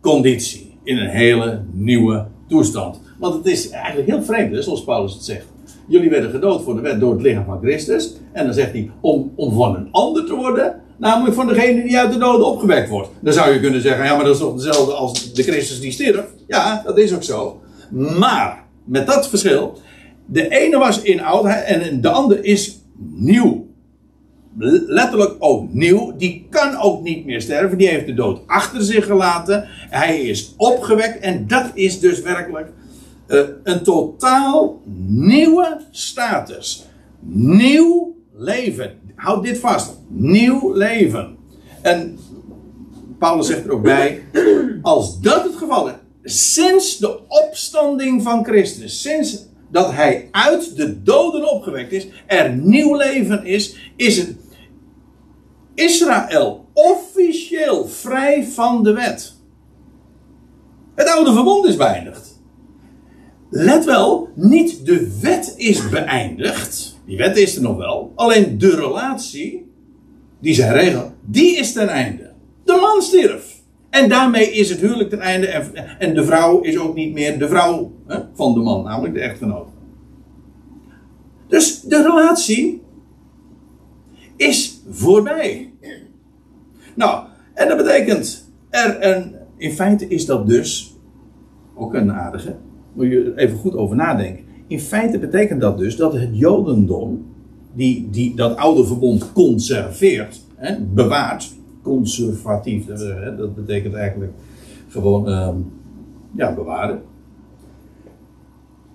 conditie. 0.00 0.78
In 0.82 0.96
een 0.96 1.08
hele 1.08 1.62
nieuwe 1.72 2.26
toestand. 2.48 3.00
Want 3.18 3.34
het 3.34 3.46
is 3.46 3.70
eigenlijk 3.70 4.08
heel 4.08 4.22
vreemd, 4.22 4.64
zoals 4.64 4.84
Paulus 4.84 5.12
het 5.12 5.24
zegt. 5.24 5.46
Jullie 5.88 6.10
werden 6.10 6.30
gedood 6.30 6.62
voor 6.62 6.74
de 6.74 6.80
wet 6.80 7.00
door 7.00 7.12
het 7.12 7.22
lichaam 7.22 7.44
van 7.44 7.60
Christus. 7.60 8.14
En 8.32 8.44
dan 8.44 8.54
zegt 8.54 8.72
hij, 8.72 8.90
om, 9.00 9.32
om 9.36 9.52
van 9.52 9.76
een 9.76 9.88
ander 9.90 10.26
te 10.26 10.34
worden, 10.34 10.80
namelijk 10.96 11.34
van 11.34 11.46
degene 11.46 11.82
die 11.82 11.98
uit 11.98 12.12
de 12.12 12.18
doden 12.18 12.46
opgewekt 12.46 12.88
wordt. 12.88 13.08
Dan 13.20 13.32
zou 13.32 13.52
je 13.52 13.60
kunnen 13.60 13.80
zeggen, 13.80 14.04
ja, 14.04 14.14
maar 14.14 14.24
dat 14.24 14.34
is 14.34 14.40
toch 14.40 14.52
hetzelfde 14.52 14.92
als 14.92 15.32
de 15.32 15.42
Christus 15.42 15.80
die 15.80 15.92
stierf? 15.92 16.24
Ja, 16.46 16.82
dat 16.86 16.98
is 16.98 17.14
ook 17.14 17.22
zo. 17.22 17.60
Maar, 18.18 18.64
met 18.84 19.06
dat 19.06 19.28
verschil, 19.28 19.78
de 20.26 20.48
ene 20.48 20.78
was 20.78 21.02
in 21.02 21.22
oudheid 21.22 21.64
en 21.64 22.00
de 22.00 22.08
andere 22.08 22.42
is 22.42 22.77
nieuw. 22.98 23.66
Letterlijk 24.86 25.34
ook 25.38 25.72
nieuw. 25.72 26.16
Die 26.16 26.46
kan 26.50 26.76
ook 26.76 27.02
niet 27.02 27.24
meer 27.24 27.40
sterven. 27.40 27.78
Die 27.78 27.88
heeft 27.88 28.06
de 28.06 28.14
dood 28.14 28.40
achter 28.46 28.82
zich 28.82 29.06
gelaten. 29.06 29.64
Hij 29.68 30.20
is 30.20 30.54
opgewekt. 30.56 31.20
En 31.20 31.46
dat 31.46 31.70
is 31.74 32.00
dus 32.00 32.20
werkelijk 32.20 32.72
uh, 33.28 33.40
een 33.62 33.82
totaal 33.82 34.82
nieuwe 35.06 35.80
status. 35.90 36.86
Nieuw 37.30 38.16
leven. 38.36 38.98
Houd 39.14 39.44
dit 39.44 39.58
vast. 39.58 39.98
Nieuw 40.08 40.72
leven. 40.74 41.36
En 41.82 42.18
Paulus 43.18 43.46
zegt 43.46 43.64
er 43.64 43.70
ook 43.70 43.82
bij: 43.82 44.22
als 44.82 45.20
dat 45.20 45.44
het 45.44 45.56
geval 45.56 45.88
is, 45.88 46.54
sinds 46.54 46.98
de 46.98 47.18
opstanding 47.28 48.22
van 48.22 48.44
Christus, 48.44 49.02
sinds 49.02 49.47
dat 49.70 49.92
hij 49.92 50.28
uit 50.30 50.76
de 50.76 51.02
doden 51.02 51.50
opgewekt 51.50 51.92
is, 51.92 52.08
er 52.26 52.54
nieuw 52.54 52.96
leven 52.96 53.44
is, 53.44 53.92
is 53.96 54.18
het 54.18 54.36
Israël 55.74 56.68
officieel 56.72 57.86
vrij 57.86 58.44
van 58.44 58.82
de 58.82 58.92
wet. 58.92 59.34
Het 60.94 61.08
oude 61.08 61.32
verbond 61.32 61.66
is 61.66 61.76
beëindigd. 61.76 62.40
Let 63.50 63.84
wel, 63.84 64.28
niet 64.34 64.86
de 64.86 65.18
wet 65.20 65.54
is 65.56 65.88
beëindigd. 65.88 66.98
Die 67.06 67.16
wet 67.16 67.36
is 67.36 67.56
er 67.56 67.62
nog 67.62 67.76
wel. 67.76 68.12
Alleen 68.14 68.58
de 68.58 68.76
relatie, 68.76 69.70
die 70.40 70.54
zij 70.54 70.72
regelt, 70.72 71.12
die 71.24 71.56
is 71.56 71.72
ten 71.72 71.88
einde. 71.88 72.32
De 72.64 72.78
man 72.80 73.02
stierf. 73.02 73.37
En 74.02 74.08
daarmee 74.08 74.50
is 74.50 74.70
het 74.70 74.80
huwelijk 74.80 75.10
ten 75.10 75.20
einde. 75.20 75.46
En, 75.98 76.14
de 76.14 76.24
vrouw 76.24 76.60
is 76.60 76.78
ook 76.78 76.94
niet 76.94 77.12
meer 77.12 77.38
de 77.38 77.48
vrouw 77.48 77.92
hè, 78.06 78.18
van 78.34 78.54
de 78.54 78.60
man, 78.60 78.84
namelijk 78.84 79.14
de 79.14 79.20
echtgenoot. 79.20 79.68
Dus 81.48 81.80
de 81.80 82.02
relatie 82.02 82.82
is 84.36 84.82
voorbij. 84.88 85.72
Nou, 86.94 87.26
en 87.54 87.68
dat 87.68 87.76
betekent 87.76 88.50
er 88.70 88.96
een. 89.00 89.34
In 89.56 89.72
feite 89.72 90.08
is 90.08 90.26
dat 90.26 90.46
dus. 90.46 90.96
Ook 91.74 91.94
een 91.94 92.12
aardige. 92.12 92.56
Moet 92.92 93.06
je 93.06 93.32
even 93.36 93.58
goed 93.58 93.74
over 93.74 93.96
nadenken. 93.96 94.44
In 94.66 94.80
feite 94.80 95.18
betekent 95.18 95.60
dat 95.60 95.78
dus 95.78 95.96
dat 95.96 96.12
het 96.12 96.28
Jodendom. 96.32 97.26
Die, 97.74 98.08
die 98.10 98.34
dat 98.34 98.56
oude 98.56 98.86
verbond 98.86 99.32
conserveert. 99.32 100.44
Hè, 100.54 100.80
bewaart 100.80 101.57
conservatief. 101.88 102.86
Dat 103.36 103.54
betekent 103.54 103.94
eigenlijk 103.94 104.32
gewoon 104.88 105.28
uh, 105.28 105.48
ja, 106.36 106.54
bewaren. 106.54 107.02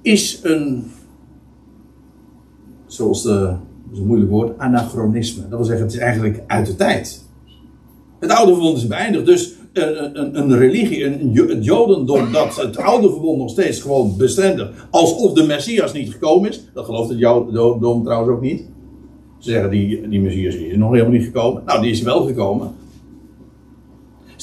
Is 0.01 0.39
een, 0.43 0.83
zoals 2.85 3.23
de, 3.23 3.55
is 3.91 3.99
een 3.99 4.05
moeilijk 4.05 4.31
woord, 4.31 4.57
anachronisme. 4.57 5.41
Dat 5.41 5.57
wil 5.57 5.63
zeggen, 5.63 5.85
het 5.85 5.93
is 5.95 5.99
eigenlijk 6.01 6.43
uit 6.47 6.65
de 6.65 6.75
tijd. 6.75 7.25
Het 8.19 8.31
oude 8.31 8.51
verbond 8.51 8.77
is 8.77 8.87
beëindigd, 8.87 9.25
dus 9.25 9.53
een, 9.73 10.19
een, 10.19 10.39
een 10.39 10.57
religie, 10.57 11.05
een, 11.05 11.61
jodendom, 11.61 12.31
dat 12.31 12.55
het 12.55 12.77
oude 12.77 13.09
verbond 13.09 13.37
nog 13.37 13.49
steeds 13.49 13.81
gewoon 13.81 14.17
bestendig, 14.17 14.87
alsof 14.89 15.33
de 15.33 15.43
Messias 15.43 15.93
niet 15.93 16.11
gekomen 16.11 16.49
is. 16.49 16.63
Dat 16.73 16.85
gelooft 16.85 17.09
het 17.09 17.19
jodendom 17.19 18.03
trouwens 18.03 18.31
ook 18.35 18.41
niet. 18.41 18.63
Ze 19.39 19.49
zeggen, 19.49 19.69
die, 19.69 20.09
die 20.09 20.19
Messias 20.19 20.55
is 20.55 20.77
nog 20.77 20.91
helemaal 20.91 21.11
niet 21.11 21.23
gekomen. 21.23 21.63
Nou, 21.65 21.81
die 21.81 21.91
is 21.91 22.01
wel 22.01 22.25
gekomen. 22.25 22.71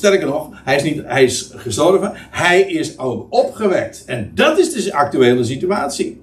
Sterker 0.00 0.26
nog, 0.26 0.48
hij 0.52 0.76
is, 0.76 0.82
niet, 0.82 1.02
hij 1.04 1.24
is 1.24 1.50
gestorven, 1.56 2.12
hij 2.30 2.60
is 2.60 2.98
ook 2.98 3.26
opgewekt. 3.30 4.04
En 4.06 4.30
dat 4.34 4.58
is 4.58 4.72
de 4.72 4.94
actuele 4.94 5.44
situatie. 5.44 6.20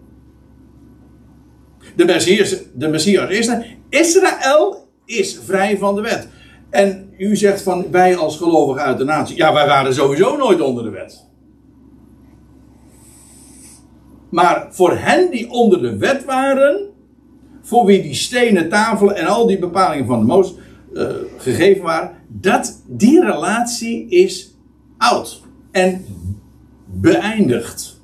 De 1.95 2.05
Messias, 2.05 2.55
de 2.73 2.87
Messias 2.87 3.29
is 3.29 3.47
er. 3.47 3.65
Israël 3.89 4.87
is 5.05 5.39
vrij 5.45 5.77
van 5.77 5.95
de 5.95 6.01
wet. 6.01 6.27
En 6.69 7.13
u 7.17 7.35
zegt 7.35 7.61
van 7.61 7.85
wij 7.91 8.15
als 8.15 8.37
gelovigen 8.37 8.81
uit 8.81 8.97
de 8.97 9.03
natie. 9.03 9.35
Ja, 9.35 9.53
wij 9.53 9.67
waren 9.67 9.93
sowieso 9.93 10.37
nooit 10.37 10.61
onder 10.61 10.83
de 10.83 10.89
wet. 10.89 11.25
Maar 14.29 14.67
voor 14.69 14.97
hen 14.97 15.31
die 15.31 15.49
onder 15.49 15.81
de 15.81 15.97
wet 15.97 16.25
waren, 16.25 16.89
voor 17.61 17.85
wie 17.85 18.01
die 18.01 18.15
stenen 18.15 18.69
tafelen 18.69 19.15
en 19.15 19.25
al 19.25 19.47
die 19.47 19.59
bepalingen 19.59 20.05
van 20.05 20.19
de 20.19 20.25
Mozes 20.25 20.55
uh, 20.97 21.07
gegeven 21.37 21.83
waren, 21.83 22.11
dat 22.27 22.81
die 22.87 23.25
relatie 23.25 24.09
is 24.09 24.55
oud 24.97 25.41
en 25.71 26.05
beëindigd. 26.85 28.01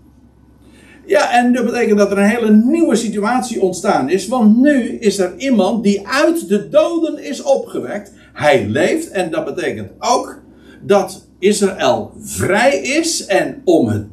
Ja, 1.06 1.32
en 1.32 1.54
dat 1.54 1.66
betekent 1.66 1.98
dat 1.98 2.12
er 2.12 2.18
een 2.18 2.30
hele 2.30 2.52
nieuwe 2.52 2.96
situatie 2.96 3.62
ontstaan 3.62 4.10
is, 4.10 4.28
want 4.28 4.58
nu 4.58 4.90
is 4.90 5.20
er 5.20 5.34
iemand 5.38 5.84
die 5.84 6.08
uit 6.08 6.48
de 6.48 6.70
doden 6.70 7.24
is 7.24 7.42
opgewekt. 7.42 8.14
Hij 8.34 8.68
leeft 8.68 9.12
en 9.12 9.32
dat 9.32 9.46
betekent 9.46 9.92
ook 10.00 10.42
dat 10.82 11.28
Israël 11.40 12.12
vrij 12.20 12.78
is 12.78 13.26
en 13.26 13.62
om 13.64 13.88
het 13.88 14.06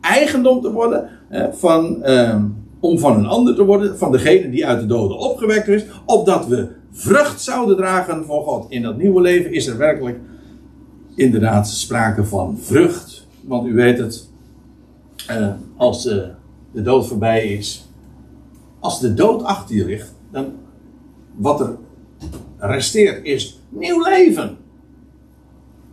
eigendom 0.00 0.60
te 0.60 0.72
worden 0.72 1.08
van, 1.52 2.02
uh, 2.04 2.44
om 2.80 2.98
van 2.98 3.16
een 3.16 3.26
ander 3.26 3.54
te 3.54 3.64
worden, 3.64 3.98
van 3.98 4.12
degene 4.12 4.50
die 4.50 4.66
uit 4.66 4.80
de 4.80 4.86
doden 4.86 5.18
opgewekt 5.18 5.68
is, 5.68 5.84
opdat 6.06 6.46
we 6.46 6.68
vrucht 6.94 7.40
zouden 7.40 7.76
dragen 7.76 8.24
voor 8.24 8.42
God. 8.42 8.70
In 8.70 8.82
dat 8.82 8.96
nieuwe 8.96 9.20
leven 9.20 9.52
is 9.52 9.66
er 9.66 9.76
werkelijk 9.76 10.18
inderdaad 11.14 11.68
sprake 11.68 12.24
van 12.24 12.58
vrucht. 12.58 13.26
Want 13.40 13.66
u 13.66 13.74
weet 13.74 13.98
het, 13.98 14.28
uh, 15.30 15.52
als 15.76 16.06
uh, 16.06 16.22
de 16.72 16.82
dood 16.82 17.06
voorbij 17.06 17.46
is, 17.46 17.88
als 18.80 19.00
de 19.00 19.14
dood 19.14 19.42
achter 19.42 19.76
je 19.76 19.84
ligt, 19.84 20.14
dan 20.30 20.52
wat 21.34 21.60
er 21.60 21.76
resteert 22.58 23.24
is 23.24 23.60
nieuw 23.68 24.02
leven. 24.02 24.56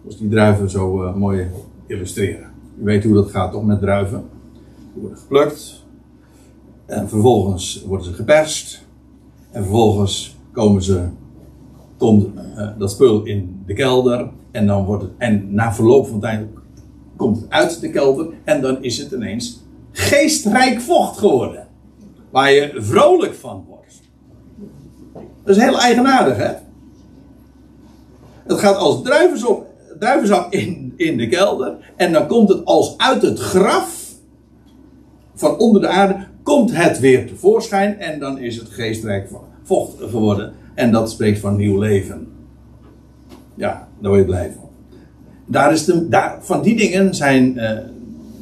Zoals 0.01 0.17
die 0.17 0.29
druiven 0.29 0.69
zo 0.69 1.03
uh, 1.03 1.15
mooi 1.15 1.47
illustreren. 1.87 2.51
U 2.79 2.83
weet 2.83 3.03
hoe 3.03 3.13
dat 3.13 3.31
gaat 3.31 3.51
toch 3.51 3.65
met 3.65 3.79
druiven. 3.79 4.23
Die 4.93 5.01
worden 5.01 5.19
geplukt. 5.19 5.85
En 6.85 7.09
vervolgens 7.09 7.83
worden 7.87 8.05
ze 8.05 8.13
geperst. 8.13 8.85
En 9.51 9.63
vervolgens 9.63 10.37
komen 10.51 10.83
ze, 10.83 11.07
komt 11.97 12.27
uh, 12.35 12.69
dat 12.77 12.91
spul 12.91 13.23
in 13.23 13.63
de 13.65 13.73
kelder. 13.73 14.29
En, 14.51 14.67
dan 14.67 14.85
wordt 14.85 15.03
het, 15.03 15.11
en 15.17 15.53
na 15.53 15.73
verloop 15.73 16.07
van 16.07 16.19
tijd 16.19 16.47
komt 17.15 17.37
het 17.41 17.49
uit 17.49 17.79
de 17.79 17.89
kelder. 17.89 18.27
En 18.43 18.61
dan 18.61 18.83
is 18.83 18.97
het 18.97 19.11
ineens 19.11 19.63
geestrijk 19.91 20.81
vocht 20.81 21.17
geworden. 21.17 21.67
Waar 22.29 22.51
je 22.51 22.71
vrolijk 22.75 23.33
van 23.33 23.65
wordt. 23.67 24.01
Dat 25.43 25.55
is 25.55 25.61
heel 25.61 25.79
eigenaardig, 25.79 26.37
hè? 26.37 26.53
Het 28.43 28.59
gaat 28.59 28.75
als 28.75 29.01
druivensap 29.99 30.53
in, 30.53 30.93
in 30.95 31.17
de 31.17 31.27
kelder. 31.27 31.93
En 31.95 32.11
dan 32.13 32.27
komt 32.27 32.49
het 32.49 32.65
als 32.65 32.97
uit 32.97 33.21
het 33.21 33.39
graf 33.39 34.09
van 35.35 35.57
onder 35.57 35.81
de 35.81 35.87
aarde. 35.87 36.27
Komt 36.43 36.75
het 36.75 36.99
weer 36.99 37.27
tevoorschijn. 37.27 37.99
En 37.99 38.19
dan 38.19 38.37
is 38.37 38.57
het 38.57 38.69
geestrijk 38.69 39.29
vocht 39.63 39.93
geworden. 39.99 40.53
En 40.73 40.91
dat 40.91 41.11
spreekt 41.11 41.39
van 41.39 41.55
nieuw 41.55 41.79
leven. 41.79 42.27
Ja, 43.55 43.87
daar 43.99 44.09
word 44.09 44.19
je 44.19 44.25
blij 44.25 44.51
van. 44.55 44.69
daar 45.45 45.71
is 45.71 45.85
de, 45.85 46.09
daar, 46.09 46.37
van 46.41 46.61
die 46.61 46.75
dingen 46.75 47.15
zijn, 47.15 47.57
eh, 47.57 47.77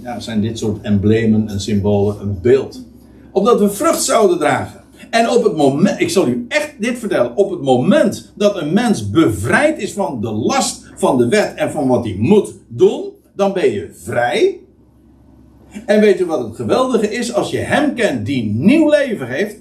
ja, 0.04 0.20
zijn 0.20 0.42
dit 0.42 0.58
soort 0.58 0.82
emblemen 0.82 1.48
en 1.48 1.60
symbolen 1.60 2.22
een 2.22 2.38
beeld. 2.42 2.86
Opdat 3.32 3.60
we 3.60 3.70
vrucht 3.70 4.04
zouden 4.04 4.38
dragen. 4.38 4.80
En 5.10 5.30
op 5.30 5.44
het 5.44 5.56
moment, 5.56 6.00
ik 6.00 6.10
zal 6.10 6.28
u 6.28 6.46
echt 6.48 6.74
dit 6.80 6.98
vertellen, 6.98 7.36
op 7.36 7.50
het 7.52 7.62
moment 7.62 8.34
dat 8.36 8.62
een 8.62 8.74
mens 8.74 9.10
bevrijd 9.10 9.80
is 9.80 9.94
van 9.94 10.22
de 10.22 10.32
last 10.32 10.92
van 10.96 11.18
de 11.18 11.28
wet 11.28 11.54
en 11.56 11.72
van 11.72 11.88
wat 11.88 12.04
hij 12.04 12.16
moet 12.20 12.54
doen, 12.68 13.04
dan 13.36 13.54
ben 13.54 13.72
je 13.72 13.90
vrij. 14.04 14.60
En 15.86 16.00
weet 16.00 16.20
u 16.20 16.26
wat 16.26 16.44
het 16.44 16.56
geweldige 16.56 17.12
is? 17.12 17.34
Als 17.34 17.52
je 17.52 17.58
hem 17.58 17.94
kent 17.94 18.26
die 18.26 18.46
nieuw 18.46 18.90
leven 18.90 19.28
heeft, 19.28 19.56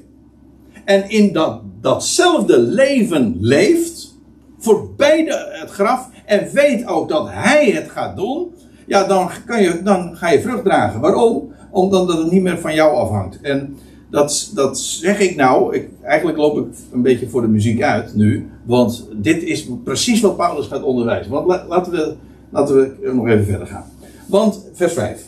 en 0.89 1.11
in 1.11 1.33
dat, 1.33 1.61
datzelfde 1.81 2.59
leven 2.59 3.37
leeft, 3.41 4.19
voorbij 4.59 5.25
de, 5.25 5.59
het 5.61 5.71
graf, 5.71 6.09
en 6.25 6.49
weet 6.53 6.87
ook 6.87 7.09
dat 7.09 7.29
hij 7.31 7.71
het 7.71 7.91
gaat 7.91 8.17
doen, 8.17 8.55
ja, 8.87 9.05
dan, 9.05 9.31
kan 9.47 9.63
je, 9.63 9.83
dan 9.83 10.17
ga 10.17 10.31
je 10.31 10.41
vrucht 10.41 10.65
dragen. 10.65 11.01
Waarom? 11.01 11.53
Omdat 11.71 12.09
het 12.09 12.31
niet 12.31 12.43
meer 12.43 12.59
van 12.59 12.75
jou 12.75 12.97
afhangt. 12.97 13.41
En 13.41 13.77
dat, 14.11 14.51
dat 14.55 14.79
zeg 14.79 15.21
ik 15.21 15.37
nou, 15.37 15.75
ik, 15.77 15.89
eigenlijk 16.03 16.39
loop 16.39 16.59
ik 16.59 16.65
een 16.93 17.03
beetje 17.03 17.29
voor 17.29 17.41
de 17.41 17.49
muziek 17.49 17.83
uit 17.83 18.15
nu, 18.15 18.51
want 18.65 19.09
dit 19.13 19.43
is 19.43 19.69
precies 19.85 20.21
wat 20.21 20.37
Paulus 20.37 20.67
gaat 20.67 20.83
onderwijzen. 20.83 21.33
Want 21.33 21.47
laten, 21.69 21.93
we, 21.93 22.15
laten 22.51 22.75
we 22.77 23.11
nog 23.13 23.29
even 23.29 23.45
verder 23.45 23.67
gaan. 23.67 23.85
Want, 24.27 24.69
vers 24.73 24.93
5. 24.93 25.27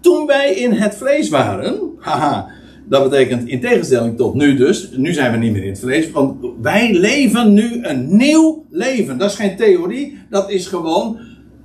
Toen 0.00 0.26
wij 0.26 0.54
in 0.54 0.72
het 0.72 0.94
vlees 0.94 1.28
waren, 1.28 1.80
haha, 1.98 2.60
dat 2.84 3.10
betekent 3.10 3.48
in 3.48 3.60
tegenstelling 3.60 4.16
tot 4.16 4.34
nu 4.34 4.56
dus, 4.56 4.90
nu 4.96 5.12
zijn 5.12 5.32
we 5.32 5.38
niet 5.38 5.52
meer 5.52 5.62
in 5.62 5.70
het 5.70 5.78
vlees, 5.78 6.10
want 6.10 6.46
wij 6.60 6.92
leven 6.92 7.52
nu 7.52 7.84
een 7.84 8.16
nieuw 8.16 8.64
leven. 8.70 9.18
Dat 9.18 9.30
is 9.30 9.36
geen 9.36 9.56
theorie, 9.56 10.18
dat 10.30 10.50
is 10.50 10.66
gewoon 10.66 11.18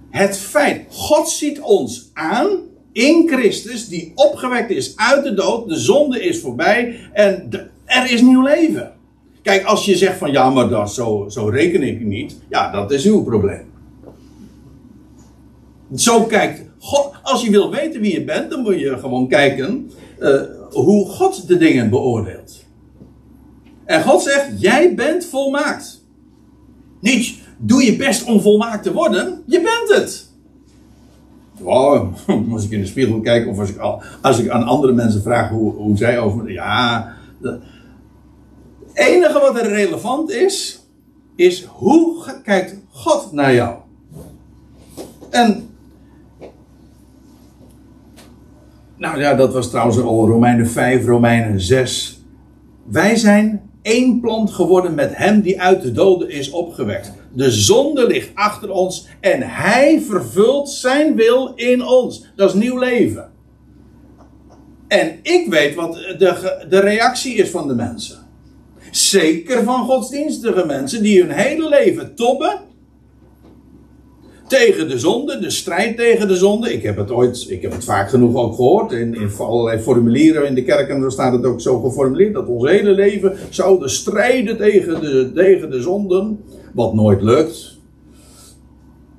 het 0.10 0.38
feit. 0.38 0.86
God 0.90 1.30
ziet 1.30 1.60
ons 1.60 2.10
aan 2.14 2.48
in 2.92 3.28
Christus, 3.28 3.88
die 3.88 4.12
opgewekt 4.16 4.70
is 4.70 4.94
uit 4.96 5.24
de 5.24 5.34
dood, 5.34 5.70
de 5.70 5.80
zonde 5.80 6.24
is 6.24 6.40
voorbij 6.40 7.00
en 7.14 7.50
er 7.86 8.12
is 8.12 8.22
nieuw 8.22 8.44
leven. 8.44 8.92
Kijk, 9.42 9.64
als 9.64 9.86
je 9.86 9.96
zegt 9.96 10.18
van 10.18 10.32
ja, 10.32 10.50
maar 10.50 10.70
dat, 10.70 10.94
zo, 10.94 11.26
zo 11.30 11.48
reken 11.48 11.84
ik 11.84 12.02
niet, 12.02 12.38
ja, 12.50 12.72
dat 12.72 12.92
is 12.92 13.06
uw 13.06 13.24
probleem. 13.24 13.66
Zo 15.96 16.24
kijkt 16.24 16.62
God, 16.80 17.12
als 17.24 17.44
je 17.44 17.52
wil 17.52 17.72
weten 17.72 18.02
wie 18.02 18.14
je 18.14 18.24
bent, 18.24 18.50
dan 18.50 18.62
moet 18.62 18.80
je 18.80 18.98
gewoon 18.98 19.28
kijken 19.28 19.92
uh, 20.20 20.42
hoe 20.72 21.06
God 21.06 21.48
de 21.48 21.58
dingen 21.58 21.90
beoordeelt. 21.90 22.64
En 23.86 24.04
God 24.04 24.22
zegt: 24.22 24.62
Jij 24.62 24.96
bent 24.96 25.26
volmaakt. 25.26 26.06
Niet 27.00 27.46
doe 27.58 27.86
je 27.86 27.96
best 27.96 28.26
om 28.26 28.42
volmaakt 28.42 28.84
te 28.84 28.94
worden, 28.94 29.44
je 29.46 29.62
bent 29.62 30.00
het. 30.00 30.30
Wow, 31.58 32.14
als 32.54 32.64
ik 32.64 32.72
in 32.72 32.80
de 32.80 32.86
spiegel 32.86 33.20
kijk 33.20 33.48
of 33.48 33.60
als 33.60 33.70
ik, 33.70 33.78
als 34.22 34.40
ik 34.40 34.50
aan 34.50 34.64
andere 34.64 34.94
mensen 34.94 35.22
vraag 35.22 35.50
hoe, 35.50 35.74
hoe 35.74 35.98
zij 35.98 36.20
over 36.20 36.44
me. 36.44 36.52
Ja, 36.52 37.14
het 37.42 37.60
enige 38.94 39.40
wat 39.40 39.58
er 39.58 39.68
relevant 39.68 40.32
is, 40.32 40.82
is 41.36 41.64
hoe 41.64 42.24
kijkt 42.44 42.76
God 42.90 43.32
naar 43.32 43.54
jou? 43.54 43.76
En 45.30 45.67
Nou 48.98 49.20
ja, 49.20 49.34
dat 49.34 49.54
was 49.54 49.70
trouwens 49.70 50.02
al 50.02 50.28
Romeinen 50.28 50.68
5, 50.68 51.06
Romeinen 51.06 51.62
6. 51.62 52.22
Wij 52.86 53.16
zijn 53.16 53.70
één 53.82 54.20
plant 54.20 54.52
geworden 54.52 54.96
met 54.96 55.16
hem 55.16 55.42
die 55.42 55.62
uit 55.62 55.82
de 55.82 55.92
doden 55.92 56.30
is 56.30 56.50
opgewekt. 56.50 57.12
De 57.34 57.52
zonde 57.52 58.08
ligt 58.08 58.32
achter 58.34 58.72
ons 58.72 59.08
en 59.20 59.42
hij 59.42 60.02
vervult 60.02 60.70
zijn 60.70 61.16
wil 61.16 61.52
in 61.56 61.86
ons. 61.86 62.26
Dat 62.36 62.50
is 62.50 62.60
nieuw 62.60 62.78
leven. 62.78 63.32
En 64.88 65.20
ik 65.22 65.48
weet 65.50 65.76
wat 65.76 65.94
de, 65.94 66.66
de 66.70 66.80
reactie 66.80 67.36
is 67.36 67.50
van 67.50 67.68
de 67.68 67.76
mensen. 67.76 68.18
Zeker 68.92 69.64
van 69.64 69.86
godsdienstige 69.86 70.66
mensen 70.66 71.04
die 71.04 71.22
hun 71.22 71.32
hele 71.32 71.70
leven 71.70 72.16
tobben 72.16 72.60
tegen 74.48 74.90
de 74.90 75.00
zonde, 75.00 75.40
de 75.40 75.50
strijd 75.50 75.98
tegen 75.98 76.28
de 76.28 76.36
zonde. 76.36 76.74
Ik 76.74 76.84
heb 76.84 76.98
het 76.98 77.12
ooit, 77.12 77.46
ik 77.50 77.62
heb 77.62 77.72
het 77.72 77.84
vaak 77.84 78.10
genoeg 78.10 78.36
ook 78.36 78.56
gehoord. 78.56 78.92
In, 78.92 79.14
in 79.14 79.30
allerlei 79.38 79.80
formulieren 79.80 80.48
in 80.48 80.56
de 80.56 80.64
kerk 80.64 80.90
en 80.90 81.02
daar 81.02 81.12
staat 81.12 81.34
het 81.34 81.46
ook 81.46 81.62
zo 81.62 81.80
geformuleerd. 81.80 82.34
Dat 82.34 82.48
ons 82.48 82.70
hele 82.70 82.92
leven 82.92 83.38
zouden 83.50 83.90
strijden 83.90 84.58
tegen 84.58 85.02
de, 85.02 85.32
tegen 85.36 85.70
de 85.70 85.82
zonden. 85.82 86.40
Wat 86.74 86.94
nooit 86.94 87.22
lukt. 87.22 87.78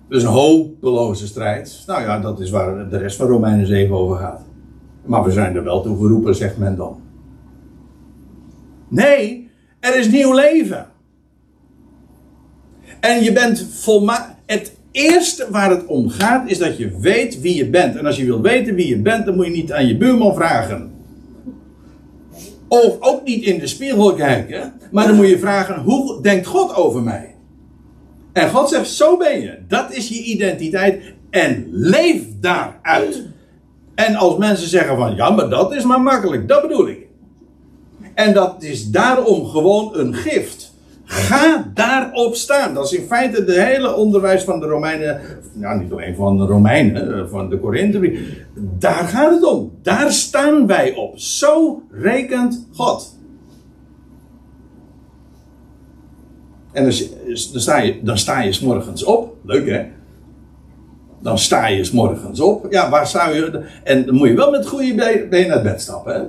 Dus 0.09 0.23
een 0.23 0.29
hopeloze 0.29 1.27
strijd. 1.27 1.83
Nou 1.87 2.03
ja, 2.03 2.21
dat 2.21 2.41
is 2.41 2.51
waar 2.51 2.89
de 2.91 2.99
rest 2.99 3.17
van 3.17 3.27
Romeinen 3.27 3.67
7 3.67 3.95
over 3.95 4.17
gaat. 4.17 4.41
Maar 5.05 5.25
we 5.25 5.31
zijn 5.31 5.57
er 5.57 5.65
wel 5.65 5.83
toe 5.83 5.97
geroepen, 5.97 6.35
zegt 6.35 6.59
men 6.59 6.77
dan. 6.77 7.01
Nee, 8.89 9.51
er 9.81 9.99
is 9.99 10.11
nieuw 10.11 10.35
leven. 10.35 10.87
En 13.01 13.23
je 13.23 13.33
bent 13.33 13.67
volmaakt. 13.71 14.37
Het 14.47 14.78
eerste 14.93 15.47
waar 15.51 15.71
het 15.71 15.87
om 15.87 16.09
gaat 16.09 16.51
is 16.51 16.59
dat 16.59 16.77
je 16.77 16.99
weet 16.99 17.41
wie 17.41 17.55
je 17.55 17.71
bent. 17.71 17.97
En 17.97 18.07
als 18.07 18.17
je 18.17 18.25
wil 18.25 18.41
weten 18.41 18.75
wie 18.75 18.89
je 18.89 18.99
bent, 18.99 19.27
dan 19.27 19.35
moet 19.35 19.47
je 19.47 19.53
niet 19.53 19.73
aan 19.73 19.87
je 19.87 19.97
buurman 19.97 20.35
vragen. 20.35 20.93
Of 22.69 22.97
ook 23.01 23.25
niet 23.25 23.45
in 23.45 23.59
de 23.59 23.67
spiegel 23.67 24.15
kijken, 24.15 24.73
maar 24.91 25.07
dan 25.07 25.17
moet 25.17 25.29
je 25.29 25.39
vragen: 25.39 25.81
hoe 25.81 26.23
denkt 26.23 26.47
God 26.47 26.75
over 26.75 27.03
mij? 27.03 27.35
En 28.33 28.51
God 28.51 28.69
zegt: 28.69 28.89
zo 28.89 29.17
ben 29.17 29.41
je. 29.41 29.59
Dat 29.69 29.93
is 29.93 30.09
je 30.09 30.23
identiteit. 30.23 31.03
En 31.31 31.69
leef 31.71 32.23
daaruit. 32.41 33.23
En 33.95 34.15
als 34.15 34.37
mensen 34.37 34.69
zeggen 34.69 34.97
van 34.97 35.17
ja, 35.17 35.31
maar 35.31 35.49
dat 35.49 35.75
is 35.75 35.85
maar 35.85 36.01
makkelijk, 36.01 36.49
dat 36.49 36.63
bedoel 36.63 36.89
ik. 36.89 37.07
En 38.15 38.35
dat 38.35 38.63
is 38.63 38.91
daarom 38.91 39.47
gewoon 39.47 39.99
een 39.99 40.15
gift. 40.15 40.68
Ga 41.09 41.71
daarop 41.75 42.35
staan. 42.35 42.75
Dat 42.75 42.85
is 42.85 42.99
in 42.99 43.07
feite 43.07 43.45
de 43.45 43.63
hele 43.63 43.95
onderwijs 43.95 44.45
van 44.45 44.61
de 44.61 44.67
Romeinen. 44.67 45.21
Nou, 45.53 45.83
niet 45.83 45.93
alleen 45.93 46.15
van 46.15 46.37
de 46.37 46.45
Romeinen, 46.45 47.19
eh, 47.19 47.27
van 47.31 47.49
de 47.49 47.59
Korinthe. 47.59 48.19
Daar 48.55 49.05
gaat 49.05 49.35
het 49.35 49.45
om. 49.45 49.73
Daar 49.83 50.13
staan 50.13 50.67
wij 50.67 50.95
op. 50.95 51.19
Zo 51.19 51.83
rekent 51.91 52.67
God. 52.75 53.17
En 56.73 56.83
dan, 56.83 56.93
sta 57.37 57.79
je, 57.79 58.01
dan 58.03 58.19
sta 58.19 58.41
je 58.41 58.53
s 58.53 58.61
morgens 58.61 59.05
op. 59.05 59.37
Leuk 59.43 59.69
hè? 59.69 59.85
Dan 61.23 61.39
sta 61.39 61.67
je 61.67 61.85
s 61.85 61.91
morgens 61.91 62.41
op. 62.41 62.67
Ja, 62.71 62.91
waar 62.91 63.07
sta 63.07 63.29
je? 63.29 63.65
En 63.85 64.07
dan 64.07 64.15
moet 64.15 64.29
je 64.29 64.35
wel 64.35 64.51
met 64.51 64.67
goede 64.67 65.27
benen 65.31 65.49
naar 65.49 65.63
bed 65.63 65.81
stappen. 65.81 66.15
Hè? 66.15 66.23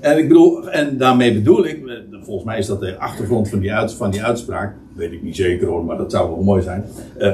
En, 0.00 0.18
ik 0.18 0.28
bedoel, 0.28 0.70
en 0.70 0.98
daarmee 0.98 1.34
bedoel 1.34 1.66
ik, 1.66 1.86
eh, 1.86 1.94
volgens 2.22 2.46
mij 2.46 2.58
is 2.58 2.66
dat 2.66 2.80
de 2.80 2.98
achtergrond 2.98 3.48
van 3.48 3.58
die, 3.58 3.72
uit, 3.72 3.92
van 3.92 4.10
die 4.10 4.24
uitspraak, 4.24 4.74
weet 4.94 5.12
ik 5.12 5.22
niet 5.22 5.36
zeker 5.36 5.66
hoor, 5.66 5.84
maar 5.84 5.96
dat 5.96 6.10
zou 6.10 6.30
wel 6.30 6.42
mooi 6.42 6.62
zijn. 6.62 6.84
Uh, 7.18 7.32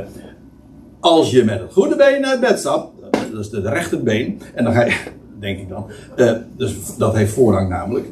als 1.01 1.31
je 1.31 1.45
met 1.45 1.61
het 1.61 1.73
goede 1.73 1.97
been 1.97 2.21
naar 2.21 2.39
bed 2.39 2.59
stapt, 2.59 2.93
dat 3.33 3.45
is 3.45 3.51
het 3.51 3.67
rechterbeen, 3.67 4.41
en 4.55 4.65
dan 4.65 4.73
ga 4.73 4.85
je, 4.85 4.97
denk 5.41 5.59
ik 5.59 5.69
dan, 5.69 5.87
dus 6.57 6.97
dat 6.97 7.15
heeft 7.15 7.33
voorrang 7.33 7.69
namelijk. 7.69 8.07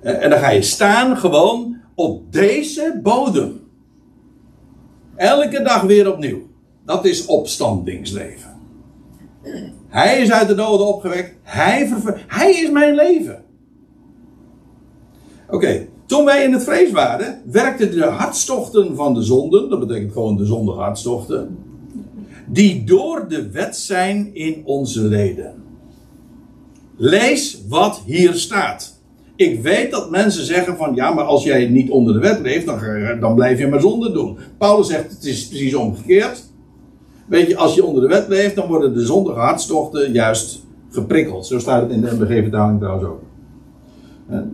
En 0.00 0.30
dan 0.30 0.38
ga 0.38 0.50
je 0.50 0.62
staan 0.62 1.16
gewoon 1.16 1.76
op 1.94 2.32
deze 2.32 3.00
bodem. 3.02 3.60
Elke 5.16 5.62
dag 5.62 5.82
weer 5.82 6.12
opnieuw. 6.12 6.38
Dat 6.84 7.04
is 7.04 7.26
opstandingsleven. 7.26 8.50
Hij 9.88 10.20
is 10.20 10.32
uit 10.32 10.48
de 10.48 10.54
doden 10.54 10.86
opgewekt. 10.86 11.34
Hij, 11.42 11.92
hij 12.26 12.50
is 12.50 12.70
mijn 12.70 12.94
leven. 12.94 13.44
Oké, 15.50 15.86
toen 16.06 16.24
wij 16.24 16.44
in 16.44 16.52
het 16.52 16.64
vrees 16.64 16.90
waren, 16.90 17.42
werkten 17.50 17.90
de 17.90 18.04
hartstochten 18.04 18.96
van 18.96 19.14
de 19.14 19.22
zonden, 19.22 19.70
dat 19.70 19.80
betekent 19.80 20.12
gewoon 20.12 20.36
de 20.36 20.44
zondige 20.44 20.78
hartstochten, 20.78 21.58
die 22.46 22.84
door 22.84 23.28
de 23.28 23.50
wet 23.50 23.76
zijn 23.76 24.34
in 24.34 24.62
onze 24.64 25.02
leden. 25.02 25.54
Lees 26.96 27.60
wat 27.68 28.02
hier 28.04 28.34
staat. 28.34 29.00
Ik 29.36 29.62
weet 29.62 29.90
dat 29.90 30.10
mensen 30.10 30.44
zeggen 30.44 30.76
van 30.76 30.94
ja, 30.94 31.14
maar 31.14 31.24
als 31.24 31.44
jij 31.44 31.68
niet 31.68 31.90
onder 31.90 32.14
de 32.14 32.20
wet 32.20 32.40
leeft, 32.40 32.66
dan, 32.66 32.80
dan 33.20 33.34
blijf 33.34 33.58
je 33.58 33.68
maar 33.68 33.80
zonde 33.80 34.12
doen. 34.12 34.38
Paulus 34.58 34.86
zegt 34.86 35.10
het 35.10 35.24
is 35.24 35.48
precies 35.48 35.74
omgekeerd. 35.74 36.44
Weet 37.26 37.48
je, 37.48 37.56
als 37.56 37.74
je 37.74 37.84
onder 37.84 38.02
de 38.02 38.08
wet 38.08 38.28
leeft, 38.28 38.54
dan 38.54 38.68
worden 38.68 38.94
de 38.94 39.04
zondige 39.04 39.38
hartstochten 39.38 40.12
juist 40.12 40.62
geprikkeld. 40.90 41.46
Zo 41.46 41.58
staat 41.58 41.82
het 41.82 41.90
in 41.90 42.00
de 42.00 42.14
MBG-vertaling 42.14 42.78
trouwens 42.78 43.08
ook 43.08 43.25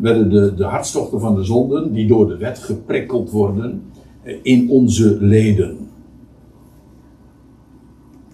werden 0.01 0.31
de, 0.31 0.55
de 0.55 0.65
hartstochten 0.65 1.21
van 1.21 1.35
de 1.35 1.45
zonden, 1.45 1.93
die 1.93 2.07
door 2.07 2.29
de 2.29 2.37
wet 2.37 2.59
geprikkeld 2.59 3.31
worden, 3.31 3.83
eh, 4.23 4.37
in 4.43 4.71
onze 4.71 5.17
leden. 5.21 5.77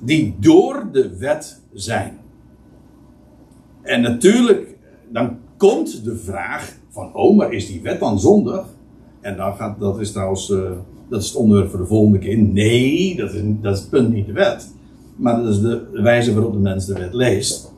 Die 0.01 0.34
door 0.41 0.89
de 0.93 1.16
wet 1.18 1.61
zijn. 1.72 2.18
En 3.82 4.01
natuurlijk, 4.01 4.76
dan 5.12 5.36
komt 5.57 6.05
de 6.05 6.16
vraag 6.16 6.76
van, 6.89 7.14
oh, 7.14 7.36
maar 7.36 7.53
is 7.53 7.66
die 7.66 7.82
wet 7.82 8.01
dan 8.01 8.20
zondig? 8.20 8.66
En 9.20 9.36
dan 9.36 9.55
gaat, 9.55 9.80
dat 9.80 10.01
is 10.01 10.12
trouwens, 10.12 10.51
uh, 10.51 10.70
Dat 11.09 11.20
is 11.22 11.28
het 11.28 11.36
onderwerp 11.36 11.70
voor 11.70 11.78
de 11.78 11.86
volgende 11.86 12.18
keer. 12.18 12.39
Nee, 12.39 13.16
dat 13.16 13.32
is, 13.32 13.43
dat 13.61 13.76
is 13.76 13.84
punt 13.84 14.12
niet 14.12 14.26
de 14.26 14.32
wet. 14.32 14.72
Maar 15.16 15.36
dat 15.43 15.49
is 15.49 15.61
de 15.61 15.89
wijze 15.93 16.34
waarop 16.34 16.53
de 16.53 16.59
mens 16.59 16.86
de 16.86 16.95
wet 16.95 17.14
leest. 17.14 17.72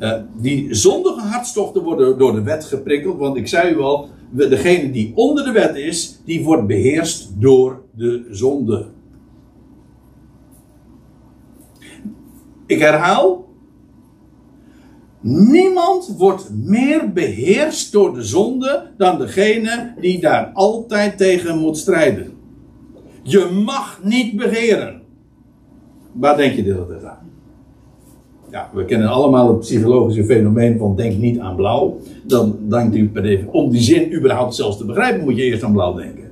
Uh, 0.00 0.12
die 0.36 0.74
zondige 0.74 1.20
hartstochten 1.20 1.82
worden 1.82 2.18
door 2.18 2.32
de 2.32 2.42
wet 2.42 2.64
geprikkeld. 2.64 3.18
Want 3.18 3.36
ik 3.36 3.48
zei 3.48 3.74
u 3.74 3.80
al, 3.80 4.08
degene 4.30 4.90
die 4.90 5.12
onder 5.14 5.44
de 5.44 5.52
wet 5.52 5.76
is, 5.76 6.20
die 6.24 6.44
wordt 6.44 6.66
beheerst 6.66 7.40
door 7.40 7.82
de 7.90 8.26
zonde. 8.30 8.86
Ik 12.66 12.78
herhaal. 12.78 13.44
Niemand 15.20 16.14
wordt 16.18 16.50
meer 16.54 17.12
beheerst 17.12 17.92
door 17.92 18.14
de 18.14 18.22
zonde 18.22 18.90
dan 18.96 19.18
degene 19.18 19.94
die 20.00 20.20
daar 20.20 20.50
altijd 20.52 21.16
tegen 21.16 21.58
moet 21.58 21.78
strijden. 21.78 22.32
Je 23.22 23.60
mag 23.64 24.00
niet 24.02 24.36
begeren. 24.36 25.02
Waar 26.12 26.36
denk 26.36 26.54
je 26.54 26.62
dit 26.62 26.78
altijd 26.78 27.04
aan? 27.04 27.33
Ja, 28.54 28.70
we 28.72 28.84
kennen 28.84 29.08
allemaal 29.08 29.48
het 29.48 29.58
psychologische 29.58 30.24
fenomeen 30.24 30.78
van 30.78 30.96
denk 30.96 31.18
niet 31.18 31.38
aan 31.38 31.56
blauw. 31.56 32.00
Dan 32.22 32.58
denkt 32.68 32.96
u 32.96 33.08
per 33.08 33.24
even, 33.24 33.52
om 33.52 33.70
die 33.70 33.80
zin 33.80 34.14
überhaupt 34.14 34.54
zelfs 34.54 34.76
te 34.76 34.84
begrijpen, 34.84 35.24
moet 35.24 35.36
je 35.36 35.42
eerst 35.42 35.62
aan 35.62 35.72
blauw 35.72 35.94
denken. 35.94 36.30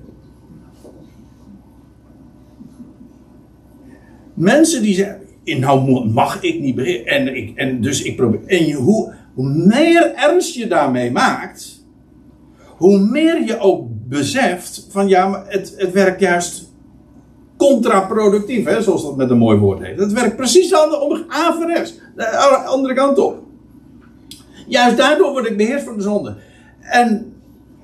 Mensen 4.35 4.83
die 4.83 4.95
zeggen, 4.95 5.21
nou 5.61 6.09
mag 6.09 6.43
ik 6.43 6.61
niet 6.61 6.75
begeren. 6.75 7.07
En, 7.07 7.37
ik, 7.37 7.57
en 7.57 7.81
dus 7.81 8.03
ik 8.03 8.17
probeer. 8.17 8.41
En 8.47 8.67
je, 8.67 8.75
hoe, 8.75 9.15
hoe 9.35 9.49
meer 9.49 10.15
ernst 10.15 10.55
je 10.55 10.67
daarmee 10.67 11.11
maakt, 11.11 11.87
hoe 12.77 12.99
meer 12.99 13.45
je 13.45 13.59
ook 13.59 13.89
beseft 14.09 14.87
van 14.91 15.09
ja, 15.09 15.29
maar 15.29 15.45
het, 15.49 15.75
het 15.77 15.93
werkt 15.93 16.21
juist 16.21 16.72
contraproductief, 17.69 18.65
hè, 18.65 18.83
zoals 18.83 19.03
dat 19.03 19.17
met 19.17 19.31
een 19.31 19.39
mooi 19.39 19.59
woord 19.59 19.83
heet. 19.83 19.99
Het 19.99 20.13
werkt 20.13 20.37
precies 20.37 20.75
aan 20.75 20.89
de 20.89 21.25
averechts, 21.29 21.99
de 22.17 22.27
andere 22.67 22.95
kant 22.95 23.19
op. 23.19 23.39
Juist 24.67 24.97
daardoor 24.97 25.33
word 25.33 25.47
ik 25.47 25.57
beheerst 25.57 25.85
van 25.85 25.97
de 25.97 26.03
zonde. 26.03 26.37
En, 26.81 27.33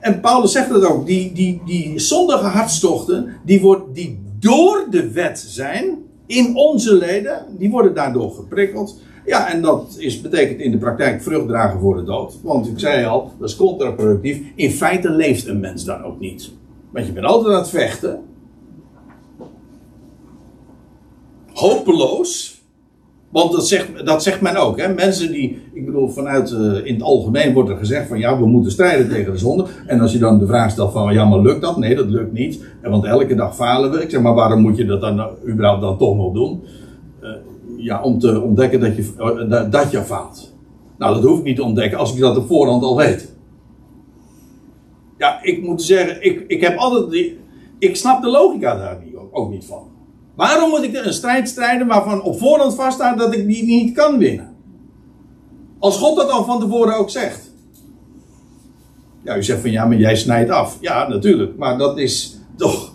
en 0.01 0.21
Paulus 0.21 0.53
zegt 0.53 0.71
het 0.71 0.85
ook, 0.85 1.07
die, 1.07 1.33
die, 1.33 1.63
die 1.65 1.99
zondige 1.99 2.47
hartstochten, 2.47 3.35
die, 3.45 3.61
wordt, 3.61 3.95
die 3.95 4.21
door 4.39 4.87
de 4.91 5.13
wet 5.13 5.39
zijn, 5.39 5.99
in 6.27 6.57
onze 6.57 6.95
leden, 6.95 7.45
die 7.59 7.71
worden 7.71 7.95
daardoor 7.95 8.31
geprikkeld. 8.31 9.01
Ja, 9.27 9.53
en 9.53 9.63
dat 9.63 9.97
is, 9.99 10.21
betekent 10.21 10.61
in 10.61 10.71
de 10.71 10.79
praktijk 10.79 11.23
vrucht 11.23 11.49
dragen 11.49 11.81
voor 11.81 11.97
de 11.97 12.05
dood. 12.05 12.39
Want 12.43 12.67
ik 12.67 12.79
zei 12.79 13.05
al, 13.05 13.33
dat 13.39 13.49
is 13.49 13.57
contraproductief. 13.57 14.41
In 14.55 14.71
feite 14.71 15.11
leeft 15.11 15.47
een 15.47 15.61
mens 15.61 15.85
dan 15.85 16.03
ook 16.03 16.21
niet. 16.21 16.51
Want 16.91 17.07
je 17.07 17.13
bent 17.13 17.27
altijd 17.27 17.55
aan 17.55 17.61
het 17.61 17.71
vechten. 17.71 18.21
Hopeloos. 21.59 22.63
Want 23.29 23.53
dat 23.53 23.69
zegt, 23.69 24.07
dat 24.07 24.23
zegt 24.23 24.41
men 24.41 24.57
ook. 24.57 24.79
Hè? 24.81 24.95
Mensen 24.95 25.33
die, 25.33 25.63
ik 25.73 25.87
bedoel, 25.87 26.09
vanuit 26.09 26.51
uh, 26.51 26.87
in 26.87 26.95
het 26.95 27.03
algemeen 27.03 27.53
wordt 27.53 27.71
er 27.71 27.77
gezegd 27.77 28.09
van 28.09 28.19
ja, 28.19 28.39
we 28.39 28.47
moeten 28.47 28.71
strijden 28.71 29.09
tegen 29.09 29.33
de 29.33 29.39
zonde. 29.39 29.65
En 29.87 30.01
als 30.01 30.13
je 30.13 30.19
dan 30.19 30.39
de 30.39 30.47
vraag 30.47 30.71
stelt 30.71 30.93
van 30.93 31.13
ja, 31.13 31.25
maar 31.25 31.41
lukt 31.41 31.61
dat? 31.61 31.77
Nee, 31.77 31.95
dat 31.95 32.07
lukt 32.09 32.33
niet. 32.33 32.65
Want 32.83 33.05
elke 33.05 33.35
dag 33.35 33.57
falen 33.57 33.91
we. 33.91 34.03
Ik 34.03 34.11
zeg 34.11 34.21
maar, 34.21 34.35
waarom 34.35 34.61
moet 34.61 34.77
je 34.77 34.85
dat 34.85 35.01
dan 35.01 35.19
uh, 35.19 35.27
überhaupt 35.49 35.81
dan 35.81 35.99
toch 35.99 36.17
nog 36.17 36.33
doen? 36.33 36.63
Uh, 37.23 37.31
ja, 37.77 38.03
om 38.03 38.19
te 38.19 38.41
ontdekken 38.41 38.81
dat 38.81 38.97
je, 38.97 39.67
dat 39.71 39.91
je 39.91 40.03
faalt. 40.03 40.55
Nou, 40.99 41.15
dat 41.15 41.25
hoef 41.25 41.39
ik 41.39 41.45
niet 41.45 41.57
te 41.57 41.65
ontdekken 41.65 41.99
als 41.99 42.15
ik 42.15 42.21
dat 42.21 42.37
op 42.37 42.47
voorhand 42.47 42.83
al 42.83 42.97
weet. 42.97 43.37
Ja, 45.19 45.43
ik 45.43 45.63
moet 45.63 45.83
zeggen, 45.83 46.25
ik, 46.25 46.45
ik 46.47 46.61
heb 46.61 46.77
altijd 46.77 47.11
die, 47.11 47.39
ik 47.79 47.97
snap 47.97 48.23
de 48.23 48.29
logica 48.31 48.77
daar 48.77 48.99
niet, 49.05 49.15
ook 49.31 49.51
niet 49.51 49.65
van. 49.65 49.98
Waarom 50.39 50.71
moet 50.71 50.83
ik 50.83 50.95
een 50.95 51.13
strijd 51.13 51.49
strijden 51.49 51.87
waarvan 51.87 52.23
op 52.23 52.39
voorhand 52.39 52.75
vaststaat 52.75 53.19
dat 53.19 53.35
ik 53.35 53.47
die 53.47 53.65
niet 53.65 53.95
kan 53.95 54.19
winnen? 54.19 54.57
Als 55.79 55.97
God 55.97 56.17
dat 56.17 56.31
al 56.31 56.45
van 56.45 56.61
tevoren 56.61 56.97
ook 56.97 57.11
zegt. 57.11 57.53
Ja, 59.23 59.37
u 59.37 59.43
zegt 59.43 59.61
van 59.61 59.71
ja, 59.71 59.87
maar 59.87 59.97
jij 59.97 60.17
snijdt 60.17 60.51
af. 60.51 60.77
Ja, 60.81 61.09
natuurlijk. 61.09 61.57
Maar 61.57 61.79
dat 61.79 61.99
is 61.99 62.39
toch. 62.57 62.93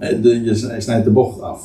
Je 0.44 0.74
snijdt 0.78 1.04
de 1.04 1.10
bocht 1.10 1.40
af. 1.40 1.62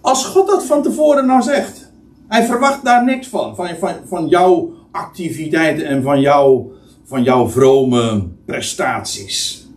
Als 0.00 0.24
God 0.24 0.46
dat 0.46 0.64
van 0.64 0.82
tevoren 0.82 1.26
nou 1.26 1.42
zegt. 1.42 1.92
Hij 2.28 2.44
verwacht 2.44 2.84
daar 2.84 3.04
niks 3.04 3.28
van. 3.28 3.56
Van, 3.56 3.68
van, 3.78 3.94
van 4.04 4.28
jouw 4.28 4.72
activiteiten 4.90 5.86
en 5.86 6.02
van, 6.02 6.20
jou, 6.20 6.72
van 7.04 7.22
jouw 7.22 7.48
vrome 7.48 8.28
prestaties. 8.44 9.68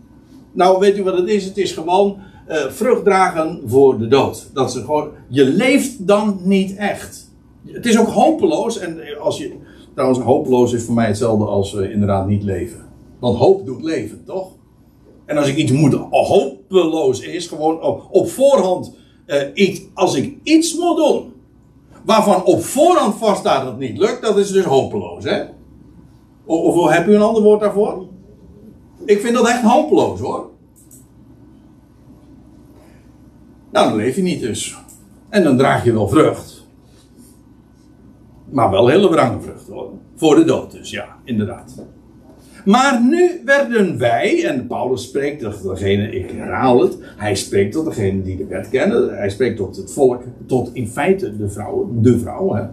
Nou, 0.52 0.80
weet 0.80 0.98
u 0.98 1.04
wat 1.04 1.18
het 1.18 1.28
is? 1.28 1.46
Het 1.46 1.58
is 1.58 1.72
gewoon 1.72 2.26
uh, 2.50 2.56
vrucht 2.70 3.04
dragen 3.04 3.62
voor 3.66 3.98
de 3.98 4.08
dood. 4.08 4.50
Dat 4.54 4.72
ze 4.72 4.80
gewoon, 4.80 5.10
je 5.28 5.46
leeft 5.46 6.08
dan 6.08 6.40
niet 6.44 6.76
echt. 6.76 7.32
Het 7.66 7.86
is 7.86 8.00
ook 8.00 8.08
hopeloos. 8.08 8.80
En 8.80 9.20
als 9.20 9.38
je, 9.38 9.56
trouwens, 9.94 10.20
hopeloos 10.20 10.74
is 10.74 10.84
voor 10.84 10.96
mij 10.96 11.08
hetzelfde 11.08 11.46
als 11.46 11.74
uh, 11.74 11.92
inderdaad 11.92 12.28
niet 12.28 12.44
leven. 12.44 12.86
Want 13.20 13.38
hoop 13.38 13.66
doet 13.66 13.84
leven, 13.84 14.24
toch? 14.26 14.56
En 15.26 15.38
als 15.38 15.48
ik 15.48 15.56
iets 15.56 15.72
moet, 15.72 15.94
hopeloos 16.10 17.22
is, 17.22 17.48
gewoon 17.48 17.82
op, 17.82 18.08
op 18.12 18.30
voorhand, 18.30 18.96
uh, 19.28 19.42
iets, 19.54 19.82
als 19.94 20.16
ik 20.16 20.38
iets 20.44 20.78
moet 20.78 20.98
doen, 20.98 21.34
waarvan 22.06 22.44
op 22.46 22.64
voorhand 22.64 23.16
vaststaat 23.16 23.62
dat 23.62 23.72
het 23.72 23.80
niet 23.80 23.98
lukt, 23.98 24.22
dat 24.22 24.38
is 24.38 24.52
dus 24.52 24.66
hopeloos, 24.66 25.24
hè? 25.24 25.44
Of, 26.46 26.76
of 26.76 26.90
heb 26.90 27.08
u 27.08 27.16
een 27.16 27.22
ander 27.22 27.44
woord 27.44 27.60
daarvoor? 27.60 28.06
Ik 29.06 29.22
vind 29.22 29.36
dat 29.36 29.48
echt 29.48 29.62
hopeloos, 29.62 30.20
hoor. 30.20 30.50
Nou, 33.72 33.90
dan 33.90 33.96
leef 33.96 34.16
je 34.16 34.22
niet 34.22 34.40
dus. 34.40 34.78
En 35.30 35.44
dan 35.44 35.58
draag 35.58 35.84
je 35.84 35.94
wel 35.94 36.10
vrucht. 36.10 36.66
Maar 38.50 38.72
wel 38.72 38.88
hele 38.88 39.10
wrange 39.10 39.42
vrucht 39.42 39.68
hoor. 39.68 39.92
Voor 40.16 40.36
de 40.36 40.44
dood 40.44 40.72
dus, 40.72 40.90
ja, 40.90 41.16
inderdaad. 41.24 41.86
Maar 42.66 43.04
nu 43.04 43.42
werden 43.46 43.98
wij, 43.98 44.46
en 44.46 44.68
Paulus 44.68 45.04
spreekt 45.04 45.42
tot 45.42 45.64
degene, 45.64 46.12
ik 46.12 46.32
herhaal 46.32 46.82
het, 46.82 46.98
hij 47.18 47.36
spreekt 47.36 47.72
tot 47.72 47.86
degene 47.86 48.22
die 48.22 48.38
de 48.38 48.46
wet 48.46 48.70
kennen, 48.70 49.18
hij 49.18 49.30
spreekt 49.30 49.58
tot 49.58 49.76
het 49.76 49.94
volk, 49.94 50.24
tot 50.46 50.70
in 50.74 50.88
feite 50.88 51.38
de 51.38 51.50
vrouw, 51.50 51.90
de 51.94 52.20
vrouw, 52.20 52.54
hè, 52.54 52.64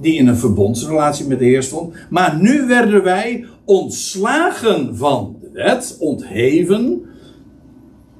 die 0.00 0.14
in 0.14 0.26
een 0.26 0.36
verbondsrelatie 0.36 1.26
met 1.26 1.38
de 1.38 1.44
Heer 1.44 1.62
stond. 1.62 1.94
Maar 2.10 2.38
nu 2.40 2.66
werden 2.66 3.02
wij 3.02 3.44
ontslagen 3.64 4.96
van 4.96 5.36
de 5.40 5.50
wet, 5.52 5.96
ontheven, 5.98 7.02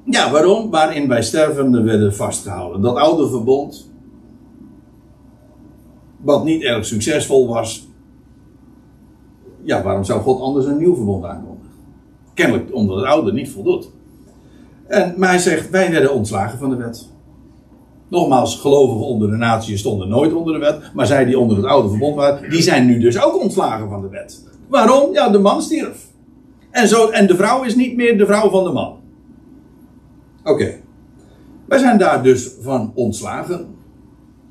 ja, 0.03 0.31
waarom? 0.31 0.69
Waarin 0.69 1.07
wij 1.07 1.21
stervenden 1.21 1.83
werden 1.83 2.15
vastgehouden. 2.15 2.81
Dat 2.81 2.95
oude 2.95 3.29
verbond, 3.29 3.91
wat 6.17 6.43
niet 6.43 6.61
erg 6.61 6.85
succesvol 6.85 7.47
was. 7.47 7.87
Ja, 9.63 9.83
waarom 9.83 10.03
zou 10.03 10.21
God 10.21 10.41
anders 10.41 10.65
een 10.65 10.77
nieuw 10.77 10.95
verbond 10.95 11.25
aankondigen? 11.25 11.71
Kennelijk 12.33 12.73
omdat 12.73 12.95
het 12.95 13.05
oude 13.05 13.33
niet 13.33 13.49
voldoet. 13.49 13.89
En, 14.87 15.13
maar 15.17 15.29
hij 15.29 15.39
zegt, 15.39 15.69
wij 15.69 15.91
werden 15.91 16.13
ontslagen 16.13 16.59
van 16.59 16.69
de 16.69 16.75
wet. 16.75 17.09
Nogmaals, 18.07 18.59
gelovigen 18.59 19.05
onder 19.05 19.29
de 19.29 19.35
natie 19.35 19.77
stonden 19.77 20.07
nooit 20.07 20.33
onder 20.33 20.53
de 20.53 20.59
wet. 20.59 20.91
Maar 20.93 21.07
zij 21.07 21.25
die 21.25 21.39
onder 21.39 21.57
het 21.57 21.65
oude 21.65 21.89
verbond 21.89 22.15
waren, 22.15 22.49
die 22.49 22.61
zijn 22.61 22.85
nu 22.85 22.99
dus 22.99 23.23
ook 23.23 23.41
ontslagen 23.41 23.89
van 23.89 24.01
de 24.01 24.09
wet. 24.09 24.47
Waarom? 24.67 25.13
Ja, 25.13 25.29
de 25.29 25.39
man 25.39 25.61
stierf. 25.61 26.07
En, 26.71 26.87
zo, 26.87 27.09
en 27.09 27.27
de 27.27 27.35
vrouw 27.35 27.63
is 27.63 27.75
niet 27.75 27.95
meer 27.95 28.17
de 28.17 28.25
vrouw 28.25 28.49
van 28.49 28.63
de 28.63 28.71
man. 28.71 29.00
Oké. 30.43 30.79
Wij 31.65 31.79
zijn 31.79 31.97
daar 31.97 32.23
dus 32.23 32.51
van 32.61 32.91
ontslagen. 32.95 33.75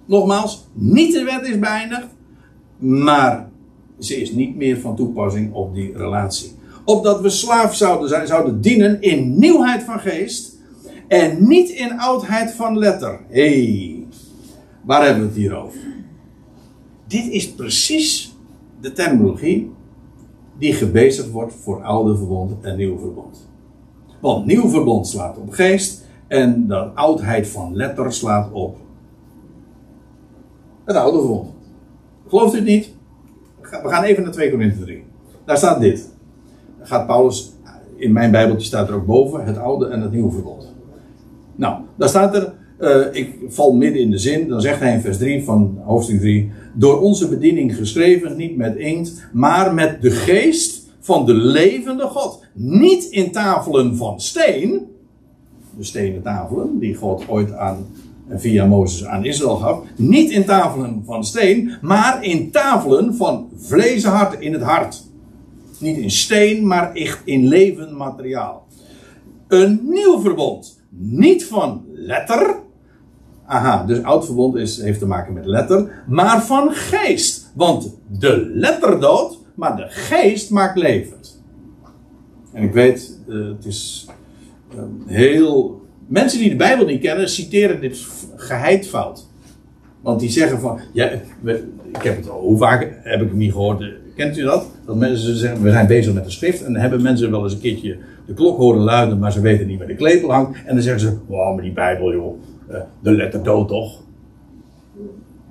Nogmaals, 0.04 0.68
niet 0.72 1.12
de 1.12 1.24
wet 1.24 1.46
is 1.46 1.58
beëindigd, 1.58 2.06
maar 2.78 3.48
ze 3.98 4.20
is 4.20 4.32
niet 4.32 4.56
meer 4.56 4.80
van 4.80 4.96
toepassing 4.96 5.52
op 5.52 5.74
die 5.74 5.96
relatie. 5.96 6.52
Opdat 6.84 7.20
we 7.20 7.30
slaaf 7.30 7.74
zouden 7.74 8.08
zijn, 8.08 8.26
zouden 8.26 8.60
dienen 8.60 9.02
in 9.02 9.38
nieuwheid 9.38 9.82
van 9.82 10.00
geest 10.00 10.58
en 11.08 11.48
niet 11.48 11.70
in 11.70 11.98
oudheid 11.98 12.52
van 12.52 12.78
letter. 12.78 13.20
Hey, 13.28 14.06
waar 14.84 15.04
hebben 15.04 15.22
we 15.22 15.28
het 15.28 15.36
hier 15.36 15.56
over? 15.56 15.80
Dit 17.06 17.28
is 17.28 17.52
precies 17.52 18.34
de 18.80 18.92
terminologie 18.92 19.70
die 20.58 20.72
gebezigd 20.72 21.30
wordt 21.30 21.54
voor 21.54 21.82
oude 21.82 22.16
verbond 22.16 22.52
en 22.60 22.76
nieuw 22.76 22.98
verbond. 22.98 23.49
Want 24.20 24.46
nieuw 24.46 24.68
verbond 24.68 25.06
slaat 25.08 25.38
op 25.38 25.52
geest 25.52 26.04
en 26.26 26.66
de 26.66 26.76
oudheid 26.76 27.48
van 27.48 27.76
letter 27.76 28.12
slaat 28.12 28.52
op 28.52 28.76
het 30.84 30.96
oude 30.96 31.18
verbond. 31.18 31.48
Gelooft 32.28 32.54
u 32.54 32.56
het 32.56 32.66
niet? 32.66 32.94
We 33.60 33.88
gaan 33.88 34.02
even 34.02 34.22
naar 34.22 34.32
2 34.32 34.50
Korinthe 34.50 34.84
3. 34.84 35.04
Daar 35.44 35.56
staat 35.56 35.80
dit. 35.80 36.08
Gaat 36.82 37.06
Paulus, 37.06 37.52
in 37.96 38.12
mijn 38.12 38.30
Bijbeltje 38.30 38.66
staat 38.66 38.88
er 38.88 38.94
ook 38.94 39.06
boven, 39.06 39.44
het 39.44 39.58
oude 39.58 39.86
en 39.86 40.00
het 40.00 40.12
nieuwe 40.12 40.32
verbond. 40.32 40.74
Nou, 41.54 41.82
daar 41.96 42.08
staat 42.08 42.34
er, 42.34 42.52
uh, 42.80 43.06
ik 43.12 43.38
val 43.48 43.72
midden 43.72 44.02
in 44.02 44.10
de 44.10 44.18
zin, 44.18 44.48
dan 44.48 44.60
zegt 44.60 44.80
hij 44.80 44.94
in 44.94 45.00
vers 45.00 45.18
3 45.18 45.44
van 45.44 45.78
hoofdstuk 45.84 46.20
3, 46.20 46.52
door 46.74 47.00
onze 47.00 47.28
bediening 47.28 47.76
geschreven, 47.76 48.36
niet 48.36 48.56
met 48.56 48.76
inkt, 48.76 49.28
maar 49.32 49.74
met 49.74 50.02
de 50.02 50.10
geest 50.10 50.88
van 51.00 51.26
de 51.26 51.34
levende 51.34 52.04
God. 52.04 52.39
Niet 52.52 53.04
in 53.04 53.32
tafelen 53.32 53.96
van 53.96 54.20
steen, 54.20 54.86
de 55.76 55.84
stenen 55.84 56.22
tafelen 56.22 56.78
die 56.78 56.94
God 56.94 57.28
ooit 57.28 57.52
aan 57.52 57.86
via 58.28 58.66
Mozes 58.66 59.04
aan 59.04 59.24
Israël 59.24 59.56
gaf, 59.56 59.78
niet 59.96 60.30
in 60.30 60.44
tafelen 60.44 61.02
van 61.06 61.24
steen, 61.24 61.72
maar 61.80 62.24
in 62.24 62.50
tafelen 62.50 63.14
van 63.14 63.48
vlees 63.56 64.04
hart 64.04 64.40
in 64.40 64.52
het 64.52 64.62
hart. 64.62 65.08
Niet 65.78 65.96
in 65.96 66.10
steen, 66.10 66.66
maar 66.66 66.92
echt 66.92 67.20
in 67.24 67.46
levend 67.46 67.90
materiaal. 67.90 68.66
Een 69.48 69.80
nieuw 69.82 70.20
verbond. 70.20 70.80
Niet 70.88 71.44
van 71.44 71.84
letter. 71.92 72.58
Aha, 73.46 73.84
dus 73.84 74.02
oud 74.02 74.24
verbond 74.24 74.56
is, 74.56 74.82
heeft 74.82 74.98
te 74.98 75.06
maken 75.06 75.32
met 75.32 75.46
letter. 75.46 76.04
Maar 76.06 76.42
van 76.42 76.70
geest. 76.72 77.50
Want 77.54 77.96
de 78.06 78.50
letter 78.54 79.00
doodt, 79.00 79.38
maar 79.54 79.76
de 79.76 79.86
geest 79.88 80.50
maakt 80.50 80.78
levend. 80.78 81.39
En 82.52 82.62
ik 82.62 82.72
weet, 82.72 83.18
uh, 83.28 83.48
het 83.48 83.64
is 83.64 84.06
uh, 84.74 84.80
heel. 85.06 85.80
Mensen 86.06 86.38
die 86.38 86.50
de 86.50 86.56
Bijbel 86.56 86.86
niet 86.86 87.00
kennen, 87.00 87.28
citeren 87.28 87.80
dit 87.80 88.06
geheid 88.36 88.88
fout. 88.88 89.26
Want 90.00 90.20
die 90.20 90.30
zeggen 90.30 90.60
van. 90.60 90.80
Ja, 90.92 91.10
ik 91.92 92.02
heb 92.02 92.16
het 92.16 92.30
al, 92.30 92.40
hoe 92.40 92.58
vaak 92.58 93.00
heb 93.02 93.22
ik 93.22 93.28
hem 93.28 93.38
niet 93.38 93.52
gehoord? 93.52 93.84
Kent 94.16 94.38
u 94.38 94.42
dat? 94.42 94.66
Dat 94.86 94.96
mensen 94.96 95.36
zeggen, 95.36 95.62
we 95.62 95.70
zijn 95.70 95.86
bezig 95.86 96.14
met 96.14 96.24
de 96.24 96.30
schrift. 96.30 96.64
En 96.64 96.72
dan 96.72 96.82
hebben 96.82 97.02
mensen 97.02 97.30
wel 97.30 97.42
eens 97.42 97.52
een 97.52 97.60
keertje 97.60 97.96
de 98.26 98.34
klok 98.34 98.56
horen 98.58 98.80
luiden, 98.80 99.18
maar 99.18 99.32
ze 99.32 99.40
weten 99.40 99.66
niet 99.66 99.78
waar 99.78 99.86
de 99.86 99.94
klepel 99.94 100.32
hangt. 100.32 100.58
En 100.64 100.74
dan 100.74 100.82
zeggen 100.82 101.00
ze, 101.00 101.16
wow, 101.26 101.54
maar 101.54 101.62
die 101.62 101.72
Bijbel 101.72 102.12
joh, 102.12 102.42
eh, 102.68 102.80
de 103.02 103.10
letter 103.10 103.42
dood 103.42 103.68
toch? 103.68 104.02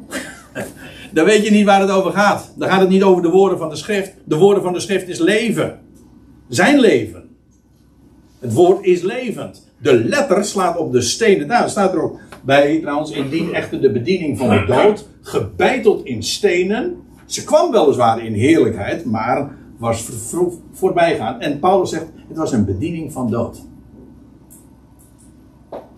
dan 1.14 1.26
weet 1.26 1.46
je 1.46 1.52
niet 1.52 1.66
waar 1.66 1.82
het 1.82 1.92
over 1.92 2.12
gaat. 2.12 2.54
Dan 2.58 2.70
gaat 2.70 2.80
het 2.80 2.90
niet 2.90 3.04
over 3.04 3.22
de 3.22 3.30
woorden 3.30 3.58
van 3.58 3.70
de 3.70 3.76
schrift. 3.76 4.14
De 4.24 4.38
woorden 4.38 4.64
van 4.64 4.74
de 4.74 4.80
schrift 4.80 5.08
is 5.08 5.20
leven. 5.20 5.80
Zijn 6.50 6.80
leven. 6.80 7.24
Het 8.40 8.54
woord 8.54 8.86
is 8.86 9.02
levend. 9.02 9.72
De 9.82 10.04
letter 10.04 10.46
slaat 10.46 10.78
op 10.78 10.92
de 10.92 11.02
stenen. 11.02 11.48
Daar 11.48 11.70
staat 11.70 11.94
er 11.94 12.02
ook 12.02 12.20
bij 12.42 12.80
trouwens, 12.80 13.12
indien 13.12 13.54
echter 13.54 13.82
de 13.82 13.92
bediening 13.92 14.38
van 14.38 14.50
de 14.50 14.66
dood, 14.68 15.08
gebeiteld 15.22 16.06
in 16.06 16.24
stenen. 16.24 16.96
Ze 17.26 17.44
kwam 17.44 17.72
weliswaar 17.72 18.26
in 18.26 18.34
heerlijkheid, 18.34 19.06
maar 19.06 19.58
was 19.78 20.10
voorbijgaan. 20.72 21.42
En 21.42 21.60
Paulus 21.60 21.90
zegt, 21.90 22.06
het 22.28 22.38
was 22.38 22.52
een 22.52 22.66
bediening 22.66 23.12
van 23.12 23.30
dood. 23.30 23.62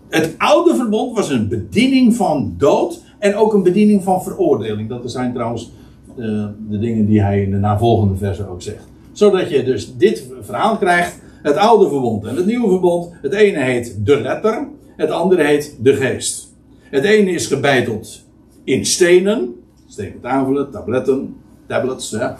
Het 0.08 0.34
oude 0.38 0.76
verbond 0.76 1.16
was 1.16 1.30
een 1.30 1.48
bediening 1.48 2.16
van 2.16 2.54
dood 2.58 3.02
en 3.18 3.34
ook 3.34 3.54
een 3.54 3.62
bediening 3.62 4.02
van 4.02 4.22
veroordeling. 4.22 4.88
Dat 4.88 5.10
zijn 5.10 5.32
trouwens 5.32 5.72
eh, 6.08 6.46
de 6.68 6.78
dingen 6.78 7.06
die 7.06 7.22
hij 7.22 7.42
in 7.42 7.50
de 7.50 7.56
navolgende 7.56 8.16
versen 8.16 8.48
ook 8.48 8.62
zegt. 8.62 8.91
Zodat 9.12 9.50
je 9.50 9.64
dus 9.64 9.96
dit 9.96 10.26
verhaal 10.40 10.78
krijgt, 10.78 11.20
het 11.42 11.56
oude 11.56 11.88
verbond 11.88 12.26
en 12.26 12.36
het 12.36 12.46
nieuwe 12.46 12.68
verbond. 12.68 13.12
Het 13.22 13.32
ene 13.32 13.62
heet 13.62 14.06
de 14.06 14.20
letter, 14.20 14.68
het 14.96 15.10
andere 15.10 15.44
heet 15.44 15.76
de 15.80 15.94
geest. 15.94 16.54
Het 16.90 17.04
ene 17.04 17.30
is 17.30 17.46
gebeiteld 17.46 18.24
in 18.64 18.86
stenen, 18.86 19.54
stenen 19.86 20.20
tafelen, 20.20 20.70
tabletten, 20.70 21.36
tablets, 21.66 22.10
ja. 22.10 22.36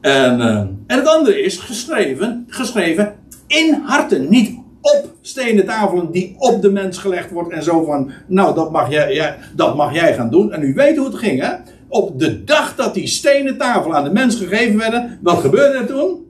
En, 0.00 0.38
uh, 0.40 0.58
en 0.86 0.96
het 0.98 1.06
andere 1.06 1.42
is 1.42 1.58
geschreven, 1.58 2.44
geschreven 2.48 3.14
in 3.46 3.80
harten, 3.84 4.30
niet 4.30 4.58
op 4.80 5.14
stenen 5.20 5.66
tafelen 5.66 6.10
die 6.10 6.34
op 6.38 6.62
de 6.62 6.70
mens 6.70 6.98
gelegd 6.98 7.30
wordt 7.30 7.50
en 7.50 7.62
zo 7.62 7.84
van, 7.84 8.10
nou 8.26 8.54
dat 8.54 8.72
mag 8.72 8.90
jij, 8.90 9.14
ja, 9.14 9.36
dat 9.54 9.76
mag 9.76 9.94
jij 9.94 10.14
gaan 10.14 10.30
doen. 10.30 10.52
En 10.52 10.62
u 10.62 10.74
weet 10.74 10.96
hoe 10.96 11.06
het 11.06 11.14
ging 11.14 11.40
hè. 11.40 11.54
Op 11.88 12.18
de 12.18 12.44
dag 12.44 12.74
dat 12.74 12.94
die 12.94 13.06
stenen 13.06 13.58
tafelen 13.58 13.96
aan 13.96 14.04
de 14.04 14.12
mens 14.12 14.36
gegeven 14.36 14.78
werden, 14.78 15.18
wat 15.22 15.38
gebeurde 15.38 15.78
er 15.78 15.86
toen? 15.86 16.26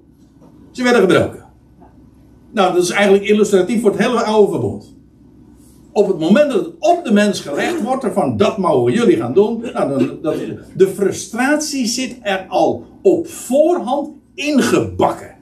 Ze 0.70 0.82
werden 0.82 1.00
gebroken. 1.00 1.44
Nou, 2.52 2.72
dat 2.72 2.82
is 2.82 2.90
eigenlijk 2.90 3.24
illustratief 3.24 3.80
voor 3.80 3.90
het 3.90 4.00
hele 4.00 4.22
oude 4.22 4.50
verbond. 4.50 4.94
Op 5.92 6.06
het 6.06 6.18
moment 6.18 6.50
dat 6.50 6.64
het 6.64 6.74
op 6.78 7.04
de 7.04 7.12
mens 7.12 7.40
gelegd 7.40 7.82
wordt, 7.82 8.04
ervan 8.04 8.36
dat 8.36 8.58
mogen 8.58 8.92
jullie 8.92 9.16
gaan 9.16 9.34
doen, 9.34 9.60
nou, 9.72 9.88
dan, 9.88 10.18
dat, 10.22 10.36
de 10.74 10.88
frustratie 10.88 11.86
zit 11.86 12.16
er 12.22 12.44
al 12.48 12.84
op 13.02 13.26
voorhand 13.26 14.08
ingebakken. 14.34 15.34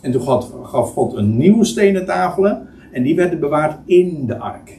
En 0.00 0.12
toen 0.12 0.22
gaf 0.62 0.92
God 0.92 1.14
een 1.14 1.36
nieuwe 1.36 1.64
stenen 1.64 2.06
tafelen 2.06 2.68
en 2.92 3.02
die 3.02 3.16
werden 3.16 3.40
bewaard 3.40 3.78
in 3.84 4.26
de 4.26 4.38
ark. 4.38 4.78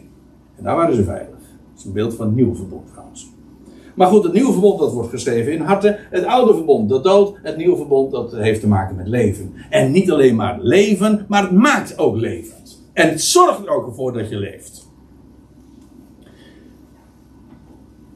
En 0.55 0.63
daar 0.63 0.75
waren 0.75 0.95
ze 0.95 1.03
veilig. 1.03 1.29
Dat 1.29 1.77
is 1.77 1.85
een 1.85 1.93
beeld 1.93 2.13
van 2.13 2.25
het 2.25 2.35
nieuwe 2.35 2.55
verbond. 2.55 2.89
Maar 3.99 4.07
goed, 4.07 4.23
het 4.23 4.33
nieuwe 4.33 4.51
verbond 4.51 4.79
dat 4.79 4.93
wordt 4.93 5.09
geschreven 5.09 5.51
in 5.51 5.61
harten. 5.61 5.97
Het 6.09 6.25
oude 6.25 6.53
verbond 6.53 6.89
dat 6.89 7.03
dood. 7.03 7.37
Het 7.41 7.57
nieuwe 7.57 7.75
verbond 7.75 8.11
dat 8.11 8.31
heeft 8.31 8.61
te 8.61 8.67
maken 8.67 8.95
met 8.95 9.07
leven. 9.07 9.53
En 9.69 9.91
niet 9.91 10.11
alleen 10.11 10.35
maar 10.35 10.57
leven, 10.61 11.25
maar 11.27 11.41
het 11.41 11.51
maakt 11.51 11.97
ook 11.97 12.15
levend. 12.15 12.83
En 12.93 13.09
het 13.09 13.21
zorgt 13.21 13.59
er 13.59 13.69
ook 13.69 13.95
voor 13.95 14.13
dat 14.13 14.29
je 14.29 14.37
leeft. 14.37 14.87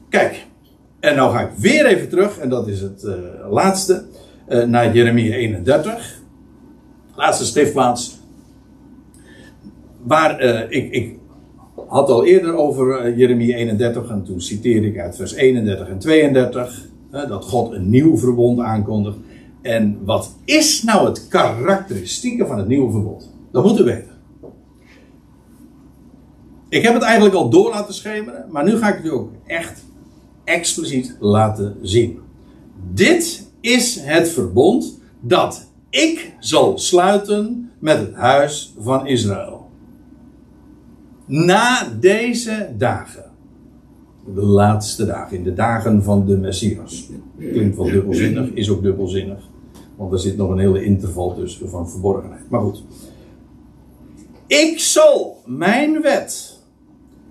Kijk, 0.08 0.46
en 1.00 1.16
nou 1.16 1.32
ga 1.32 1.40
ik 1.40 1.50
weer 1.56 1.86
even 1.86 2.08
terug, 2.08 2.38
en 2.38 2.48
dat 2.48 2.68
is 2.68 2.80
het 2.80 3.02
uh, 3.02 3.14
laatste, 3.50 4.04
uh, 4.48 4.64
naar 4.64 4.94
Jeremia 4.94 5.34
31. 5.34 6.20
Laatste 7.14 7.44
stiftplaats. 7.44 8.18
Waar 10.02 10.44
uh, 10.44 10.60
ik, 10.68 10.92
ik 10.92 11.18
had 11.88 12.08
al 12.08 12.24
eerder 12.24 12.56
over 12.56 12.98
eh, 12.98 13.18
Jeremia 13.18 13.56
31 13.56 14.08
en 14.08 14.24
toen 14.24 14.40
citeerde 14.40 14.86
ik 14.86 14.98
uit 14.98 15.16
vers 15.16 15.32
31 15.32 15.88
en 15.88 15.98
32 15.98 16.92
dat 17.10 17.44
God 17.44 17.72
een 17.72 17.90
nieuw 17.90 18.16
verbond 18.16 18.60
aankondigt. 18.60 19.16
En 19.62 19.98
wat 20.04 20.34
is 20.44 20.82
nou 20.82 21.06
het 21.06 21.28
karakteristieke 21.28 22.46
van 22.46 22.58
het 22.58 22.68
nieuwe 22.68 22.90
verbond? 22.90 23.32
Dat 23.52 23.64
moet 23.64 23.80
u 23.80 23.84
weten. 23.84 24.12
Ik 26.68 26.82
heb 26.82 26.94
het 26.94 27.02
eigenlijk 27.02 27.34
al 27.34 27.50
door 27.50 27.70
laten 27.70 27.94
schemeren, 27.94 28.44
maar 28.50 28.64
nu 28.64 28.76
ga 28.76 28.88
ik 28.88 28.96
het 28.96 29.04
u 29.04 29.10
ook 29.10 29.30
echt 29.46 29.84
expliciet 30.44 31.16
laten 31.20 31.76
zien. 31.82 32.18
Dit 32.92 33.50
is 33.60 34.00
het 34.00 34.28
verbond 34.28 35.00
dat 35.20 35.66
ik 35.90 36.32
zal 36.38 36.78
sluiten 36.78 37.70
met 37.78 37.98
het 37.98 38.14
huis 38.14 38.74
van 38.78 39.06
Israël 39.06 39.63
na 41.26 41.88
deze 42.00 42.68
dagen. 42.78 43.24
De 44.34 44.42
laatste 44.42 45.06
dagen, 45.06 45.36
in 45.36 45.44
de 45.44 45.54
dagen 45.54 46.02
van 46.02 46.26
de 46.26 46.36
Messias. 46.36 47.10
Klinkt 47.38 47.76
wel 47.76 47.86
dubbelzinnig, 47.86 48.50
is 48.52 48.70
ook 48.70 48.82
dubbelzinnig. 48.82 49.38
Want 49.96 50.12
er 50.12 50.18
zit 50.18 50.36
nog 50.36 50.50
een 50.50 50.58
hele 50.58 50.84
interval 50.84 51.34
tussen 51.34 51.70
van 51.70 51.90
verborgenheid. 51.90 52.50
Maar 52.50 52.60
goed. 52.60 52.82
Ik 54.46 54.78
zal 54.78 55.42
mijn 55.46 56.02
wet 56.02 56.60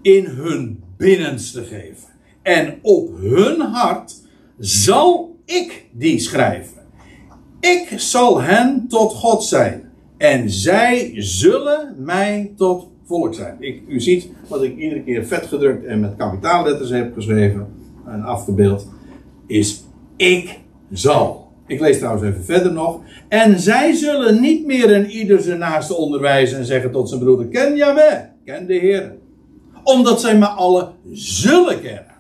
in 0.02 0.26
hun 0.26 0.84
binnenste 0.98 1.64
geven. 1.64 2.10
En 2.42 2.80
op 2.82 3.18
hun 3.18 3.62
hart 3.62 4.22
zal 4.58 5.36
ik 5.46 5.86
die 5.92 6.20
schrijven. 6.20 6.82
Ik 7.60 7.94
zal 7.96 8.42
hen 8.42 8.86
tot 8.88 9.14
God 9.14 9.44
zijn. 9.44 9.92
En 10.18 10.50
zij 10.50 11.12
zullen 11.16 11.96
mij 11.98 12.54
tot 12.56 12.88
zijn. 13.36 13.56
Ik, 13.60 13.82
u 13.88 14.00
ziet 14.00 14.30
wat 14.48 14.64
ik 14.64 14.78
iedere 14.78 15.04
keer 15.04 15.26
vet 15.26 15.46
gedrukt 15.46 15.86
en 15.86 16.00
met 16.00 16.16
kapitaalletters 16.18 16.90
heb 16.90 17.14
geschreven 17.14 17.68
en 18.08 18.24
afgebeeld, 18.24 18.88
is 19.48 19.84
ik 20.16 20.60
zal. 20.92 21.52
Ik 21.68 21.80
lees 21.80 21.98
trouwens 21.98 22.24
even 22.26 22.44
verder 22.44 22.74
nog. 22.74 23.00
En 23.28 23.60
zij 23.60 23.94
zullen 23.94 24.42
niet 24.42 24.66
meer 24.66 24.96
een 24.96 25.10
ieder 25.10 25.42
zijn 25.42 25.60
naaste 25.60 25.96
onderwijzen 25.96 26.58
en 26.58 26.66
zeggen 26.66 26.92
tot 26.92 27.10
zijn 27.10 27.22
broeder, 27.22 27.48
ken 27.48 27.76
Yahweh, 27.76 28.20
ken 28.46 28.68
de 28.68 28.74
Heer. 28.74 29.16
Omdat 29.84 30.22
zij 30.22 30.38
maar 30.38 30.50
alle 30.50 30.90
zullen 31.12 31.82
kennen. 31.82 32.12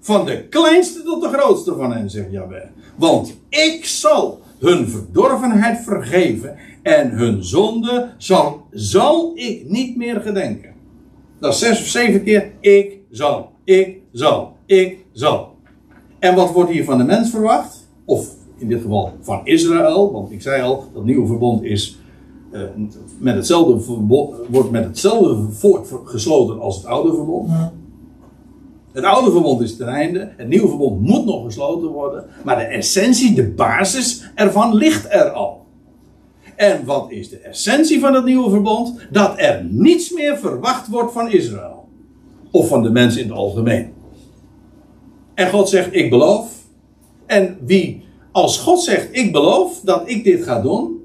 Van 0.00 0.24
de 0.24 0.48
kleinste 0.48 1.02
tot 1.02 1.22
de 1.22 1.28
grootste 1.28 1.74
van 1.74 1.92
hen, 1.92 2.10
zegt 2.10 2.30
Yahweh. 2.30 2.64
Want 2.96 3.36
ik 3.48 3.84
zal 3.84 4.40
hun 4.60 4.88
verdorvenheid 4.88 5.80
vergeven 5.80 6.56
en 6.82 7.10
hun 7.10 7.44
zonde 7.44 8.08
zal, 8.16 8.66
zal 8.70 9.32
ik 9.34 9.68
niet 9.68 9.96
meer 9.96 10.20
gedenken. 10.20 10.72
Dat 11.38 11.52
is 11.52 11.58
zes 11.58 11.80
of 11.80 11.86
zeven 11.86 12.22
keer. 12.22 12.50
Ik 12.60 12.98
zal, 13.10 13.50
ik 13.64 13.98
zal, 14.12 14.56
ik 14.66 14.98
zal. 15.12 15.54
En 16.18 16.34
wat 16.34 16.52
wordt 16.52 16.70
hier 16.70 16.84
van 16.84 16.98
de 16.98 17.04
mens 17.04 17.30
verwacht? 17.30 17.88
Of 18.04 18.28
in 18.58 18.68
dit 18.68 18.82
geval 18.82 19.12
van 19.20 19.40
Israël, 19.44 20.12
want 20.12 20.30
ik 20.30 20.42
zei 20.42 20.62
al, 20.62 20.84
dat 20.94 21.04
nieuwe 21.04 21.26
verbond 21.26 21.62
is 21.62 21.98
uh, 22.52 22.62
met 23.18 23.34
hetzelfde 23.34 23.80
verbond, 23.80 24.34
wordt 24.48 24.70
met 24.70 24.84
hetzelfde 24.84 25.52
voort 25.52 25.88
gesloten 26.04 26.60
als 26.60 26.76
het 26.76 26.86
oude 26.86 27.14
verbond. 27.14 27.50
Het 28.92 29.04
oude 29.04 29.30
verbond 29.30 29.60
is 29.60 29.76
ten 29.76 29.86
einde, 29.86 30.32
het 30.36 30.48
nieuwe 30.48 30.68
verbond 30.68 31.00
moet 31.00 31.24
nog 31.24 31.44
gesloten 31.44 31.88
worden, 31.88 32.24
maar 32.44 32.56
de 32.56 32.64
essentie, 32.64 33.34
de 33.34 33.48
basis 33.48 34.30
ervan 34.34 34.74
ligt 34.74 35.06
er 35.08 35.30
al. 35.30 35.66
En 36.56 36.84
wat 36.84 37.10
is 37.10 37.28
de 37.28 37.38
essentie 37.38 38.00
van 38.00 38.14
het 38.14 38.24
nieuwe 38.24 38.50
verbond? 38.50 38.94
Dat 39.10 39.32
er 39.36 39.64
niets 39.70 40.10
meer 40.10 40.38
verwacht 40.38 40.88
wordt 40.88 41.12
van 41.12 41.30
Israël. 41.30 41.88
Of 42.50 42.68
van 42.68 42.82
de 42.82 42.90
mensen 42.90 43.22
in 43.22 43.28
het 43.28 43.36
algemeen. 43.36 43.92
En 45.34 45.50
God 45.50 45.68
zegt: 45.68 45.94
Ik 45.94 46.10
beloof. 46.10 46.50
En 47.26 47.58
wie, 47.66 48.04
als 48.32 48.58
God 48.58 48.82
zegt: 48.82 49.08
Ik 49.12 49.32
beloof 49.32 49.80
dat 49.84 50.02
ik 50.04 50.24
dit 50.24 50.44
ga 50.44 50.60
doen. 50.60 50.98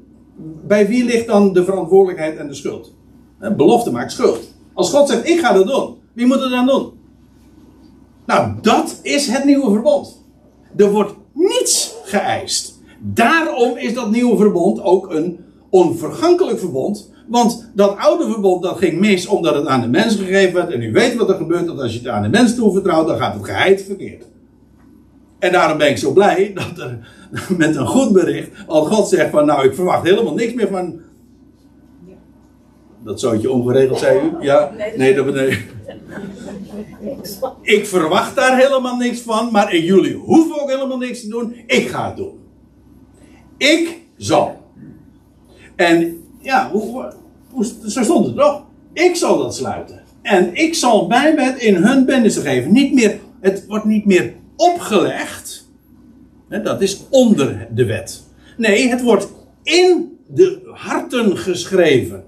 bij 0.67 0.87
wie 0.87 1.05
ligt 1.05 1.27
dan 1.27 1.53
de 1.53 1.63
verantwoordelijkheid 1.63 2.37
en 2.37 2.47
de 2.47 2.53
schuld? 2.53 2.93
Belofte 3.39 3.91
maakt 3.91 4.11
schuld. 4.11 4.53
Als 4.73 4.89
God 4.89 5.09
zegt, 5.09 5.27
ik 5.27 5.39
ga 5.39 5.53
dat 5.53 5.67
doen, 5.67 5.95
wie 6.13 6.25
moet 6.25 6.39
het 6.39 6.49
dan 6.49 6.65
doen? 6.65 6.91
Nou, 8.25 8.53
dat 8.61 8.99
is 9.01 9.27
het 9.27 9.45
nieuwe 9.45 9.71
verbond. 9.71 10.23
Er 10.75 10.91
wordt 10.91 11.13
niets 11.33 11.95
geëist. 12.03 12.79
Daarom 12.99 13.77
is 13.77 13.93
dat 13.93 14.11
nieuwe 14.11 14.37
verbond 14.37 14.83
ook 14.83 15.13
een 15.13 15.39
onvergankelijk 15.69 16.59
verbond. 16.59 17.13
Want 17.27 17.71
dat 17.73 17.97
oude 17.97 18.31
verbond 18.31 18.63
dat 18.63 18.77
ging 18.77 18.99
mis 18.99 19.27
omdat 19.27 19.55
het 19.55 19.67
aan 19.67 19.81
de 19.81 19.87
mens 19.87 20.15
gegeven 20.15 20.53
werd. 20.53 20.71
En 20.71 20.81
u 20.81 20.91
weet 20.91 21.15
wat 21.15 21.29
er 21.29 21.35
gebeurt, 21.35 21.65
dat 21.65 21.79
als 21.79 21.93
je 21.93 21.97
het 21.97 22.07
aan 22.07 22.21
de 22.21 22.29
mens 22.29 22.55
toevertrouwt, 22.55 23.07
dan 23.07 23.17
gaat 23.17 23.33
het 23.33 23.45
geheid 23.45 23.83
verkeerd. 23.83 24.25
En 25.39 25.51
daarom 25.51 25.77
ben 25.77 25.89
ik 25.89 25.97
zo 25.97 26.11
blij 26.11 26.51
dat 26.55 26.79
er 26.79 27.07
met 27.57 27.75
een 27.75 27.87
goed 27.87 28.13
bericht, 28.13 28.49
al 28.67 28.85
God 28.85 29.07
zegt 29.07 29.29
van 29.29 29.45
nou 29.45 29.65
ik 29.65 29.75
verwacht 29.75 30.03
helemaal 30.03 30.33
niks 30.33 30.53
meer 30.53 30.67
van... 30.67 30.99
Dat 33.05 33.19
zoutje 33.19 33.51
ongeregeld, 33.51 33.99
zei 33.99 34.19
u? 34.19 34.43
Ja? 34.43 34.71
Nee, 34.97 35.15
dat 35.15 35.33
nee. 35.33 35.65
Ik 37.61 37.85
verwacht 37.85 38.35
daar 38.35 38.57
helemaal 38.57 38.95
niks 38.95 39.19
van, 39.19 39.51
maar 39.51 39.77
jullie 39.77 40.13
hoeven 40.13 40.61
ook 40.61 40.69
helemaal 40.69 40.97
niks 40.97 41.21
te 41.21 41.27
doen. 41.27 41.55
Ik 41.67 41.87
ga 41.87 42.07
het 42.07 42.17
doen. 42.17 42.39
Ik 43.57 43.97
zal. 44.17 44.61
En 45.75 46.23
ja, 46.41 46.69
hoe, 46.71 47.13
hoe, 47.51 47.65
zo 47.87 48.03
stond 48.03 48.25
het 48.25 48.35
toch? 48.35 48.63
Ik 48.93 49.15
zal 49.15 49.37
dat 49.37 49.55
sluiten. 49.55 50.03
En 50.21 50.55
ik 50.55 50.75
zal 50.75 51.07
mijn 51.07 51.35
wet 51.35 51.57
in 51.61 51.75
hun 51.75 52.05
bennis 52.05 52.37
geven. 52.37 52.71
Niet 52.71 52.93
meer, 52.93 53.19
het 53.39 53.65
wordt 53.67 53.85
niet 53.85 54.05
meer 54.05 54.33
opgelegd. 54.55 55.69
Dat 56.63 56.81
is 56.81 57.03
onder 57.09 57.67
de 57.71 57.85
wet. 57.85 58.23
Nee, 58.57 58.89
het 58.89 59.01
wordt 59.01 59.27
in 59.63 60.17
de 60.27 60.59
harten 60.73 61.37
geschreven. 61.37 62.23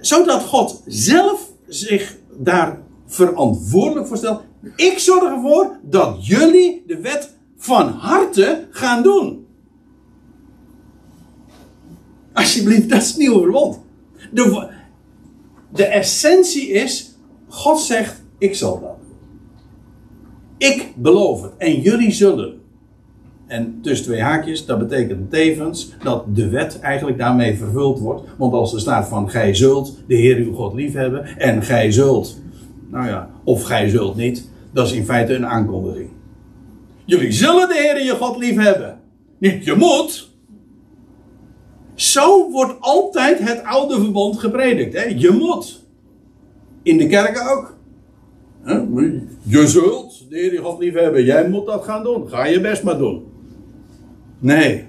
Zodat 0.00 0.42
God 0.42 0.82
zelf 0.86 1.50
zich 1.66 2.16
daar 2.38 2.82
verantwoordelijk 3.06 4.06
voor 4.06 4.16
stelt. 4.16 4.42
Ik 4.76 4.98
zorg 4.98 5.32
ervoor 5.32 5.78
dat 5.82 6.26
jullie 6.26 6.82
de 6.86 7.00
wet 7.00 7.36
van 7.56 7.88
harte 7.88 8.66
gaan 8.70 9.02
doen. 9.02 9.46
Alsjeblieft, 12.32 12.88
dat 12.88 13.00
is 13.02 13.08
het 13.08 13.16
nieuwe 13.16 13.42
verbond. 13.42 13.80
De, 14.32 14.68
de 15.72 15.84
essentie 15.84 16.68
is, 16.68 17.14
God 17.48 17.80
zegt, 17.80 18.22
ik 18.38 18.54
zal 18.54 18.80
dat. 18.80 18.96
Ik 20.58 20.92
beloof 20.96 21.42
het 21.42 21.52
en 21.58 21.80
jullie 21.80 22.12
zullen. 22.12 22.59
En 23.50 23.78
tussen 23.82 24.06
twee 24.06 24.20
haakjes, 24.20 24.66
dat 24.66 24.78
betekent 24.78 25.30
tevens 25.30 25.92
dat 26.02 26.24
de 26.36 26.48
wet 26.48 26.80
eigenlijk 26.80 27.18
daarmee 27.18 27.56
vervuld 27.56 27.98
wordt. 27.98 28.22
Want 28.36 28.52
als 28.52 28.74
er 28.74 28.80
staat 28.80 29.08
van 29.08 29.30
gij 29.30 29.54
zult 29.54 29.98
de 30.06 30.14
Heer 30.14 30.36
uw 30.36 30.52
God 30.52 30.74
liefhebben 30.74 31.38
en 31.38 31.62
gij 31.62 31.92
zult, 31.92 32.40
nou 32.88 33.06
ja, 33.06 33.30
of 33.44 33.62
gij 33.62 33.88
zult 33.88 34.16
niet, 34.16 34.50
dat 34.72 34.86
is 34.86 34.92
in 34.92 35.04
feite 35.04 35.34
een 35.34 35.46
aankondiging. 35.46 36.08
Jullie 37.04 37.32
zullen 37.32 37.68
de 37.68 37.74
Heer 37.74 38.04
je 38.04 38.14
God 38.14 38.36
liefhebben. 38.36 39.00
Niet 39.38 39.64
je 39.64 39.74
moet. 39.74 40.30
Zo 41.94 42.50
wordt 42.50 42.74
altijd 42.80 43.38
het 43.38 43.62
oude 43.64 44.00
verbond 44.00 44.38
gepredikt. 44.38 44.94
Hè? 44.94 45.04
Je 45.04 45.30
moet. 45.30 45.84
In 46.82 46.98
de 46.98 47.06
kerken 47.06 47.50
ook. 47.50 47.76
Je 49.42 49.66
zult 49.66 50.26
de 50.28 50.36
Heer 50.36 50.52
je 50.52 50.58
God 50.58 50.78
lief 50.78 50.94
hebben. 50.94 51.24
Jij 51.24 51.48
moet 51.48 51.66
dat 51.66 51.84
gaan 51.84 52.02
doen. 52.02 52.28
Ga 52.28 52.44
je 52.44 52.60
best 52.60 52.82
maar 52.82 52.98
doen. 52.98 53.29
Nee. 54.40 54.88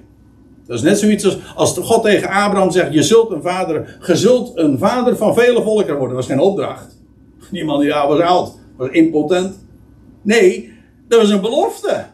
Dat 0.66 0.78
is 0.78 0.82
net 0.82 0.99
zoiets 0.99 1.26
als, 1.26 1.38
als 1.56 1.78
God 1.78 2.04
tegen 2.04 2.30
Abraham 2.30 2.72
zegt: 2.72 2.93
Je 2.93 3.04
zult 3.04 3.32
een 3.32 3.41
vader, 3.41 3.97
je 4.08 4.16
zult 4.16 4.58
een 4.58 4.78
vader 4.78 5.18
van 5.18 5.34
vele 5.34 5.62
volkeren 5.62 5.97
worden. 5.97 6.16
Dat 6.16 6.26
was 6.26 6.36
geen 6.36 6.45
opdracht. 6.45 6.99
Niemand 7.52 7.82
die 7.82 7.89
was 7.89 8.20
oud, 8.20 8.54
was 8.78 8.89
impotent. 8.89 9.66
Nee, 10.22 10.74
dat 11.08 11.22
was 11.22 11.30
een 11.30 11.41
belofte. 11.41 12.06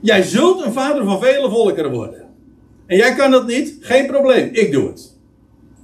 Jij 0.00 0.22
zult 0.22 0.64
een 0.64 0.72
vader 0.72 1.04
van 1.04 1.20
vele 1.20 1.50
volkeren 1.50 1.92
worden. 1.92 2.24
En 2.86 2.96
jij 2.96 3.14
kan 3.14 3.30
dat 3.30 3.46
niet? 3.46 3.76
Geen 3.80 4.06
probleem, 4.06 4.48
ik 4.52 4.72
doe 4.72 4.88
het. 4.88 5.16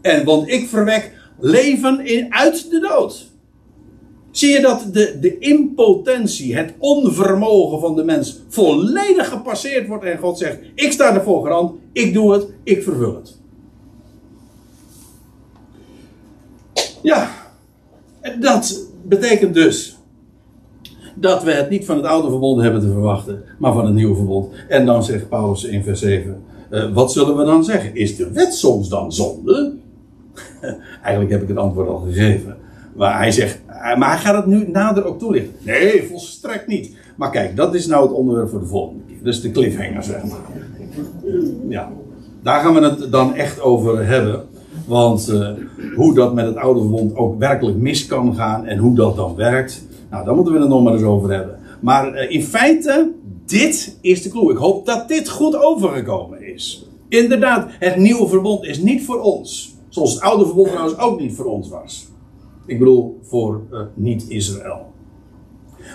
En 0.01 0.25
want 0.25 0.49
ik 0.49 0.68
verwek 0.68 1.12
leven 1.39 2.07
in, 2.07 2.35
uit 2.35 2.70
de 2.70 2.81
dood. 2.81 3.31
Zie 4.35 4.51
je 4.51 4.61
dat 4.61 4.89
de, 4.93 5.18
de 5.20 5.39
impotentie, 5.39 6.57
het 6.57 6.74
onvermogen 6.78 7.80
van 7.80 7.97
de 7.97 8.05
mens 8.05 8.41
volledig 8.49 9.28
gepasseerd 9.28 9.89
wordt 9.89 10.05
en 10.05 10.18
God 10.18 10.39
zegt: 10.39 10.59
Ik 10.74 10.93
sta 10.93 11.14
ervoor 11.14 11.43
garant, 11.43 11.72
ik 11.93 12.12
doe 12.14 12.32
het, 12.32 12.47
ik 12.62 12.82
vervul 12.82 13.14
het. 13.14 13.37
Ja, 17.03 17.30
dat 18.41 18.89
betekent 19.03 19.55
dus 19.55 19.99
dat 21.14 21.43
we 21.43 21.51
het 21.51 21.70
niet 21.70 21.85
van 21.85 21.97
het 21.97 22.07
oude 22.07 22.28
verbond 22.28 22.62
hebben 22.62 22.80
te 22.80 22.91
verwachten, 22.91 23.43
maar 23.59 23.72
van 23.72 23.85
het 23.85 23.95
nieuwe 23.95 24.16
verbond. 24.16 24.53
En 24.68 24.87
dan 24.87 25.05
zegt 25.05 25.28
Paulus 25.28 25.64
in 25.64 25.82
vers 25.82 26.01
7: 26.01 26.43
uh, 26.70 26.93
Wat 26.93 27.12
zullen 27.12 27.37
we 27.37 27.45
dan 27.45 27.64
zeggen? 27.64 27.95
Is 27.95 28.16
de 28.16 28.30
wet 28.32 28.55
soms 28.55 28.89
dan 28.89 29.12
zonde? 29.12 29.74
Eigenlijk 31.03 31.30
heb 31.30 31.43
ik 31.43 31.49
het 31.49 31.57
antwoord 31.57 31.89
al 31.89 31.99
gegeven. 31.99 32.62
Waar 32.95 33.18
hij 33.18 33.30
zegt, 33.30 33.61
eh, 33.66 33.97
maar 33.97 34.11
hij 34.11 34.18
gaat 34.18 34.36
het 34.36 34.47
nu 34.47 34.68
nader 34.70 35.05
ook 35.05 35.18
toelichten. 35.18 35.55
Nee, 35.62 36.03
volstrekt 36.03 36.66
niet. 36.66 36.97
Maar 37.16 37.30
kijk, 37.30 37.57
dat 37.57 37.74
is 37.74 37.86
nou 37.86 38.03
het 38.03 38.12
onderwerp 38.12 38.51
voor 38.51 38.61
de 38.61 38.66
volgende 38.66 39.03
keer. 39.07 39.16
Dus 39.22 39.40
de 39.40 39.51
cliffhanger, 39.51 40.03
zeg 40.03 40.24
maar. 40.24 40.40
Ja, 41.68 41.90
daar 42.42 42.61
gaan 42.61 42.74
we 42.74 42.80
het 42.80 43.12
dan 43.12 43.34
echt 43.34 43.61
over 43.61 44.07
hebben. 44.07 44.45
Want 44.86 45.30
uh, 45.30 45.49
hoe 45.95 46.14
dat 46.14 46.34
met 46.34 46.47
het 46.47 46.57
oude 46.57 46.80
verbond 46.80 47.16
ook 47.16 47.38
werkelijk 47.38 47.76
mis 47.76 48.07
kan 48.07 48.34
gaan 48.34 48.66
en 48.66 48.78
hoe 48.78 48.95
dat 48.95 49.16
dan 49.16 49.34
werkt, 49.34 49.84
nou, 50.11 50.24
daar 50.24 50.34
moeten 50.34 50.53
we 50.55 50.61
het 50.61 50.68
nog 50.68 50.82
maar 50.82 50.92
eens 50.92 51.03
over 51.03 51.32
hebben. 51.32 51.59
Maar 51.80 52.14
uh, 52.14 52.30
in 52.30 52.42
feite, 52.42 53.12
dit 53.47 53.99
is 54.01 54.22
de 54.22 54.28
clue. 54.28 54.51
Ik 54.51 54.57
hoop 54.57 54.86
dat 54.86 55.09
dit 55.09 55.28
goed 55.28 55.57
overgekomen 55.57 56.55
is. 56.55 56.88
Inderdaad, 57.09 57.66
het 57.68 57.97
nieuwe 57.97 58.28
verbond 58.28 58.64
is 58.64 58.78
niet 58.78 59.05
voor 59.05 59.20
ons. 59.20 59.76
Zoals 59.88 60.14
het 60.14 60.22
oude 60.22 60.45
verbond 60.45 60.68
trouwens 60.68 60.99
ook 60.99 61.20
niet 61.20 61.34
voor 61.34 61.45
ons 61.45 61.68
was. 61.68 62.09
Ik 62.67 62.79
bedoel, 62.79 63.19
voor 63.23 63.62
uh, 63.73 63.81
niet-Israël. 63.95 64.93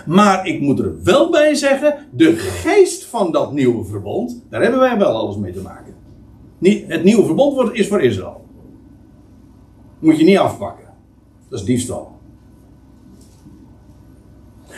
Maar 0.06 0.46
ik 0.46 0.60
moet 0.60 0.78
er 0.78 1.02
wel 1.02 1.30
bij 1.30 1.54
zeggen, 1.54 2.06
de 2.12 2.36
geest 2.36 3.04
van 3.04 3.32
dat 3.32 3.52
nieuwe 3.52 3.84
verbond, 3.84 4.44
daar 4.48 4.62
hebben 4.62 4.80
wij 4.80 4.98
wel 4.98 5.16
alles 5.16 5.36
mee 5.36 5.52
te 5.52 5.62
maken. 5.62 5.94
Het 6.88 7.04
nieuwe 7.04 7.24
verbond 7.24 7.72
is 7.72 7.88
voor 7.88 8.02
Israël. 8.02 8.44
Moet 9.98 10.18
je 10.18 10.24
niet 10.24 10.38
afpakken. 10.38 10.86
Dat 11.48 11.58
is 11.58 11.64
diefstal. 11.64 12.18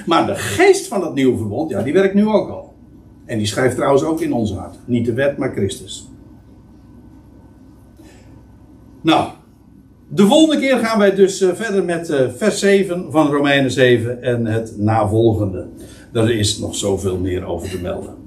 Maar 0.06 0.26
de 0.26 0.34
geest 0.34 0.86
van 0.86 1.00
dat 1.00 1.14
nieuwe 1.14 1.36
verbond, 1.36 1.70
ja, 1.70 1.82
die 1.82 1.92
werkt 1.92 2.14
nu 2.14 2.26
ook 2.26 2.48
al. 2.48 2.74
En 3.24 3.38
die 3.38 3.46
schrijft 3.46 3.74
trouwens 3.74 4.02
ook 4.02 4.20
in 4.20 4.32
ons 4.32 4.54
hart. 4.54 4.76
Niet 4.84 5.04
de 5.04 5.12
wet, 5.12 5.36
maar 5.36 5.52
Christus. 5.52 6.08
Nou, 9.00 9.30
de 10.14 10.26
volgende 10.26 10.60
keer 10.60 10.78
gaan 10.78 10.98
wij 10.98 11.14
dus 11.14 11.40
eh, 11.40 11.48
verder 11.54 11.84
met 11.84 12.10
uh, 12.10 12.20
vers 12.36 12.58
7 12.58 13.06
van 13.10 13.30
Romeinen 13.30 13.70
7 13.70 14.22
en 14.22 14.46
het 14.46 14.78
navolgende. 14.78 15.66
Daar 16.12 16.30
is 16.30 16.58
nog 16.58 16.74
zoveel 16.74 17.18
meer 17.18 17.44
over 17.44 17.70
te 17.70 17.78
melden. 17.78 18.21